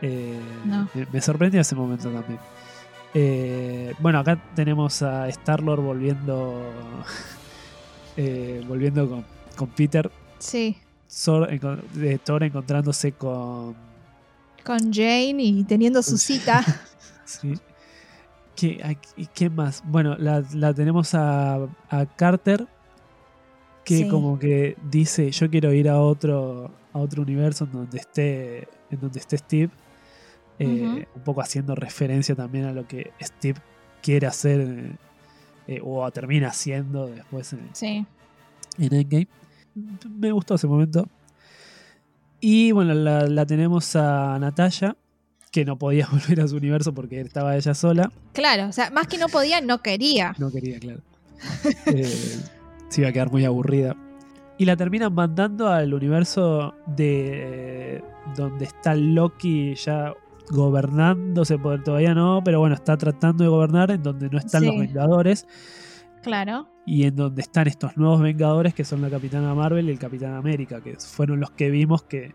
Eh, 0.00 0.38
No. 0.64 0.88
me, 0.94 1.06
me 1.12 1.20
sorprendió 1.20 1.60
ese 1.60 1.74
momento 1.74 2.10
también. 2.10 2.40
Eh, 3.14 3.94
bueno, 4.00 4.18
acá 4.20 4.42
tenemos 4.54 5.02
a 5.02 5.28
Star-Lord 5.28 5.80
volviendo. 5.82 6.62
eh, 8.16 8.64
volviendo 8.66 9.08
con, 9.08 9.24
con 9.56 9.68
Peter. 9.68 10.10
Sí. 10.38 10.76
Thor, 11.24 11.48
Thor 12.24 12.42
encontrándose 12.42 13.12
con. 13.12 13.76
Con 14.64 14.92
Jane 14.92 15.36
y 15.42 15.64
teniendo 15.64 16.02
su 16.02 16.16
cita. 16.18 16.64
Sí. 17.24 17.54
¿Qué, 18.62 18.80
ay, 18.84 18.96
¿Y 19.16 19.26
qué 19.26 19.50
más? 19.50 19.82
Bueno, 19.84 20.14
la, 20.18 20.44
la 20.54 20.72
tenemos 20.72 21.16
a, 21.16 21.56
a 21.90 22.06
Carter, 22.14 22.68
que 23.84 23.98
Sí. 23.98 24.08
como 24.08 24.38
que 24.38 24.76
dice, 24.88 25.32
yo 25.32 25.50
quiero 25.50 25.72
ir 25.72 25.88
a 25.88 26.00
otro, 26.00 26.70
a 26.92 26.98
otro 27.00 27.22
universo 27.22 27.64
en 27.64 27.72
donde 27.72 27.98
esté, 27.98 28.68
en 28.90 29.00
donde 29.00 29.18
esté 29.18 29.36
Steve. 29.38 29.70
Eh. 30.60 31.06
Un 31.16 31.22
poco 31.24 31.40
haciendo 31.40 31.74
referencia 31.74 32.36
también 32.36 32.66
a 32.66 32.72
lo 32.72 32.86
que 32.86 33.10
Steve 33.20 33.58
quiere 34.00 34.28
hacer 34.28 34.60
eh, 34.60 34.96
eh, 35.66 35.80
o 35.82 36.08
termina 36.12 36.48
haciendo 36.48 37.08
después 37.08 37.52
en, 37.54 37.68
sí. 37.72 38.06
en 38.78 38.94
Endgame. 38.94 39.26
Me 40.08 40.30
gustó 40.30 40.54
ese 40.54 40.68
momento. 40.68 41.08
Y 42.40 42.70
bueno, 42.70 42.94
la, 42.94 43.26
la 43.26 43.44
tenemos 43.44 43.96
a 43.96 44.38
Natalia, 44.38 44.96
que 45.52 45.64
no 45.64 45.76
podía 45.78 46.06
volver 46.10 46.40
a 46.40 46.48
su 46.48 46.56
universo 46.56 46.92
porque 46.92 47.20
estaba 47.20 47.54
ella 47.56 47.74
sola. 47.74 48.10
Claro, 48.32 48.68
o 48.68 48.72
sea, 48.72 48.90
más 48.90 49.06
que 49.06 49.18
no 49.18 49.28
podía, 49.28 49.60
no 49.60 49.82
quería. 49.82 50.34
No 50.38 50.50
quería, 50.50 50.80
claro. 50.80 51.00
Eh, 51.86 52.40
se 52.88 53.00
iba 53.00 53.10
a 53.10 53.12
quedar 53.12 53.30
muy 53.30 53.44
aburrida. 53.44 53.96
Y 54.58 54.64
la 54.64 54.76
terminan 54.76 55.12
mandando 55.14 55.68
al 55.68 55.92
universo 55.94 56.74
de 56.86 57.96
eh, 57.96 58.04
donde 58.36 58.64
está 58.66 58.94
Loki 58.94 59.74
ya 59.74 60.14
gobernándose, 60.50 61.58
todavía 61.84 62.14
no, 62.14 62.42
pero 62.44 62.60
bueno, 62.60 62.74
está 62.74 62.96
tratando 62.96 63.42
de 63.44 63.50
gobernar 63.50 63.90
en 63.90 64.02
donde 64.02 64.28
no 64.28 64.38
están 64.38 64.60
Sí. 64.62 64.66
los 64.66 64.78
Vengadores 64.78 65.46
Claro. 66.22 66.68
y 66.86 67.04
en 67.04 67.16
donde 67.16 67.42
están 67.42 67.66
estos 67.68 67.96
nuevos 67.96 68.20
Vengadores 68.20 68.74
que 68.74 68.84
son 68.84 69.00
la 69.02 69.08
Capitana 69.10 69.54
Marvel 69.54 69.88
y 69.88 69.92
el 69.92 69.98
Capitán 69.98 70.34
América, 70.34 70.80
que 70.80 70.96
fueron 70.96 71.40
los 71.40 71.50
que 71.50 71.70
vimos 71.70 72.02
que, 72.04 72.34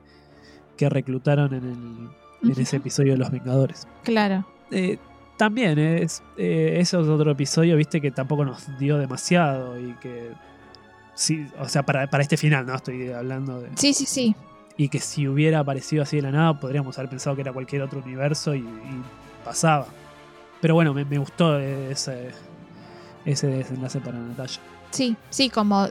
que 0.75 0.89
reclutaron 0.89 1.53
en, 1.53 1.63
el, 1.63 2.09
en 2.43 2.59
ese 2.59 2.77
episodio 2.77 3.13
de 3.13 3.19
los 3.19 3.31
Vengadores. 3.31 3.87
Claro. 4.03 4.45
Eh, 4.71 4.97
también 5.37 5.77
es, 5.77 6.23
eh, 6.37 6.77
eso 6.79 7.01
es 7.01 7.07
otro 7.07 7.31
episodio, 7.31 7.75
viste, 7.77 8.01
que 8.01 8.11
tampoco 8.11 8.45
nos 8.45 8.77
dio 8.77 8.97
demasiado 8.97 9.79
y 9.79 9.93
que... 10.01 10.31
Sí, 11.13 11.47
o 11.59 11.67
sea, 11.67 11.83
para, 11.83 12.07
para 12.07 12.21
este 12.21 12.37
final, 12.37 12.65
¿no? 12.65 12.75
Estoy 12.75 13.11
hablando 13.11 13.61
de... 13.61 13.69
Sí, 13.75 13.93
sí, 13.93 14.05
sí. 14.05 14.35
Y 14.77 14.89
que 14.89 14.99
si 14.99 15.27
hubiera 15.27 15.59
aparecido 15.59 16.03
así 16.03 16.17
de 16.17 16.21
la 16.21 16.31
nada, 16.31 16.59
podríamos 16.59 16.97
haber 16.99 17.09
pensado 17.09 17.35
que 17.35 17.41
era 17.41 17.51
cualquier 17.51 17.81
otro 17.81 17.99
universo 17.99 18.53
y, 18.53 18.59
y 18.59 19.03
pasaba. 19.43 19.87
Pero 20.61 20.75
bueno, 20.75 20.93
me, 20.93 21.05
me 21.05 21.17
gustó 21.17 21.57
ese, 21.59 22.29
ese 23.25 23.47
desenlace 23.47 23.99
para 23.99 24.19
Natalia. 24.19 24.59
Sí, 24.91 25.17
sí, 25.29 25.49
como 25.49 25.87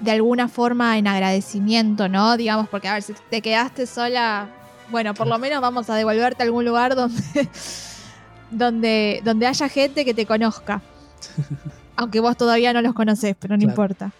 de 0.00 0.10
alguna 0.10 0.48
forma 0.48 0.98
en 0.98 1.06
agradecimiento, 1.06 2.08
¿no? 2.08 2.36
Digamos, 2.36 2.68
porque 2.68 2.88
a 2.88 2.94
ver, 2.94 3.02
si 3.02 3.14
te 3.30 3.40
quedaste 3.40 3.86
sola, 3.86 4.48
bueno, 4.88 5.14
por 5.14 5.26
lo 5.26 5.38
menos 5.38 5.60
vamos 5.60 5.88
a 5.90 5.94
devolverte 5.96 6.42
a 6.42 6.46
algún 6.46 6.64
lugar 6.64 6.94
donde, 6.94 7.22
donde, 8.50 9.20
donde 9.24 9.46
haya 9.46 9.68
gente 9.68 10.04
que 10.04 10.14
te 10.14 10.26
conozca. 10.26 10.82
Aunque 11.96 12.20
vos 12.20 12.36
todavía 12.36 12.72
no 12.72 12.82
los 12.82 12.94
conocés, 12.94 13.36
pero 13.38 13.54
no 13.56 13.60
Claro. 13.60 13.72
importa. 13.72 14.10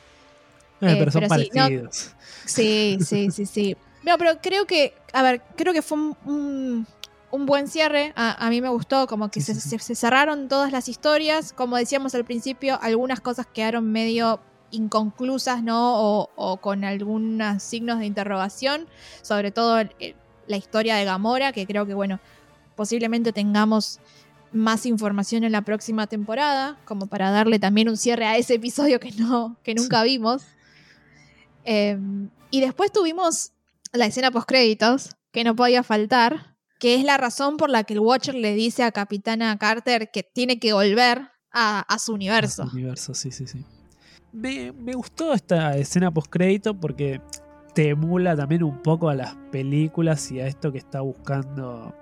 Eh, 0.80 0.92
Eh, 0.92 0.96
pero 0.98 1.10
son 1.10 1.22
pero 1.28 1.34
sí, 1.42 1.50
no- 1.54 1.60
parecidos. 1.62 2.10
Sí, 2.44 2.98
sí, 3.04 3.30
sí, 3.30 3.46
sí. 3.46 3.76
No, 4.04 4.18
pero 4.18 4.32
creo 4.42 4.66
que, 4.66 4.94
a 5.12 5.22
ver, 5.22 5.42
creo 5.56 5.72
que 5.72 5.82
fue 5.82 5.98
un, 5.98 6.16
un- 6.24 6.86
un 7.30 7.46
buen 7.46 7.68
cierre. 7.68 8.12
A, 8.16 8.46
a 8.46 8.50
mí 8.50 8.60
me 8.60 8.68
gustó, 8.68 9.06
como 9.06 9.28
que 9.30 9.40
Sí, 9.40 9.54
se, 9.54 9.78
sí, 9.78 9.94
cerraron 9.94 10.48
todas 10.48 10.70
las 10.72 10.88
historias. 10.88 11.52
Como 11.52 11.76
decíamos 11.76 12.14
al 12.14 12.24
principio, 12.24 12.78
algunas 12.82 13.20
cosas 13.20 13.46
quedaron 13.52 13.90
medio 13.90 14.40
inconclusas, 14.70 15.62
¿no? 15.62 16.00
O, 16.00 16.30
o 16.36 16.56
con 16.58 16.84
algunos 16.84 17.62
signos 17.62 17.98
de 17.98 18.06
interrogación. 18.06 18.86
Sobre 19.22 19.50
todo 19.52 19.78
el- 19.80 19.90
el- 19.98 20.14
la 20.46 20.56
historia 20.56 20.96
de 20.96 21.04
Gamora, 21.04 21.52
que 21.52 21.66
creo 21.66 21.86
que, 21.86 21.94
bueno, 21.94 22.20
posiblemente 22.76 23.32
tengamos 23.32 24.00
más 24.52 24.86
información 24.86 25.44
en 25.44 25.52
la 25.52 25.62
próxima 25.62 26.06
temporada, 26.06 26.78
como 26.84 27.06
para 27.06 27.30
darle 27.30 27.58
también 27.58 27.88
un 27.88 27.96
cierre 27.96 28.26
a 28.26 28.36
ese 28.36 28.54
episodio 28.54 29.00
que 29.00 29.10
no, 29.12 29.56
que 29.62 29.74
nunca 29.74 30.02
vimos. 30.04 30.42
Eh, 31.64 31.98
y 32.50 32.60
después 32.60 32.92
tuvimos 32.92 33.52
la 33.92 34.06
escena 34.06 34.30
post 34.30 34.48
créditos, 34.48 35.16
que 35.32 35.44
no 35.44 35.56
podía 35.56 35.82
faltar, 35.82 36.56
que 36.78 36.94
es 36.94 37.04
la 37.04 37.16
razón 37.16 37.56
por 37.56 37.70
la 37.70 37.84
que 37.84 37.94
el 37.94 38.00
Watcher 38.00 38.34
le 38.34 38.54
dice 38.54 38.84
a 38.84 38.92
Capitana 38.92 39.56
Carter 39.58 40.10
que 40.12 40.22
tiene 40.22 40.58
que 40.58 40.72
volver 40.72 41.30
a, 41.50 41.80
a 41.80 41.98
su 41.98 42.12
universo. 42.12 42.68
Universo, 42.72 43.14
sí, 43.14 43.32
sí, 43.32 43.46
sí. 43.46 43.64
Me, 44.32 44.72
me 44.72 44.94
gustó 44.94 45.32
esta 45.32 45.76
escena 45.76 46.10
post-crédito 46.10 46.78
porque 46.78 47.20
te 47.74 47.90
emula 47.90 48.36
también 48.36 48.62
un 48.62 48.78
poco 48.82 49.08
a 49.08 49.14
las 49.14 49.34
películas 49.50 50.30
y 50.30 50.40
a 50.40 50.46
esto 50.46 50.72
que 50.72 50.78
está 50.78 51.00
buscando 51.00 51.94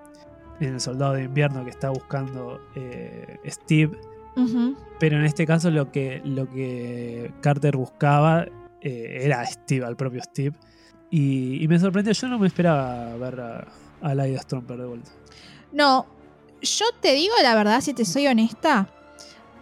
en 0.60 0.74
El 0.74 0.80
Soldado 0.80 1.14
de 1.14 1.24
Invierno, 1.24 1.64
que 1.64 1.70
está 1.70 1.90
buscando 1.90 2.60
eh, 2.74 3.38
Steve. 3.46 3.98
Pero 4.98 5.18
en 5.18 5.24
este 5.24 5.46
caso 5.46 5.70
lo 5.70 5.90
que, 5.90 6.22
lo 6.24 6.48
que 6.48 7.32
Carter 7.40 7.76
buscaba 7.76 8.46
eh, 8.80 9.18
era 9.22 9.44
Steve, 9.46 9.84
al 9.84 9.96
propio 9.96 10.22
Steve. 10.22 10.56
Y, 11.10 11.62
y 11.62 11.68
me 11.68 11.78
sorprendió, 11.78 12.12
yo 12.12 12.28
no 12.28 12.38
me 12.38 12.46
esperaba 12.46 13.14
ver 13.16 13.40
a, 13.40 13.66
a 14.00 14.14
Lydia 14.14 14.40
Stromper 14.40 14.78
de 14.78 14.86
vuelta. 14.86 15.10
No, 15.72 16.06
yo 16.62 16.86
te 17.00 17.12
digo 17.12 17.34
la 17.42 17.54
verdad, 17.54 17.80
si 17.80 17.92
te 17.92 18.04
soy 18.04 18.26
honesta, 18.26 18.88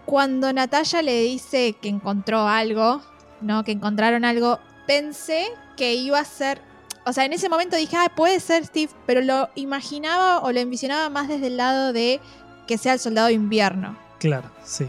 cuando 0.04 0.52
Natalia 0.52 1.02
le 1.02 1.22
dice 1.22 1.74
que 1.80 1.88
encontró 1.88 2.46
algo, 2.46 3.00
¿no? 3.40 3.64
Que 3.64 3.72
encontraron 3.72 4.24
algo, 4.24 4.58
pensé 4.86 5.46
que 5.80 5.94
iba 5.94 6.18
a 6.20 6.24
ser. 6.26 6.60
O 7.06 7.12
sea, 7.14 7.24
en 7.24 7.32
ese 7.32 7.48
momento 7.48 7.74
dije, 7.76 7.96
ah, 7.96 8.12
puede 8.14 8.38
ser 8.40 8.66
Steve, 8.66 8.92
pero 9.06 9.22
lo 9.22 9.48
imaginaba 9.54 10.40
o 10.40 10.52
lo 10.52 10.60
envisionaba 10.60 11.08
más 11.08 11.26
desde 11.26 11.46
el 11.46 11.56
lado 11.56 11.94
de 11.94 12.20
que 12.68 12.76
sea 12.76 12.92
el 12.92 12.98
soldado 13.00 13.28
de 13.28 13.32
invierno. 13.32 13.96
Claro, 14.18 14.50
sí. 14.62 14.86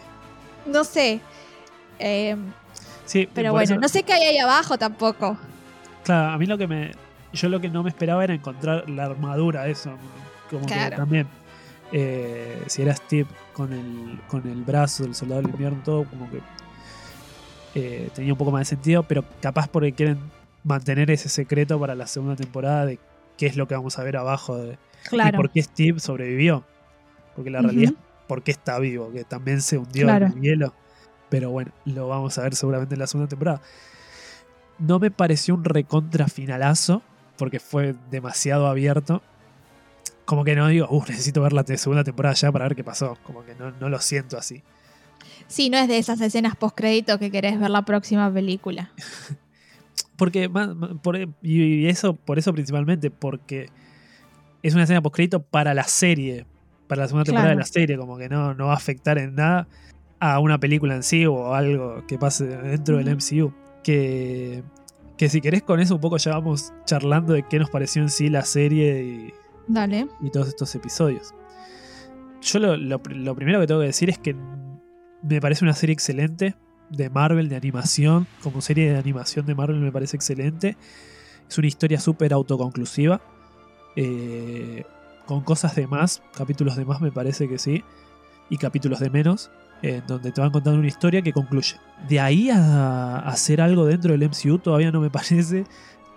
No 0.66 0.84
sé. 0.84 1.22
eh, 2.00 2.36
Sí, 3.06 3.28
pero 3.34 3.52
bueno, 3.54 3.64
eso- 3.76 3.80
no 3.82 3.88
sé 3.88 4.04
qué 4.04 4.14
hay 4.14 4.24
ahí 4.24 4.38
abajo 4.40 4.78
tampoco. 4.78 5.38
Claro, 6.04 6.34
a 6.34 6.38
mí 6.38 6.46
lo 6.46 6.58
que 6.58 6.68
me. 6.68 6.92
Yo 7.32 7.48
lo 7.48 7.62
que 7.62 7.70
no 7.70 7.84
me 7.84 7.90
esperaba 7.90 8.24
era 8.26 8.34
encontrar 8.34 8.90
la 8.90 9.06
armadura, 9.06 9.68
eso. 9.68 9.92
Como 10.50 10.66
que 10.66 10.74
Claro. 10.74 10.98
también. 10.98 11.28
eh, 11.94 12.64
si 12.68 12.82
era 12.82 12.96
Steve 12.96 13.28
con 13.54 13.72
el, 13.74 14.20
con 14.30 14.48
el 14.48 14.64
brazo 14.64 15.04
del 15.04 15.14
soldado 15.16 15.42
del 15.42 15.52
invierno, 15.52 15.82
todo, 15.84 16.04
como 16.06 16.30
que. 16.30 16.40
eh, 17.76 18.10
tenía 18.14 18.34
un 18.34 18.38
poco 18.38 18.52
más 18.52 18.62
de 18.62 18.66
sentido, 18.66 19.04
pero 19.04 19.24
capaz 19.42 19.68
porque 19.70 19.92
quieren 19.94 20.20
mantener 20.64 21.10
ese 21.12 21.30
secreto 21.30 21.80
para 21.80 21.96
la 21.96 22.08
segunda 22.08 22.36
temporada 22.36 22.86
de 22.86 23.00
qué 23.38 23.48
es 23.48 23.56
lo 23.56 23.68
que 23.68 23.76
vamos 23.76 23.98
a 24.00 24.04
ver 24.04 24.18
abajo 24.18 24.58
de. 24.58 24.78
Y 25.12 25.32
por 25.36 25.50
qué 25.52 25.64
Steve 25.64 26.00
sobrevivió. 26.00 26.64
Porque 27.36 27.50
la 27.50 27.62
realidad 27.62 27.94
es 27.94 27.98
por 28.28 28.44
qué 28.44 28.52
está 28.52 28.78
vivo, 28.80 29.12
que 29.12 29.24
también 29.24 29.62
se 29.62 29.78
hundió 29.78 30.06
Claro. 30.06 30.28
en 30.28 30.34
el 30.34 30.42
hielo. 30.42 30.74
Pero 31.30 31.50
bueno, 31.50 31.72
lo 31.86 32.08
vamos 32.08 32.38
a 32.38 32.44
ver 32.44 32.56
seguramente 32.56 32.96
en 32.96 33.00
la 33.00 33.08
segunda 33.08 33.30
temporada. 33.30 33.62
No 34.80 35.00
me 35.00 35.12
pareció 35.12 35.54
un 35.56 35.64
recontra 35.64 36.28
finalazo, 36.28 37.02
porque 37.38 37.60
fue 37.60 37.96
demasiado 38.10 38.68
abierto. 38.68 39.22
Como 40.26 40.44
que 40.44 40.56
no 40.56 40.68
digo, 40.68 40.88
uff, 40.90 41.10
necesito 41.10 41.42
ver 41.42 41.54
la 41.54 41.64
segunda 41.66 42.04
temporada 42.04 42.36
ya 42.36 42.52
para 42.52 42.66
ver 42.66 42.76
qué 42.76 42.84
pasó. 42.84 43.18
Como 43.24 43.44
que 43.44 43.56
no, 43.56 43.72
no 43.72 43.90
lo 43.90 44.00
siento 44.00 44.38
así. 44.38 44.62
Sí, 45.48 45.70
no 45.70 45.78
es 45.78 45.88
de 45.88 45.98
esas 45.98 46.22
escenas 46.22 46.56
post 46.56 46.76
crédito 46.78 47.18
que 47.20 47.32
querés 47.32 47.60
ver 47.60 47.70
la 47.70 47.82
próxima 47.84 48.32
película. 48.32 48.92
Porque 50.22 50.48
por- 51.02 51.18
y 51.42 51.88
eso, 51.88 52.14
por 52.16 52.38
eso 52.38 52.54
principalmente, 52.54 53.10
porque 53.10 53.70
es 54.62 54.76
una 54.76 54.84
escena 54.84 55.02
postcrédito 55.02 55.42
para 55.42 55.74
la 55.74 55.84
serie, 55.86 56.46
para 56.88 57.02
la 57.02 57.08
segunda 57.08 57.24
temporada 57.24 57.48
Claro. 57.48 57.58
de 57.58 57.62
la 57.64 57.66
serie, 57.66 57.98
como 57.98 58.20
que 58.20 58.30
no, 58.30 58.54
no 58.54 58.68
va 58.68 58.74
a 58.74 58.76
afectar 58.78 59.18
en 59.18 59.34
nada 59.34 59.68
a 60.20 60.38
una 60.40 60.60
película 60.60 60.96
en 60.96 61.02
sí 61.02 61.26
o 61.26 61.56
algo 61.56 62.06
que 62.08 62.20
pase 62.20 62.46
dentro 62.46 62.98
del. 62.98 63.10
MCU. 63.16 63.52
Que, 63.84 64.62
que 65.18 65.28
si 65.28 65.42
querés 65.42 65.64
con 65.64 65.80
eso 65.80 65.96
un 65.96 66.02
poco 66.02 66.18
ya 66.18 66.34
vamos 66.34 66.72
charlando 66.86 67.34
de 67.34 67.42
qué 67.50 67.58
nos 67.58 67.72
pareció 67.72 68.04
en 68.04 68.10
sí 68.10 68.30
la 68.30 68.44
serie 68.46 69.02
y, 69.04 69.34
Dale. 69.68 70.06
y 70.22 70.30
todos 70.30 70.50
estos 70.50 70.76
episodios. 70.76 71.34
Yo 72.44 72.60
lo, 72.60 72.78
lo 72.78 73.02
primero 73.36 73.60
que 73.60 73.66
tengo 73.66 73.80
que 73.82 73.88
decir 73.88 74.12
es 74.12 74.20
que 74.20 74.36
me 75.24 75.42
parece 75.42 75.66
una 75.66 75.74
serie 75.74 75.94
excelente. 75.94 76.54
De 76.92 77.10
Marvel, 77.10 77.50
de 77.50 77.56
animación, 77.56 78.28
como 78.44 78.62
serie 78.62 78.92
de 78.92 79.00
animación 79.00 79.46
de 79.46 79.56
Marvel 79.56 79.80
me 79.80 79.92
parece 79.92 80.18
excelente. 80.18 80.78
Es 81.50 81.58
una 81.58 81.68
historia 81.68 82.00
súper 82.00 82.34
autoconclusiva. 82.34 83.22
Eh, 83.96 84.84
con 85.26 85.42
cosas 85.42 85.76
de 85.76 85.88
más, 85.88 86.22
capítulos 86.36 86.76
de 86.76 86.86
más 86.86 87.02
me 87.02 87.12
parece 87.12 87.48
que 87.48 87.58
sí, 87.58 87.84
y 88.50 88.58
capítulos 88.58 89.00
de 89.00 89.10
menos, 89.10 89.50
en 89.82 90.06
donde 90.06 90.32
te 90.32 90.42
van 90.42 90.52
contando 90.52 90.80
una 90.80 90.88
historia 90.88 91.22
que 91.22 91.32
concluye. 91.32 91.78
De 92.10 92.20
ahí 92.20 92.50
a 92.50 93.20
hacer 93.20 93.62
algo 93.62 93.86
dentro 93.86 94.12
del 94.12 94.28
MCU 94.28 94.60
todavía 94.60 94.92
no 94.92 95.00
me 95.00 95.10
parece 95.12 95.66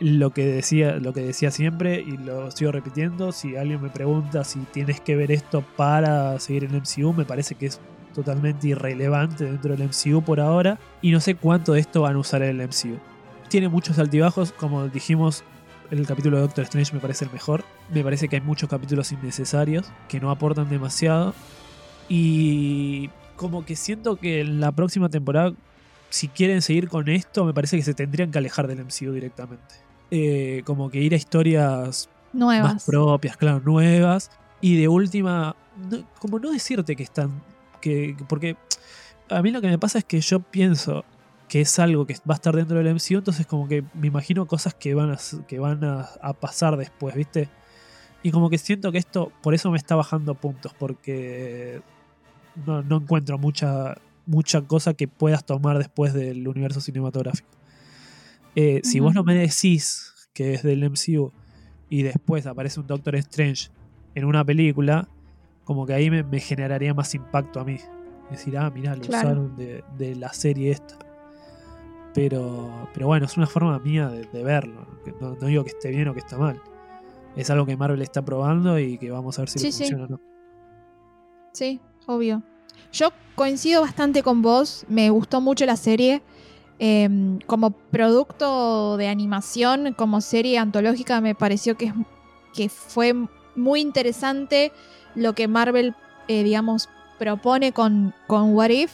lo 0.00 0.30
que 0.30 0.46
decía, 0.46 0.96
lo 0.96 1.12
que 1.12 1.20
decía 1.20 1.50
siempre 1.50 2.00
y 2.00 2.16
lo 2.16 2.50
sigo 2.50 2.72
repitiendo. 2.72 3.30
Si 3.30 3.56
alguien 3.56 3.80
me 3.80 3.90
pregunta 3.90 4.42
si 4.42 4.58
tienes 4.72 5.00
que 5.00 5.14
ver 5.14 5.30
esto 5.30 5.64
para 5.76 6.38
seguir 6.40 6.64
en 6.64 6.74
el 6.74 6.82
MCU, 6.82 7.12
me 7.12 7.24
parece 7.24 7.54
que 7.54 7.66
es 7.66 7.80
totalmente 8.14 8.68
irrelevante 8.68 9.44
dentro 9.44 9.76
del 9.76 9.88
MCU 9.88 10.22
por 10.22 10.40
ahora. 10.40 10.78
Y 11.02 11.10
no 11.10 11.20
sé 11.20 11.34
cuánto 11.34 11.74
de 11.74 11.80
esto 11.80 12.02
van 12.02 12.16
a 12.16 12.18
usar 12.18 12.42
en 12.42 12.60
el 12.60 12.68
MCU. 12.68 12.98
Tiene 13.48 13.68
muchos 13.68 13.98
altibajos, 13.98 14.52
como 14.52 14.88
dijimos, 14.88 15.44
el 15.90 16.06
capítulo 16.06 16.38
de 16.38 16.42
Doctor 16.42 16.64
Strange 16.64 16.94
me 16.94 17.00
parece 17.00 17.24
el 17.24 17.30
mejor. 17.30 17.64
Me 17.92 18.02
parece 18.02 18.28
que 18.28 18.36
hay 18.36 18.42
muchos 18.42 18.68
capítulos 18.68 19.12
innecesarios 19.12 19.86
que 20.08 20.20
no 20.20 20.30
aportan 20.30 20.68
demasiado. 20.70 21.34
Y 22.08 23.10
como 23.36 23.64
que 23.64 23.76
siento 23.76 24.16
que 24.16 24.40
en 24.40 24.60
la 24.60 24.72
próxima 24.72 25.08
temporada, 25.08 25.52
si 26.10 26.28
quieren 26.28 26.62
seguir 26.62 26.88
con 26.88 27.08
esto, 27.08 27.44
me 27.44 27.52
parece 27.52 27.76
que 27.76 27.82
se 27.82 27.94
tendrían 27.94 28.30
que 28.30 28.38
alejar 28.38 28.66
del 28.66 28.84
MCU 28.84 29.12
directamente. 29.12 29.74
Eh, 30.10 30.62
como 30.64 30.90
que 30.90 31.00
ir 31.00 31.12
a 31.12 31.16
historias 31.16 32.08
nuevas. 32.32 32.74
más 32.74 32.84
propias, 32.84 33.36
claro, 33.36 33.60
nuevas. 33.60 34.30
Y 34.60 34.76
de 34.76 34.88
última, 34.88 35.56
como 36.18 36.38
no 36.38 36.50
decirte 36.50 36.96
que 36.96 37.02
están. 37.02 37.30
Que, 37.84 38.16
porque 38.30 38.56
a 39.28 39.42
mí 39.42 39.50
lo 39.50 39.60
que 39.60 39.68
me 39.68 39.78
pasa 39.78 39.98
es 39.98 40.04
que 40.04 40.18
yo 40.22 40.40
pienso 40.40 41.04
que 41.50 41.60
es 41.60 41.78
algo 41.78 42.06
que 42.06 42.14
va 42.26 42.32
a 42.32 42.36
estar 42.36 42.56
dentro 42.56 42.78
del 42.78 42.94
MCU, 42.94 43.18
entonces 43.18 43.46
como 43.46 43.68
que 43.68 43.84
me 43.92 44.06
imagino 44.06 44.46
cosas 44.46 44.72
que 44.72 44.94
van 44.94 45.10
a, 45.10 45.18
que 45.46 45.58
van 45.58 45.84
a, 45.84 46.32
pasar 46.40 46.78
después, 46.78 47.14
¿viste? 47.14 47.50
Y 48.22 48.30
como 48.30 48.48
que 48.48 48.56
siento 48.56 48.90
que 48.90 48.96
esto, 48.96 49.30
por 49.42 49.52
eso 49.52 49.70
me 49.70 49.76
está 49.76 49.96
bajando 49.96 50.34
puntos, 50.34 50.72
porque 50.72 51.82
no, 52.64 52.80
encuentro 52.96 53.36
mucha, 53.36 53.98
mucha 54.24 54.62
cosa 54.62 54.94
que 54.94 55.06
puedas 55.06 55.44
tomar 55.44 55.76
después 55.76 56.14
del 56.14 56.48
universo 56.48 56.80
cinematográfico. 56.80 57.50
Eh, 58.56 58.80
si 58.82 58.98
vos 58.98 59.14
no 59.14 59.24
me 59.24 59.34
decís 59.34 60.30
que 60.32 60.54
es 60.54 60.62
del 60.62 60.88
MCU 60.88 61.32
y 61.90 62.02
después 62.02 62.46
aparece 62.46 62.80
un 62.80 62.86
Doctor 62.86 63.14
Strange 63.16 63.68
en 64.14 64.24
una 64.24 64.42
película, 64.42 65.06
como 65.64 65.86
que 65.86 65.94
ahí 65.94 66.10
me, 66.10 66.40
generaría 66.40 66.94
más 66.94 67.14
impacto 67.14 67.60
a 67.60 67.64
mí. 67.64 67.78
Decir, 68.30 68.56
ah, 68.56 68.70
mirá, 68.70 68.94
lo 68.96 69.02
usaron 69.02 69.56
de, 69.56 69.84
de 69.96 70.16
la 70.16 70.32
serie 70.32 70.70
esta. 70.70 70.96
Pero, 72.14 72.88
pero 72.94 73.08
bueno, 73.08 73.26
es 73.26 73.36
una 73.36 73.46
forma 73.46 73.78
mía 73.80 74.08
de, 74.08 74.42
verlo. 74.44 74.86
No, 75.20 75.34
digo 75.34 75.64
que 75.64 75.70
esté 75.70 75.90
bien 75.90 76.08
o 76.08 76.14
que 76.14 76.20
está 76.20 76.38
mal. 76.38 76.62
Es 77.36 77.50
algo 77.50 77.66
que 77.66 77.76
Marvel 77.76 78.00
está 78.02 78.24
probando 78.24 78.78
y 78.78 78.96
que 78.98 79.10
vamos 79.10 79.36
a 79.38 79.42
ver 79.42 79.48
si 79.50 79.58
le 79.58 79.72
funciona 79.72 80.04
o 80.04 80.08
no. 80.08 80.20
Sí, 81.52 81.80
obvio. 82.06 82.42
Yo 82.92 83.10
coincido 83.34 83.80
bastante 83.80 84.22
con 84.22 84.42
vos. 84.42 84.86
Me 84.88 85.10
gustó 85.10 85.40
mucho 85.40 85.66
la 85.66 85.76
serie. 85.76 86.22
Em, 86.78 87.40
como 87.46 87.70
producto 87.70 88.96
de 88.96 89.08
animación, 89.08 89.94
como 89.94 90.20
serie 90.20 90.58
antológica, 90.58 91.20
me 91.20 91.34
pareció 91.34 91.76
que, 91.76 91.92
que 92.52 92.68
fue 92.68 93.14
muy 93.56 93.80
interesante 93.80 94.72
lo 95.14 95.34
que 95.34 95.48
Marvel, 95.48 95.94
eh, 96.28 96.42
digamos, 96.42 96.88
propone 97.18 97.72
con, 97.72 98.14
con 98.26 98.54
What 98.54 98.70
If. 98.70 98.92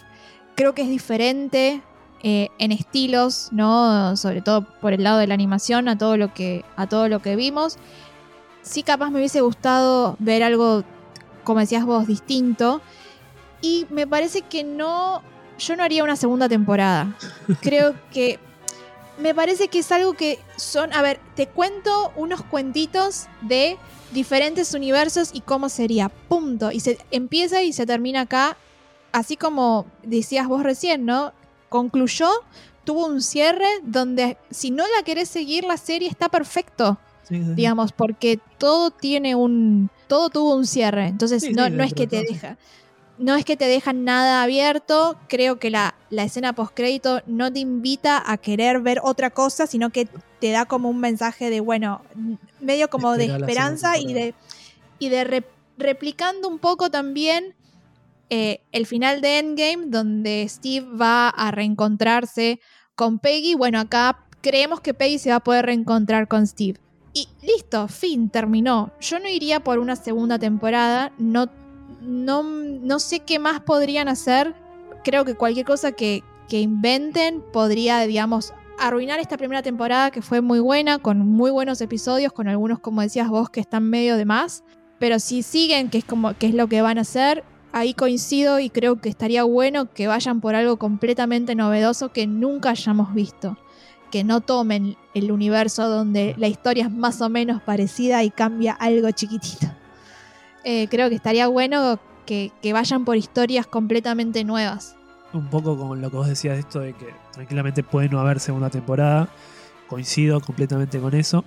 Creo 0.55 0.75
que 0.75 0.83
es 0.83 0.89
diferente 0.89 1.83
eh, 2.23 2.49
en 2.59 2.71
estilos, 2.71 3.49
¿no? 3.51 4.17
Sobre 4.17 4.43
todo 4.43 4.67
por 4.81 4.93
el 4.93 5.03
lado 5.03 5.19
de 5.19 5.27
la 5.27 5.35
animación, 5.35 5.89
a 5.89 5.97
todo 5.97 6.17
lo 6.17 6.35
que, 6.35 6.65
a 6.77 6.87
todo 6.87 7.09
lo 7.09 7.21
que 7.21 7.35
vimos. 7.35 7.79
Sí, 8.63 8.83
capaz 8.83 9.11
me 9.11 9.19
hubiese 9.19 9.41
gustado 9.41 10.17
ver 10.19 10.43
algo, 10.43 10.85
como 11.45 11.61
decías 11.61 11.85
vos, 11.87 12.07
distinto. 12.07 12.83
Y 13.63 13.87
me 13.91 14.07
parece 14.07 14.43
que 14.43 14.65
no. 14.65 15.23
Yo 15.59 15.77
no 15.77 15.83
haría 15.83 16.05
una 16.05 16.17
segunda 16.17 16.49
temporada. 16.49 17.15
Creo 17.63 17.95
que. 18.13 18.39
Me 19.21 19.35
parece 19.35 19.69
que 19.69 19.81
es 19.81 19.93
algo 19.93 20.15
que 20.15 20.39
son. 20.57 20.93
A 20.93 21.03
ver, 21.03 21.21
te 21.35 21.47
cuento 21.47 22.13
unos 22.17 22.43
cuentitos 22.43 23.27
de 23.43 23.77
diferentes 24.13 24.75
universos 24.75 25.31
y 25.33 25.41
cómo 25.41 25.69
sería. 25.69 26.09
Punto. 26.09 26.73
Y 26.73 26.81
se 26.81 26.99
empieza 27.11 27.63
y 27.63 27.73
se 27.73 27.87
termina 27.87 28.23
acá. 28.23 28.57
Así 29.13 29.37
como 29.37 29.87
decías 30.03 30.47
vos 30.47 30.63
recién, 30.63 31.05
¿no? 31.05 31.33
concluyó, 31.71 32.29
tuvo 32.85 33.07
un 33.07 33.23
cierre 33.23 33.69
donde 33.83 34.37
si 34.51 34.71
no 34.71 34.85
la 34.97 35.03
querés 35.05 35.31
seguir 35.31 35.65
la 35.65 35.79
serie 35.79 36.09
está 36.09 36.29
perfecto. 36.29 36.99
Digamos, 37.31 37.93
porque 37.93 38.41
todo 38.59 38.91
tiene 38.91 39.37
un. 39.37 39.89
Todo 40.09 40.31
tuvo 40.31 40.57
un 40.57 40.67
cierre. 40.67 41.07
Entonces, 41.07 41.49
no, 41.53 41.71
no 41.71 41.85
es 41.85 41.95
que 41.95 42.09
te 42.09 42.25
deja. 42.25 42.59
No 43.21 43.37
es 43.37 43.45
que 43.45 43.57
te 43.57 43.67
dejan 43.67 44.05
nada 44.05 44.43
abierto. 44.43 45.19
Creo 45.29 45.59
que 45.59 45.69
la, 45.69 45.95
la 46.09 46.25
escena 46.25 46.55
post-crédito 46.55 47.21
no 47.27 47.53
te 47.53 47.61
invita 47.61 48.23
a 48.25 48.39
querer 48.39 48.81
ver 48.81 48.99
otra 49.03 49.29
cosa, 49.29 49.67
sino 49.67 49.91
que 49.91 50.09
te 50.41 50.51
da 50.51 50.65
como 50.65 50.89
un 50.89 51.01
mensaje 51.01 51.51
de, 51.51 51.61
bueno, 51.61 52.01
medio 52.61 52.89
como 52.89 53.17
de 53.19 53.27
esperanza 53.27 53.99
y 53.99 54.15
de, 54.15 54.35
y 54.99 55.11
de 55.11 55.45
replicando 55.77 56.49
un 56.49 56.59
poco 56.59 56.91
también 56.91 57.55
eh, 58.31 58.63
el 58.73 58.87
final 58.87 59.21
de 59.21 59.39
Endgame, 59.39 59.87
donde 59.89 60.47
Steve 60.49 60.87
va 60.97 61.29
a 61.29 61.51
reencontrarse 61.51 62.59
con 62.95 63.19
Peggy. 63.19 63.55
Bueno, 63.55 63.81
acá 63.81 64.25
creemos 64.41 64.81
que 64.81 64.95
Peggy 64.95 65.19
se 65.19 65.31
va 65.31 65.37
a 65.37 65.45
poder 65.45 65.67
reencontrar 65.67 66.27
con 66.27 66.47
Steve. 66.47 66.81
Y 67.13 67.29
listo, 67.43 67.89
fin, 67.89 68.31
terminó. 68.31 68.93
Yo 69.01 69.19
no 69.19 69.29
iría 69.29 69.61
por 69.61 69.79
una 69.79 69.97
segunda 69.97 70.39
temporada. 70.39 71.13
No, 71.19 71.51
no, 72.01 72.43
no 72.43 72.99
sé 72.99 73.21
qué 73.21 73.39
más 73.39 73.61
podrían 73.61 74.09
hacer. 74.09 74.55
Creo 75.05 75.25
que 75.25 75.35
cualquier 75.35 75.67
cosa 75.67 75.93
que, 75.93 76.23
que 76.49 76.61
inventen 76.61 77.43
podría, 77.53 78.01
digamos, 78.01 78.53
arruinar 78.79 79.21
esta 79.21 79.37
primera 79.37 79.63
temporada 79.63 80.11
que 80.11 80.23
fue 80.23 80.41
muy 80.41 80.59
buena, 80.59 80.99
con 80.99 81.19
muy 81.19 81.51
buenos 81.51 81.81
episodios, 81.81 82.33
con 82.33 82.49
algunos, 82.49 82.81
como 82.81 83.03
decías 83.03 83.29
vos, 83.29 83.51
que 83.51 83.61
están 83.61 83.85
medio 83.85 84.17
de 84.17 84.25
más. 84.25 84.65
Pero 84.99 85.19
si 85.19 85.43
siguen, 85.43 85.91
que 85.91 85.99
es 85.99 86.05
como 86.05 86.35
que 86.35 86.47
es 86.47 86.55
lo 86.55 86.67
que 86.67 86.83
van 86.83 86.99
a 86.99 87.03
hacer, 87.03 87.45
ahí 87.73 87.95
coincido 87.95 88.59
y 88.59 88.71
creo 88.71 89.01
que 89.01 89.09
estaría 89.09 89.45
bueno 89.45 89.93
que 89.93 90.07
vayan 90.07 90.41
por 90.41 90.55
algo 90.55 90.79
completamente 90.79 91.55
novedoso 91.55 92.11
que 92.11 92.27
nunca 92.27 92.71
hayamos 92.71 93.15
visto. 93.15 93.57
Que 94.11 94.25
no 94.25 94.41
tomen 94.41 94.97
el 95.15 95.31
universo 95.31 95.89
donde 95.89 96.35
la 96.37 96.49
historia 96.49 96.85
es 96.85 96.91
más 96.91 97.21
o 97.21 97.29
menos 97.29 97.63
parecida 97.63 98.25
y 98.25 98.31
cambia 98.31 98.73
algo 98.73 99.11
chiquitito. 99.13 99.69
Eh, 100.65 100.89
creo 100.89 101.09
que 101.09 101.15
estaría 101.15 101.49
bueno 101.49 101.99
que, 102.27 102.53
vayan 102.73 103.05
por 103.05 103.17
historias 103.17 103.67
completamente 103.67 104.45
nuevas. 104.45 104.97
Un 105.33 105.49
poco 105.49 105.77
con 105.77 106.01
lo 106.01 106.11
que 106.11 106.17
vos 106.17 106.29
decías 106.29 106.55
de 106.55 106.61
esto 106.61 106.81
de 106.81 106.93
que 106.93 107.07
tranquilamente 107.33 107.83
puede 107.83 108.09
no 108.09 108.21
haber 108.21 108.41
segunda 108.41 108.71
temporada. 108.71 109.29
Coincido 109.89 110.41
completamente 110.41 111.01
con 111.01 111.15
eso. 111.15 111.45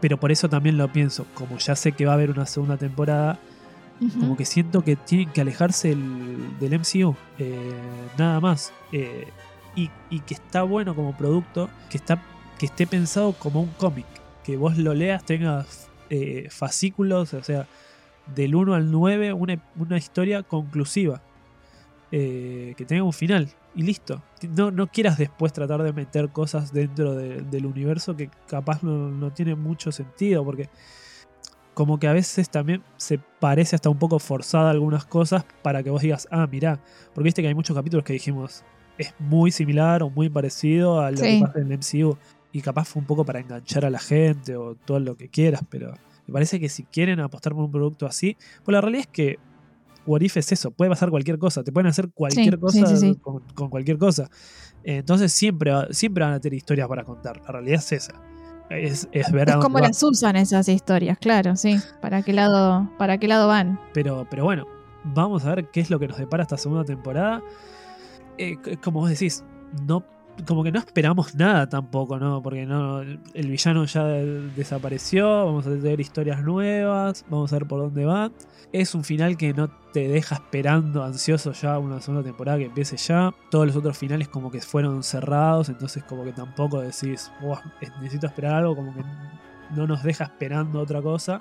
Pero 0.00 0.18
por 0.18 0.32
eso 0.32 0.48
también 0.48 0.76
lo 0.76 0.92
pienso. 0.92 1.26
Como 1.34 1.58
ya 1.58 1.76
sé 1.76 1.92
que 1.92 2.06
va 2.06 2.12
a 2.12 2.14
haber 2.14 2.30
una 2.30 2.46
segunda 2.46 2.76
temporada, 2.76 3.38
como 4.20 4.36
que 4.36 4.44
siento 4.44 4.82
que 4.82 4.96
tienen 4.96 5.30
que 5.30 5.40
alejarse 5.40 5.88
del 5.90 6.74
MCU, 6.74 7.14
eh, 7.38 7.72
nada 8.18 8.40
más. 8.40 8.72
Eh, 8.92 9.28
y, 9.76 10.20
que 10.20 10.34
está 10.34 10.62
bueno 10.62 10.94
como 10.94 11.16
producto, 11.16 11.68
que, 11.90 11.96
está, 11.96 12.22
que 12.58 12.66
esté 12.66 12.86
pensado 12.86 13.32
como 13.32 13.60
un 13.60 13.70
cómic, 13.70 14.06
que 14.44 14.56
vos 14.56 14.78
lo 14.78 14.94
leas, 14.94 15.24
tengas 15.24 15.88
eh, 16.10 16.48
fascículos, 16.50 17.34
o 17.34 17.42
sea, 17.42 17.66
del 18.34 18.54
1 18.54 18.74
al 18.74 18.90
9, 18.90 19.32
una, 19.32 19.96
historia 19.96 20.42
conclusiva, 20.42 21.22
que 22.10 22.84
tenga 22.86 23.02
un 23.02 23.12
final 23.12 23.48
y 23.74 23.82
listo. 23.82 24.22
No, 24.56 24.70
no 24.70 24.86
quieras 24.86 25.18
después 25.18 25.52
tratar 25.52 25.82
de 25.82 25.92
meter 25.92 26.28
cosas 26.30 26.72
dentro 26.72 27.14
del 27.14 27.66
universo 27.66 28.16
que 28.16 28.30
capaz 28.46 28.82
no, 28.82 29.10
no 29.10 29.32
tiene 29.32 29.54
mucho 29.56 29.90
sentido, 29.90 30.44
porque 30.44 30.68
como 31.74 31.98
que 31.98 32.06
a 32.06 32.12
veces 32.12 32.48
también 32.48 32.82
se 32.96 33.18
parece 33.18 33.76
hasta 33.76 33.90
un 33.90 33.98
poco 33.98 34.18
forzada 34.18 34.70
algunas 34.70 35.04
cosas 35.04 35.44
para 35.62 35.82
que 35.82 35.90
vos 35.90 36.00
digas, 36.00 36.28
ah, 36.30 36.46
mirá, 36.46 36.80
porque 37.12 37.24
viste 37.24 37.42
que 37.42 37.48
hay 37.48 37.54
muchos 37.54 37.76
capítulos 37.76 38.04
que 38.04 38.12
dijimos, 38.12 38.64
es 38.96 39.12
muy 39.18 39.50
similar 39.50 40.02
o 40.02 40.10
muy 40.10 40.28
parecido 40.28 41.00
a 41.00 41.10
lo 41.10 41.20
que 41.20 41.40
pasa 41.40 41.58
en 41.58 41.72
el 41.72 41.78
MCU. 41.78 42.16
Y 42.52 42.60
capaz 42.60 42.84
fue 42.84 43.00
un 43.00 43.06
poco 43.06 43.24
para 43.24 43.40
enganchar 43.40 43.84
a 43.84 43.90
la 43.90 43.98
gente 43.98 44.56
o 44.56 44.76
todo 44.76 45.00
lo 45.00 45.16
que 45.16 45.28
quieras, 45.28 45.62
pero 45.68 45.92
me 46.26 46.32
parece 46.32 46.60
que 46.60 46.68
si 46.68 46.84
quieren 46.84 47.20
apostar 47.20 47.52
por 47.52 47.64
un 47.64 47.70
producto 47.70 48.06
así, 48.06 48.36
pues 48.64 48.72
la 48.72 48.80
realidad 48.80 49.06
es 49.06 49.12
que 49.12 49.38
What 50.06 50.20
If 50.20 50.36
es 50.36 50.52
eso, 50.52 50.70
puede 50.70 50.90
pasar 50.90 51.10
cualquier 51.10 51.38
cosa, 51.38 51.62
te 51.62 51.72
pueden 51.72 51.86
hacer 51.86 52.10
cualquier 52.12 52.58
cosa 52.58 52.84
con, 53.22 53.40
con, 53.54 53.70
cualquier 53.70 53.96
cosa. 53.96 54.28
Entonces 54.82 55.32
siempre, 55.32 55.72
siempre 55.90 56.24
van 56.24 56.34
a 56.34 56.40
tener 56.40 56.58
historias 56.58 56.88
para 56.88 57.04
contar, 57.04 57.40
la 57.40 57.52
realidad 57.52 57.78
es 57.78 57.92
esa 57.92 58.20
es, 58.70 59.08
es 59.12 59.30
ver 59.30 59.48
es 59.48 59.56
como 59.56 59.78
las 59.78 60.02
usan 60.02 60.36
esas 60.36 60.68
historias, 60.68 61.18
claro, 61.18 61.56
sí. 61.56 61.78
¿Para 62.00 62.22
qué 62.22 62.32
lado, 62.32 62.90
para 62.98 63.18
qué 63.18 63.28
lado 63.28 63.48
van? 63.48 63.78
Pero, 63.92 64.26
pero 64.30 64.44
bueno, 64.44 64.66
vamos 65.04 65.44
a 65.44 65.54
ver 65.54 65.70
qué 65.70 65.80
es 65.80 65.90
lo 65.90 65.98
que 65.98 66.08
nos 66.08 66.18
depara 66.18 66.42
esta 66.42 66.56
segunda 66.56 66.84
temporada. 66.84 67.42
eh, 68.38 68.56
como 68.82 69.00
vos 69.00 69.10
decís, 69.10 69.44
no 69.86 70.04
como 70.46 70.64
que 70.64 70.72
no 70.72 70.78
esperamos 70.80 71.34
nada 71.34 71.68
tampoco, 71.68 72.18
¿no? 72.18 72.42
Porque 72.42 72.66
no 72.66 73.00
el 73.02 73.48
villano 73.48 73.84
ya 73.84 74.04
desapareció, 74.04 75.46
vamos 75.46 75.66
a 75.66 75.70
tener 75.70 76.00
historias 76.00 76.42
nuevas, 76.42 77.24
vamos 77.28 77.52
a 77.52 77.56
ver 77.56 77.66
por 77.66 77.80
dónde 77.80 78.04
va. 78.04 78.30
Es 78.72 78.94
un 78.96 79.04
final 79.04 79.36
que 79.36 79.52
no 79.54 79.68
te 79.92 80.08
deja 80.08 80.34
esperando 80.34 81.04
ansioso 81.04 81.52
ya 81.52 81.78
una 81.78 82.00
segunda 82.00 82.24
temporada 82.24 82.58
que 82.58 82.64
empiece 82.64 82.96
ya. 82.96 83.32
Todos 83.50 83.66
los 83.68 83.76
otros 83.76 83.96
finales 83.96 84.28
como 84.28 84.50
que 84.50 84.60
fueron 84.60 85.02
cerrados, 85.04 85.68
entonces 85.68 86.02
como 86.04 86.24
que 86.24 86.32
tampoco 86.32 86.80
decís, 86.80 87.30
"Buah, 87.40 87.60
es- 87.80 87.92
necesito 88.00 88.26
esperar 88.26 88.54
algo, 88.56 88.74
como 88.74 88.92
que 88.94 89.02
no 89.76 89.86
nos 89.86 90.02
deja 90.02 90.24
esperando 90.24 90.80
otra 90.80 91.00
cosa. 91.00 91.40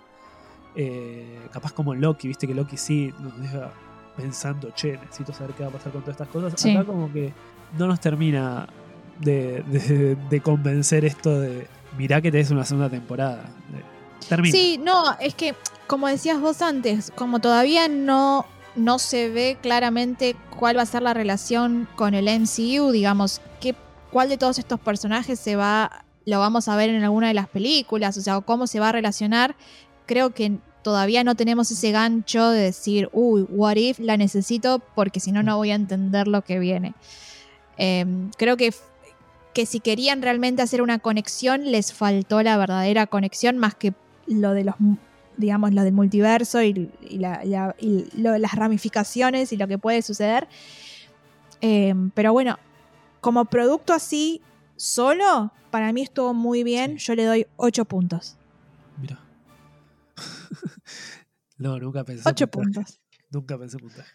Eh, 0.76 1.40
capaz 1.52 1.72
como 1.74 1.94
Loki, 1.96 2.28
viste 2.28 2.48
que 2.48 2.54
Loki 2.54 2.78
sí 2.78 3.12
nos 3.20 3.40
deja 3.40 3.72
pensando, 4.16 4.70
che, 4.76 4.98
necesito 4.98 5.34
saber 5.34 5.56
qué 5.56 5.64
va 5.64 5.70
a 5.70 5.74
pasar 5.74 5.92
con 5.92 6.02
todas 6.02 6.14
estas 6.16 6.28
cosas. 6.30 6.54
Sí. 6.60 6.76
Acá 6.76 6.86
como 6.86 7.12
que 7.12 7.34
no 7.78 7.88
nos 7.88 8.00
termina 8.00 8.68
de, 9.20 10.18
de- 10.30 10.42
convencer 10.42 11.06
esto 11.06 11.40
de, 11.40 11.68
mirá 11.98 12.22
que 12.22 12.32
tenés 12.32 12.52
una 12.52 12.66
segunda 12.66 12.90
temporada. 12.90 13.44
De- 13.70 14.28
termina. 14.28 14.52
Sí, 14.52 14.80
no, 14.82 15.18
es 15.20 15.36
que, 15.36 15.56
como 15.88 16.08
decías 16.08 16.40
vos 16.40 16.62
antes, 16.62 17.12
como 17.16 17.40
todavía 17.40 17.88
no, 17.88 18.46
no 18.76 19.00
se 19.00 19.30
ve 19.30 19.58
claramente 19.62 20.36
cuál 20.58 20.78
va 20.78 20.82
a 20.84 20.86
ser 20.86 21.02
la 21.02 21.14
relación 21.14 21.88
con 21.96 22.14
el 22.14 22.28
MCU, 22.28 22.92
digamos, 22.92 23.42
qué, 23.60 23.76
cuál 24.12 24.30
de 24.30 24.38
todos 24.38 24.60
estos 24.60 24.80
personajes 24.80 25.40
se 25.40 25.56
va, 25.56 26.06
lo 26.26 26.40
vamos 26.40 26.68
a 26.68 26.76
ver 26.76 26.90
en 26.90 27.04
alguna 27.04 27.28
de 27.28 27.34
las 27.34 27.48
películas, 27.50 28.18
o 28.18 28.22
sea, 28.22 28.40
cómo 28.42 28.68
se 28.68 28.80
va 28.80 28.90
a 28.90 28.92
relacionar, 28.94 29.56
creo 30.06 30.32
que 30.32 30.58
todavía 30.84 31.24
no 31.24 31.36
tenemos 31.36 31.72
ese 31.72 31.92
gancho 31.92 32.50
de 32.50 32.62
decir, 32.62 33.10
uy, 33.14 33.46
what 33.50 33.76
if 33.78 34.00
la 34.00 34.18
necesito 34.18 34.80
porque 34.96 35.20
si 35.22 35.32
no, 35.32 35.42
no 35.44 35.56
voy 35.58 35.72
a 35.72 35.76
entender 35.76 36.28
lo 36.28 36.42
que 36.44 36.60
viene. 36.60 36.94
Em, 37.78 38.30
creo 38.38 38.58
que 38.58 38.74
que 39.54 39.66
si 39.66 39.80
querían 39.80 40.22
realmente 40.22 40.62
hacer 40.62 40.82
una 40.82 41.00
conexión, 41.00 41.72
les 41.72 41.94
faltó 41.94 42.42
la 42.44 42.58
verdadera 42.58 43.08
conexión, 43.08 43.58
más 43.58 43.76
que 43.76 43.94
lo 44.28 44.54
de 44.54 44.64
los, 44.64 44.76
digamos, 45.38 45.74
lo 45.74 45.84
del 45.84 45.94
multiverso 45.94 46.62
y, 46.64 46.92
y 47.02 47.18
la- 47.20 47.44
la- 47.46 47.76
y 47.80 48.06
lo- 48.20 48.38
las 48.38 48.54
ramificaciones 48.56 49.52
y 49.54 49.58
lo 49.58 49.68
que 49.68 49.78
puede 49.78 50.02
suceder. 50.02 50.48
Eh, 51.62 51.94
pero 52.14 52.34
bueno, 52.34 52.58
como 53.22 53.46
producto 53.46 53.94
así, 53.94 54.42
solo, 54.76 55.52
para 55.72 55.94
mí 55.94 56.02
estuvo 56.02 56.34
muy 56.34 56.64
bien. 56.64 56.98
Yo 56.98 57.16
le 57.16 57.24
doy 57.26 57.48
8 57.58 57.86
puntos. 57.86 58.38
Mira. 59.00 59.20
no, 61.58 61.80
nunca 61.80 62.04
pensé. 62.04 62.24
8 62.28 62.48
puntaje. 62.48 62.74
puntos. 62.86 63.00
Nunca 63.32 63.58
pensé 63.58 63.78
puntaje. 63.78 64.10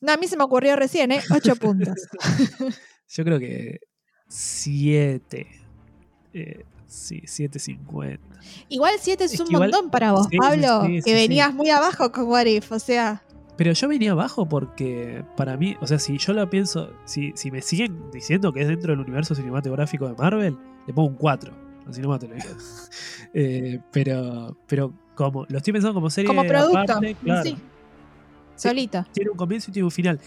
No, 0.00 0.12
a 0.12 0.16
mí 0.16 0.26
se 0.28 0.36
me 0.36 0.44
ocurrió 0.44 0.76
recién, 0.76 1.12
¿eh? 1.12 1.20
8 1.34 1.56
puntos. 1.56 1.94
Yo 3.08 3.24
creo 3.24 3.38
que 3.38 3.80
7. 4.30 5.46
Eh, 6.32 6.64
sí, 6.86 7.20
7.50. 7.26 8.18
Igual 8.68 8.94
7 8.98 9.24
es, 9.24 9.34
Es 9.34 9.40
un 9.40 9.46
igual- 9.50 9.70
montón 9.70 9.90
para 9.90 10.12
vos, 10.12 10.28
sí, 10.30 10.36
Pablo, 10.38 10.82
sí, 10.86 11.00
que 11.04 11.12
venías 11.14 11.52
muy 11.52 11.68
abajo 11.70 12.10
con 12.12 12.24
What 12.28 12.46
If, 12.46 12.70
o 12.72 12.78
sea. 12.78 13.22
Pero 13.56 13.72
yo 13.72 13.88
venía 13.88 14.12
abajo 14.12 14.48
porque 14.48 15.22
para 15.36 15.56
mí, 15.56 15.76
o 15.80 15.86
sea, 15.86 15.98
si 15.98 16.16
yo 16.16 16.32
lo 16.32 16.48
pienso, 16.48 16.90
si, 17.04 17.32
si 17.34 17.50
me 17.50 17.60
siguen 17.60 18.10
diciendo 18.10 18.52
que 18.52 18.62
es 18.62 18.68
dentro 18.68 18.92
del 18.92 19.00
universo 19.00 19.34
cinematográfico 19.34 20.08
de 20.08 20.14
Marvel, 20.14 20.56
le 20.86 20.94
pongo 20.94 21.08
un 21.08 21.16
4. 21.16 21.52
Así 21.86 22.00
nomás 22.00 22.20
te 22.20 22.28
lo 22.28 22.34
digo. 22.36 22.46
Eh, 23.32 23.78
pero, 23.92 24.56
pero 24.66 24.92
como, 25.14 25.46
lo 25.48 25.58
estoy 25.58 25.72
pensando 25.72 25.94
como 25.94 26.10
serie 26.10 26.26
Como 26.26 26.44
producto, 26.44 26.78
aparte, 26.78 27.14
claro. 27.22 27.44
sí. 27.44 27.56
Solito. 28.56 29.06
tiene 29.12 29.30
un 29.30 29.36
comienzo 29.36 29.70
y 29.70 29.72
tiene 29.74 29.84
un 29.84 29.90
final. 29.92 30.18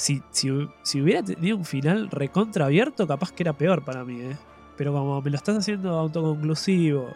Si, 0.00 0.22
si, 0.30 0.48
si 0.82 1.02
hubiera 1.02 1.22
tenido 1.22 1.58
un 1.58 1.66
final 1.66 2.08
recontra 2.10 2.64
abierto, 2.64 3.06
capaz 3.06 3.32
que 3.32 3.42
era 3.42 3.52
peor 3.52 3.84
para 3.84 4.02
mí, 4.02 4.18
¿eh? 4.22 4.36
Pero 4.78 4.94
como 4.94 5.20
me 5.20 5.28
lo 5.28 5.36
estás 5.36 5.58
haciendo 5.58 5.90
autoconclusivo, 5.90 7.10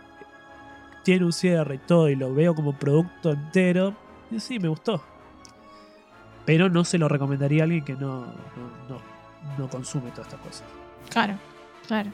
tiene 1.02 1.24
un 1.24 1.32
cierre 1.32 1.76
y 1.76 1.78
todo, 1.78 2.10
y 2.10 2.14
lo 2.14 2.34
veo 2.34 2.54
como 2.54 2.78
producto 2.78 3.30
entero, 3.30 3.96
y 4.30 4.38
sí, 4.38 4.58
me 4.58 4.68
gustó. 4.68 5.02
Pero 6.44 6.68
no 6.68 6.84
se 6.84 6.98
lo 6.98 7.08
recomendaría 7.08 7.62
a 7.62 7.64
alguien 7.64 7.86
que 7.86 7.94
no, 7.94 8.26
no, 8.86 9.00
no, 9.56 9.70
consume 9.70 10.10
todas 10.10 10.26
estas 10.26 10.40
cosas. 10.40 10.64
Claro, 11.08 11.38
claro. 11.86 12.10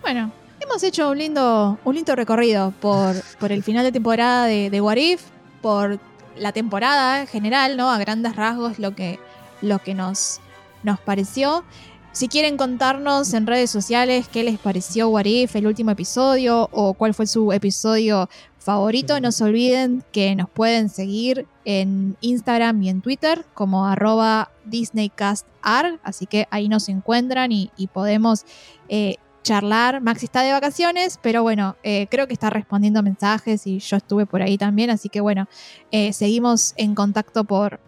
Bueno, 0.00 0.30
hemos 0.60 0.80
hecho 0.84 1.10
un 1.10 1.18
lindo, 1.18 1.76
un 1.84 1.94
lindo 1.96 2.14
recorrido 2.14 2.70
por, 2.80 3.16
por 3.40 3.50
el 3.50 3.64
final 3.64 3.84
de 3.84 3.90
temporada 3.90 4.46
de, 4.46 4.70
de 4.70 4.80
What 4.80 4.96
If, 4.96 5.22
por 5.60 5.98
la 6.36 6.52
temporada 6.52 7.22
en 7.22 7.26
general, 7.26 7.76
¿no? 7.76 7.90
A 7.90 7.98
grandes 7.98 8.36
rasgos 8.36 8.78
lo 8.78 8.94
que, 8.94 9.18
lo 9.62 9.78
que 9.78 9.94
nos, 9.94 10.40
nos 10.82 11.00
pareció. 11.00 11.64
Si 12.12 12.28
quieren 12.28 12.56
contarnos 12.56 13.32
en 13.34 13.46
redes 13.46 13.70
sociales 13.70 14.28
qué 14.28 14.42
les 14.42 14.58
pareció 14.58 15.08
What 15.08 15.26
If, 15.26 15.54
el 15.56 15.66
último 15.66 15.90
episodio, 15.90 16.68
o 16.72 16.94
cuál 16.94 17.14
fue 17.14 17.26
su 17.26 17.52
episodio 17.52 18.28
favorito, 18.58 19.20
no 19.20 19.30
se 19.30 19.44
olviden 19.44 20.02
que 20.10 20.34
nos 20.34 20.50
pueden 20.50 20.88
seguir 20.88 21.46
en 21.64 22.16
Instagram 22.20 22.82
y 22.82 22.88
en 22.88 23.02
Twitter 23.02 23.46
como 23.54 23.86
arroba 23.86 24.50
DisneyCastArg, 24.64 26.00
así 26.02 26.26
que 26.26 26.48
ahí 26.50 26.68
nos 26.68 26.88
encuentran 26.88 27.52
y, 27.52 27.70
y 27.76 27.86
podemos 27.86 28.44
eh, 28.88 29.16
charlar. 29.42 30.00
Maxi 30.00 30.26
está 30.26 30.42
de 30.42 30.52
vacaciones, 30.52 31.18
pero 31.22 31.42
bueno, 31.42 31.76
eh, 31.82 32.06
creo 32.10 32.26
que 32.26 32.34
está 32.34 32.50
respondiendo 32.50 33.02
mensajes 33.02 33.66
y 33.66 33.78
yo 33.78 33.96
estuve 33.96 34.26
por 34.26 34.42
ahí 34.42 34.58
también, 34.58 34.90
así 34.90 35.08
que 35.08 35.20
bueno, 35.20 35.48
eh, 35.90 36.12
seguimos 36.12 36.74
en 36.76 36.94
contacto 36.94 37.44
por, 37.44 37.80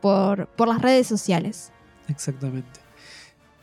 por, 0.00 0.46
por 0.48 0.68
las 0.68 0.82
redes 0.82 1.06
sociales. 1.06 1.72
Exactamente. 2.08 2.86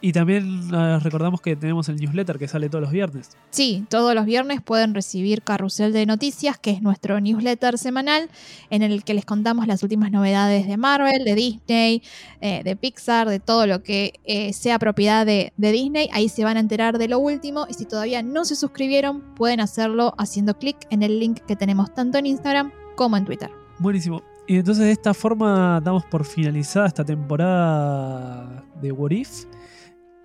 Y 0.05 0.11
también 0.11 0.69
eh, 0.73 0.99
recordamos 0.99 1.39
que 1.39 1.55
tenemos 1.55 1.87
el 1.87 1.95
newsletter 1.95 2.37
que 2.37 2.49
sale 2.49 2.67
todos 2.67 2.81
los 2.81 2.91
viernes. 2.91 3.37
Sí, 3.51 3.85
todos 3.89 4.13
los 4.13 4.25
viernes 4.25 4.61
pueden 4.61 4.93
recibir 4.93 5.43
Carrusel 5.43 5.93
de 5.93 6.05
Noticias, 6.05 6.59
que 6.59 6.71
es 6.71 6.81
nuestro 6.81 7.21
newsletter 7.21 7.77
semanal, 7.77 8.29
en 8.69 8.81
el 8.81 9.05
que 9.05 9.13
les 9.13 9.23
contamos 9.23 9.65
las 9.65 9.81
últimas 9.81 10.11
novedades 10.11 10.67
de 10.67 10.75
Marvel, 10.75 11.23
de 11.23 11.35
Disney, 11.35 12.03
eh, 12.41 12.63
de 12.65 12.75
Pixar, 12.75 13.29
de 13.29 13.39
todo 13.39 13.65
lo 13.65 13.81
que 13.81 14.19
eh, 14.25 14.51
sea 14.51 14.77
propiedad 14.77 15.25
de, 15.25 15.53
de 15.55 15.71
Disney. 15.71 16.09
Ahí 16.11 16.27
se 16.27 16.43
van 16.43 16.57
a 16.57 16.59
enterar 16.59 16.97
de 16.97 17.07
lo 17.07 17.19
último 17.19 17.65
y 17.69 17.73
si 17.73 17.85
todavía 17.85 18.21
no 18.23 18.43
se 18.43 18.57
suscribieron, 18.57 19.21
pueden 19.35 19.61
hacerlo 19.61 20.15
haciendo 20.17 20.59
clic 20.59 20.75
en 20.89 21.01
el 21.01 21.17
link 21.17 21.39
que 21.47 21.55
tenemos 21.55 21.93
tanto 21.93 22.17
en 22.17 22.25
Instagram 22.25 22.73
como 22.97 23.15
en 23.15 23.23
Twitter. 23.23 23.51
Buenísimo. 23.79 24.21
Y 24.47 24.57
entonces 24.57 24.85
de 24.85 24.91
esta 24.91 25.13
forma 25.13 25.79
damos 25.81 26.05
por 26.05 26.25
finalizada 26.25 26.87
esta 26.87 27.05
temporada 27.05 28.63
de 28.81 28.91
What 28.91 29.11
If. 29.11 29.45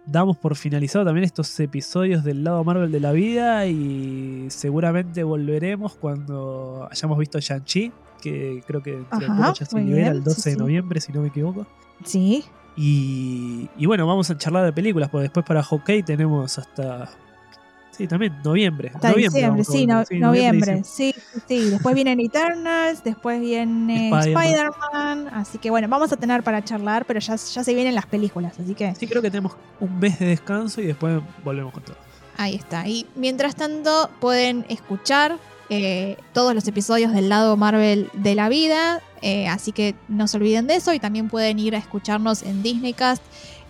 Damos 0.06 0.36
por 0.38 0.56
finalizado 0.56 1.04
también 1.04 1.24
estos 1.24 1.58
episodios 1.60 2.24
del 2.24 2.42
lado 2.42 2.64
Marvel 2.64 2.90
de 2.90 2.98
la 2.98 3.12
vida 3.12 3.66
y 3.66 4.46
seguramente 4.48 5.22
volveremos 5.22 5.94
cuando 5.96 6.88
hayamos 6.90 7.18
visto 7.18 7.38
Shang-Chi, 7.38 7.92
que 8.22 8.62
creo 8.66 8.82
que 8.82 9.04
Ajá, 9.10 9.52
ya 9.52 9.66
se 9.66 9.78
libera 9.78 9.96
bien, 10.04 10.12
el 10.16 10.24
12 10.24 10.40
sí, 10.40 10.50
de 10.50 10.54
sí. 10.54 10.58
noviembre, 10.60 11.00
si 11.00 11.12
no 11.12 11.20
me 11.20 11.28
equivoco. 11.28 11.66
Sí, 12.04 12.42
Y, 12.74 13.68
y 13.76 13.86
bueno, 13.86 14.06
vamos 14.06 14.30
a 14.30 14.38
charlar 14.38 14.64
de 14.64 14.72
películas, 14.72 15.10
porque 15.10 15.24
después 15.24 15.44
para 15.44 15.62
Hawkeye 15.62 16.02
tenemos 16.02 16.58
hasta... 16.58 17.10
Sí, 17.98 18.06
también 18.06 18.32
noviembre. 18.44 18.92
hasta 18.94 19.10
noviembre 19.10 19.40
diciembre, 19.40 19.64
sí, 19.64 19.86
no- 19.86 20.04
Sí, 20.06 20.18
noviembre, 20.18 20.82
sí, 20.84 21.14
sí. 21.48 21.68
Después 21.70 21.94
vienen 21.94 22.20
Eternals, 22.20 23.02
después 23.04 23.40
viene 23.40 24.08
Spider-Man. 24.08 24.44
Spider-Man, 24.46 25.28
así 25.34 25.58
que 25.58 25.70
bueno, 25.70 25.88
vamos 25.88 26.12
a 26.12 26.16
tener 26.16 26.42
para 26.42 26.62
charlar, 26.64 27.04
pero 27.04 27.18
ya, 27.20 27.34
ya 27.36 27.64
se 27.64 27.74
vienen 27.74 27.94
las 27.94 28.06
películas, 28.06 28.58
así 28.58 28.74
que 28.74 28.94
Sí, 28.94 29.06
creo 29.06 29.20
que 29.20 29.30
tenemos 29.30 29.56
un 29.80 29.98
mes 29.98 30.18
de 30.18 30.26
descanso 30.26 30.80
y 30.80 30.86
después 30.86 31.20
volvemos 31.44 31.72
con 31.72 31.82
todo. 31.82 31.96
ahí 32.36 32.54
está. 32.54 32.86
Y 32.86 33.06
mientras 33.16 33.56
tanto 33.56 34.08
pueden 34.20 34.64
escuchar 34.68 35.36
eh, 35.70 36.16
todos 36.32 36.54
los 36.54 36.66
episodios 36.66 37.12
del 37.12 37.28
lado 37.28 37.56
Marvel 37.58 38.08
de 38.14 38.34
la 38.34 38.48
vida, 38.48 39.02
eh, 39.20 39.48
así 39.48 39.72
que 39.72 39.94
no 40.08 40.26
se 40.28 40.38
olviden 40.38 40.66
de 40.66 40.76
eso 40.76 40.94
y 40.94 40.98
también 41.00 41.28
pueden 41.28 41.58
ir 41.58 41.74
a 41.74 41.78
escucharnos 41.78 42.42
en 42.42 42.62
Disneycast. 42.62 43.22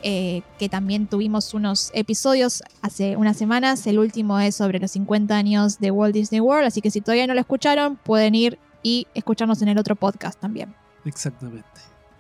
Eh, 0.03 0.43
que 0.59 0.69
también 0.69 1.07
tuvimos 1.07 1.55
unos 1.55 1.91
episodios 1.95 2.63
hace 2.83 3.17
unas 3.17 3.37
semanas. 3.37 3.87
El 3.87 3.99
último 3.99 4.39
es 4.39 4.55
sobre 4.55 4.79
los 4.79 4.93
50 4.93 5.37
años 5.37 5.79
de 5.79 5.91
Walt 5.91 6.15
Disney 6.15 6.41
World, 6.41 6.67
así 6.67 6.81
que 6.81 6.91
si 6.91 7.01
todavía 7.01 7.27
no 7.27 7.35
lo 7.35 7.41
escucharon, 7.41 7.97
pueden 7.97 8.35
ir 8.35 8.59
y 8.83 9.07
escucharnos 9.15 9.61
en 9.63 9.69
el 9.69 9.79
otro 9.79 9.97
podcast 9.97 10.39
también. 10.41 10.75
Exactamente. 11.05 11.67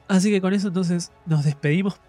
Así 0.08 0.30
que 0.30 0.40
con 0.40 0.54
eso 0.54 0.68
entonces 0.68 1.12
nos 1.26 1.44
despedimos 1.44 2.00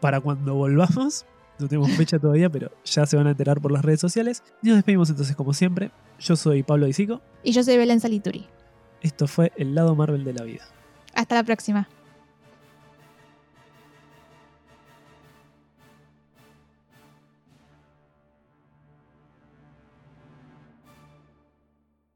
para 0.00 0.20
cuando 0.20 0.54
volvamos. 0.54 1.24
No 1.58 1.68
tenemos 1.68 1.90
fecha 1.92 2.18
todavía, 2.20 2.50
pero 2.50 2.70
ya 2.84 3.06
se 3.06 3.16
van 3.16 3.26
a 3.26 3.30
enterar 3.30 3.60
por 3.60 3.72
las 3.72 3.84
redes 3.84 4.00
sociales. 4.00 4.42
Y 4.62 4.68
nos 4.68 4.76
despedimos 4.76 5.10
entonces 5.10 5.34
como 5.36 5.52
siempre. 5.52 5.90
Yo 6.18 6.36
soy 6.36 6.62
Pablo 6.62 6.86
Disico. 6.86 7.20
Y 7.42 7.52
yo 7.52 7.62
soy 7.62 7.76
Belén 7.76 8.00
Salituri. 8.00 8.46
Esto 9.00 9.26
fue 9.26 9.52
El 9.56 9.74
lado 9.74 9.94
Marvel 9.94 10.24
de 10.24 10.32
la 10.32 10.44
vida. 10.44 10.64
Hasta 11.14 11.36
la 11.36 11.44
próxima. 11.44 11.88